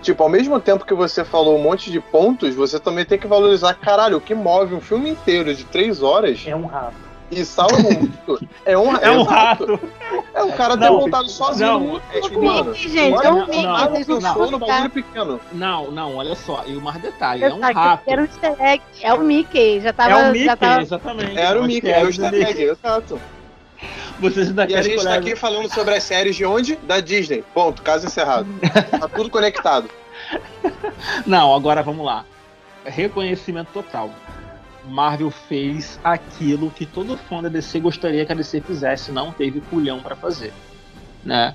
[0.03, 3.27] Tipo, ao mesmo tempo que você falou um monte de pontos, você também tem que
[3.27, 6.95] valorizar, caralho, o que move um filme inteiro de três horas É um rato.
[7.31, 9.79] e salva o mundo é um, É um rato.
[10.35, 11.81] É o cara Não, sozinho não.
[11.81, 12.75] no quântico, Mickey, mano.
[12.75, 13.63] gente, é um o Mickey,
[14.51, 15.41] não bagulho pequeno.
[15.53, 16.63] Não, não, olha só.
[16.67, 18.03] E o mais detalhe, é um rato.
[18.07, 18.83] Era um easter egg.
[19.03, 19.81] É o Mickey.
[19.81, 20.11] Já tava.
[20.13, 20.83] É o Mickey, já tava...
[20.83, 21.39] exatamente.
[21.39, 22.51] Era o Mickey, que era o easter Mickey.
[22.51, 23.21] egg, exato.
[24.19, 26.77] Vocês ainda E a gente tá leve- aqui falando sobre as séries de onde?
[26.77, 27.43] Da Disney.
[27.55, 28.47] Ponto, caso encerrado.
[28.99, 29.89] Tá tudo conectado.
[31.27, 32.25] Não, agora vamos lá.
[32.85, 34.11] Reconhecimento total.
[34.87, 39.61] Marvel fez aquilo que todo fã da DC gostaria que a DC fizesse, não teve
[39.61, 40.53] culhão pra fazer,
[41.25, 41.55] né?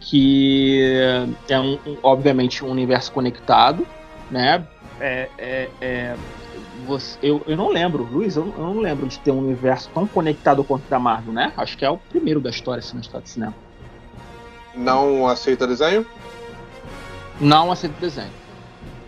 [0.00, 3.86] Que é um, um- obviamente um universo conectado,
[4.30, 4.64] né?
[5.00, 6.16] É, é- é-
[6.84, 10.06] você- eu, eu não lembro, Luiz, eu, eu não lembro de ter um universo tão
[10.06, 11.52] conectado quanto o da Marvel, né?
[11.56, 13.54] Acho que é o primeiro da história, se não está de cinema.
[14.74, 16.06] Não aceita desenho?
[17.40, 18.30] Não aceito desenho.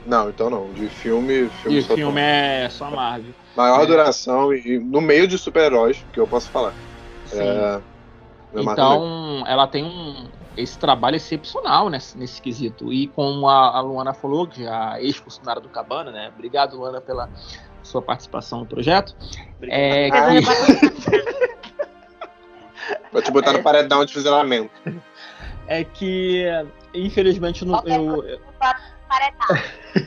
[0.07, 0.73] Não, então não.
[0.73, 2.23] De filme, filme E o só filme tem.
[2.25, 3.33] é só Marvel.
[3.57, 3.87] Maior é.
[3.87, 6.73] duração e no meio de super-heróis, que eu posso falar.
[7.27, 7.41] Sim.
[7.41, 7.81] É.
[8.55, 12.93] Então, ela tem um, esse trabalho excepcional nesse, nesse quesito.
[12.93, 16.31] E como a, a Luana falou, que é a ex-funcionária do Cabana, né?
[16.33, 17.29] Obrigado, Luana, pela
[17.87, 19.15] sua participação no projeto.
[19.63, 20.17] É que,
[23.13, 24.71] Vou te botar no paredão de fuzilamento.
[25.67, 26.45] é que
[26.95, 28.41] infelizmente, eu não- eu, eu,
[29.09, 29.63] paredão.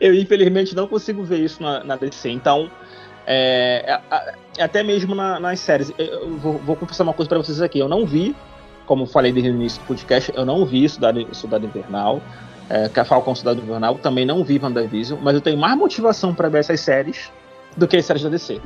[0.00, 2.28] eu, infelizmente não consigo ver isso na, na DC.
[2.30, 2.70] Então,
[3.26, 5.92] é, é- é- até mesmo na- nas séries.
[5.98, 7.78] Eu, vou, vou confessar uma coisa pra vocês aqui.
[7.78, 8.34] Eu não vi,
[8.86, 12.20] como falei desde o início do podcast, eu não vi Cidade, Cidade Invernal.
[12.70, 16.34] É, que é Falcão Cidade Invernal, também não vi WandaVision, mas eu tenho mais motivação
[16.34, 17.30] pra ver essas séries
[17.76, 18.60] do que as séries da DC.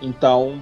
[0.00, 0.60] Então,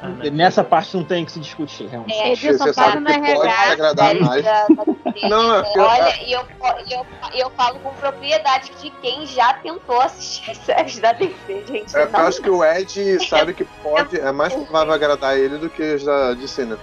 [0.00, 0.30] Ah, não.
[0.30, 2.14] nessa parte não tem que se discutir, realmente.
[2.18, 4.44] É, Edilson, Você sabe que pode te agradar mais.
[4.44, 5.28] da- da DC.
[5.28, 6.40] Não, é porque eu- Olha, e eu,
[6.86, 11.64] e eu, eu falo com propriedade de quem já tentou assistir as séries da DC,
[11.68, 11.96] gente.
[11.96, 15.70] É eu acho que o Ed sabe que pode, é mais provável agradar ele do
[15.70, 16.76] que as da DC, né?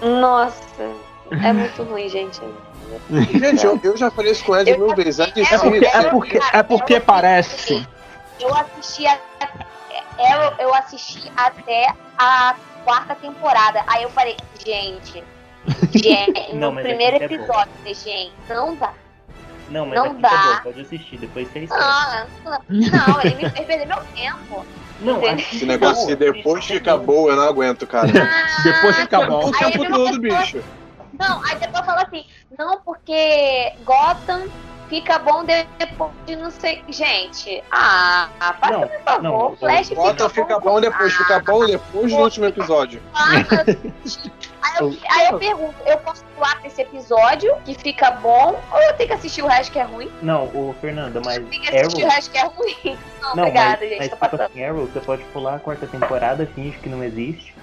[0.00, 0.62] Nossa,
[1.30, 2.40] é muito ruim, gente.
[3.10, 5.16] Gente, eu, eu já falei isso com o Ed mil vezes.
[5.32, 7.86] DC, É porque, é porque, é porque parece.
[8.40, 9.18] Eu assisti, a-
[10.18, 12.54] eu, eu assisti até a
[12.84, 13.82] quarta temporada.
[13.86, 15.22] Aí eu falei, gente,
[15.94, 17.34] gente Não, no primeiro é bom.
[17.34, 18.92] episódio, falei, gente, não dá.
[19.70, 20.28] Não, mas Não dá.
[20.30, 22.26] tá bom, pode assistir, depois você esquece.
[22.70, 24.64] Não, ele me fez perder meu tempo.
[25.00, 28.08] Não, esse negócio de depois fica boa, eu não aguento, cara.
[28.64, 29.46] Depois fica bom.
[29.48, 30.62] O tempo todo, bicho.
[31.18, 32.24] Não, aí depois fala assim,
[32.56, 34.48] não, porque Gotham
[34.88, 36.82] fica bom depois de não sei.
[36.88, 38.28] Gente, ah,
[38.60, 42.18] faz Não, por favor, não, o Flash Bota fica bom depois, fica bom depois do
[42.18, 43.02] último episódio.
[44.60, 48.82] Aí eu, aí eu pergunto, eu posso pular pra esse episódio que fica bom ou
[48.82, 50.10] eu tenho que assistir o resto que é ruim?
[50.20, 52.14] Não, o Fernanda, mas eu tenho que assistir o Arrow.
[52.14, 52.76] resto que é ruim.
[53.22, 54.40] Não, Não, obrigada, mas, gente, mas tô tipo passando.
[54.42, 57.54] assim, Arrow, você pode pular a quarta temporada, finge que não existe.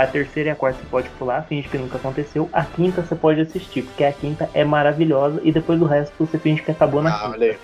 [0.00, 2.48] A terceira e a quarta você pode pular, finge que nunca aconteceu.
[2.54, 6.38] A quinta você pode assistir, porque a quinta é maravilhosa e depois do resto você
[6.38, 7.58] finge que acabou na Ah, quinta.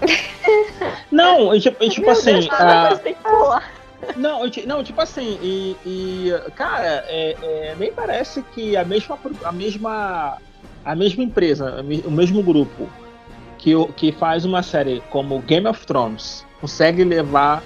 [1.12, 2.32] Não, tipo, tipo assim.
[2.32, 3.72] Deus, ah, que pular.
[4.16, 9.52] não, não, tipo assim, e, e, cara, é, é, nem parece que a mesma, a
[9.52, 10.38] mesma,
[10.84, 12.88] a mesma empresa, a o mesmo grupo
[13.58, 17.62] que, que faz uma série como Game of Thrones consegue levar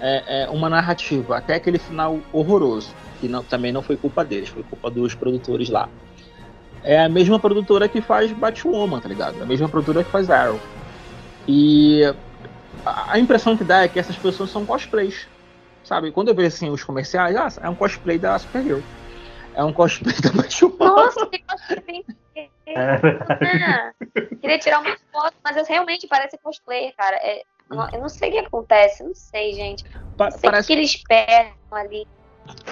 [0.00, 4.48] é, é, uma narrativa até aquele final horroroso, que não, também não foi culpa deles,
[4.48, 5.88] foi culpa dos produtores lá.
[6.82, 9.42] É a mesma produtora que faz Batwoman, tá ligado?
[9.42, 10.60] A mesma produtora que faz Arrow.
[11.48, 12.02] E
[12.84, 15.26] a impressão que dá é que essas pessoas são cosplays.
[15.82, 16.10] Sabe?
[16.10, 18.80] Quando eu vejo assim os comerciais, ah, é um cosplay da Supergirl.
[19.54, 20.76] É um cosplay da Batwoman.
[20.78, 21.44] Nossa, que
[21.86, 22.04] bem.
[22.76, 23.92] Ah,
[24.40, 27.16] Queria tirar uma foto, mas realmente parece cosplayer, cara.
[27.16, 27.42] É,
[27.92, 29.84] eu não sei o que acontece, não sei, gente.
[30.16, 32.06] Pa- sei o parece, que eles esperam ali.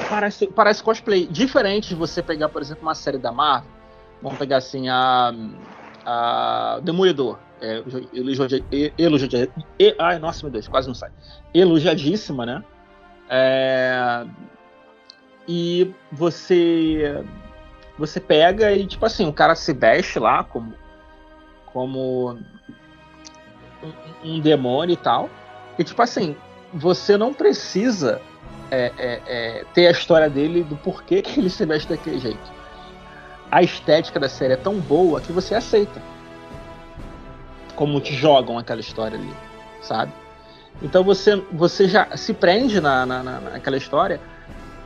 [0.08, 1.26] parece, parece cosplay.
[1.26, 3.70] Diferente de você pegar, por exemplo, uma série da Marvel,
[4.20, 5.32] vamos pegar assim, a,
[6.04, 7.38] a Demolidor.
[7.60, 7.80] É,
[8.98, 9.48] elogia,
[10.00, 11.10] ai, nossa, meu Deus, quase não sai.
[11.54, 12.64] Elogiadíssima, né?
[13.28, 14.26] É,
[15.46, 17.24] e você
[17.98, 20.74] você pega e tipo assim o cara se veste lá como
[21.66, 22.38] como
[23.82, 25.28] um, um demônio e tal
[25.78, 26.36] e tipo assim
[26.72, 28.20] você não precisa
[28.70, 32.52] é, é, é, ter a história dele do porquê que ele se veste daquele jeito
[33.50, 36.00] a estética da série é tão boa que você aceita
[37.76, 39.32] como te jogam aquela história ali
[39.82, 40.12] sabe
[40.80, 44.20] então você você já se prende na, na, na naquela história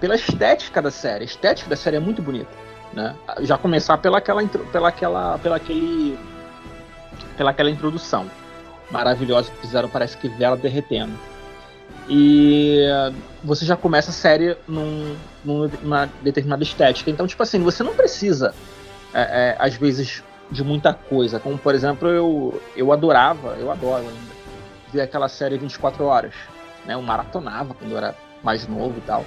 [0.01, 1.23] pela estética da série.
[1.23, 2.51] A estética da série é muito bonita,
[2.93, 3.15] né?
[3.41, 6.19] Já começar pela aquela, pela aquela, pela aquele,
[7.37, 8.31] pela aquela introdução
[8.91, 11.13] maravilhosa que fizeram, parece que vela derretendo.
[12.09, 12.83] E
[13.43, 17.11] você já começa a série num, numa determinada estética.
[17.11, 18.55] Então, tipo assim, você não precisa,
[19.13, 21.41] é, é, às vezes, de muita coisa.
[21.41, 24.37] Como, por exemplo, eu, eu adorava, eu adoro ainda,
[24.93, 26.35] ver aquela série 24 horas.
[26.85, 26.95] Né?
[26.95, 29.25] Eu maratonava quando eu era mais novo e tal.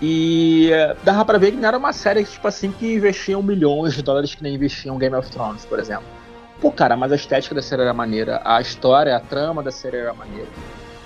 [0.00, 0.70] E
[1.02, 4.32] dava pra ver que não era uma série tipo assim que investiam milhões de dólares
[4.32, 6.06] que nem investiam Game of Thrones, por exemplo.
[6.60, 9.96] Pô, cara, mas a estética da série era maneira, a história, a trama da série
[9.96, 10.48] era maneira.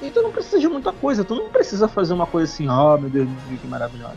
[0.00, 2.98] E tu não precisa de muita coisa, tu não precisa fazer uma coisa assim, oh
[2.98, 3.28] meu Deus,
[3.60, 4.16] que maravilhosa.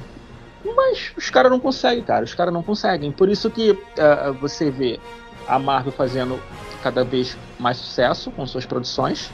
[0.76, 3.12] Mas os caras não conseguem, cara, os caras não conseguem.
[3.12, 4.99] Por isso que uh, você vê
[5.48, 6.40] a Marvel fazendo
[6.82, 9.30] cada vez mais sucesso com suas produções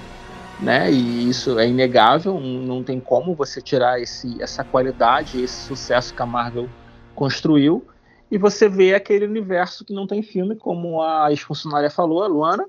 [0.62, 0.92] né?
[0.92, 6.22] E isso é inegável, não tem como você tirar esse, essa qualidade, esse sucesso que
[6.22, 6.70] a Marvel
[7.16, 7.86] construiu.
[8.32, 12.66] E você vê aquele universo que não tem filme, como a ex-funcionária falou, a Luana,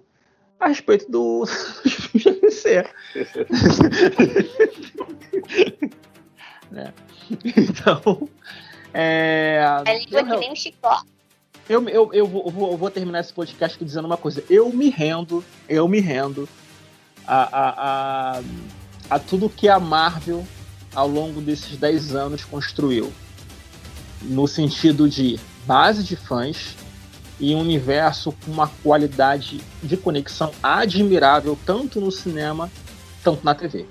[0.59, 1.45] a respeito do
[2.15, 2.85] GVC.
[6.71, 6.93] né?
[7.57, 8.29] Então.
[8.93, 11.07] É, é língua eu, que nem um chicote.
[11.69, 14.45] Eu, eu, eu, vou, eu, vou, eu vou terminar esse podcast dizendo uma coisa.
[14.51, 16.47] Eu me rendo, eu me rendo
[17.27, 18.43] a, a, a,
[19.09, 20.45] a tudo que a Marvel,
[20.95, 23.11] ao longo desses 10 anos, construiu.
[24.21, 26.77] No sentido de base de fãs
[27.39, 32.71] e um universo com uma qualidade de conexão admirável, tanto no cinema,
[33.23, 33.87] tanto na TV.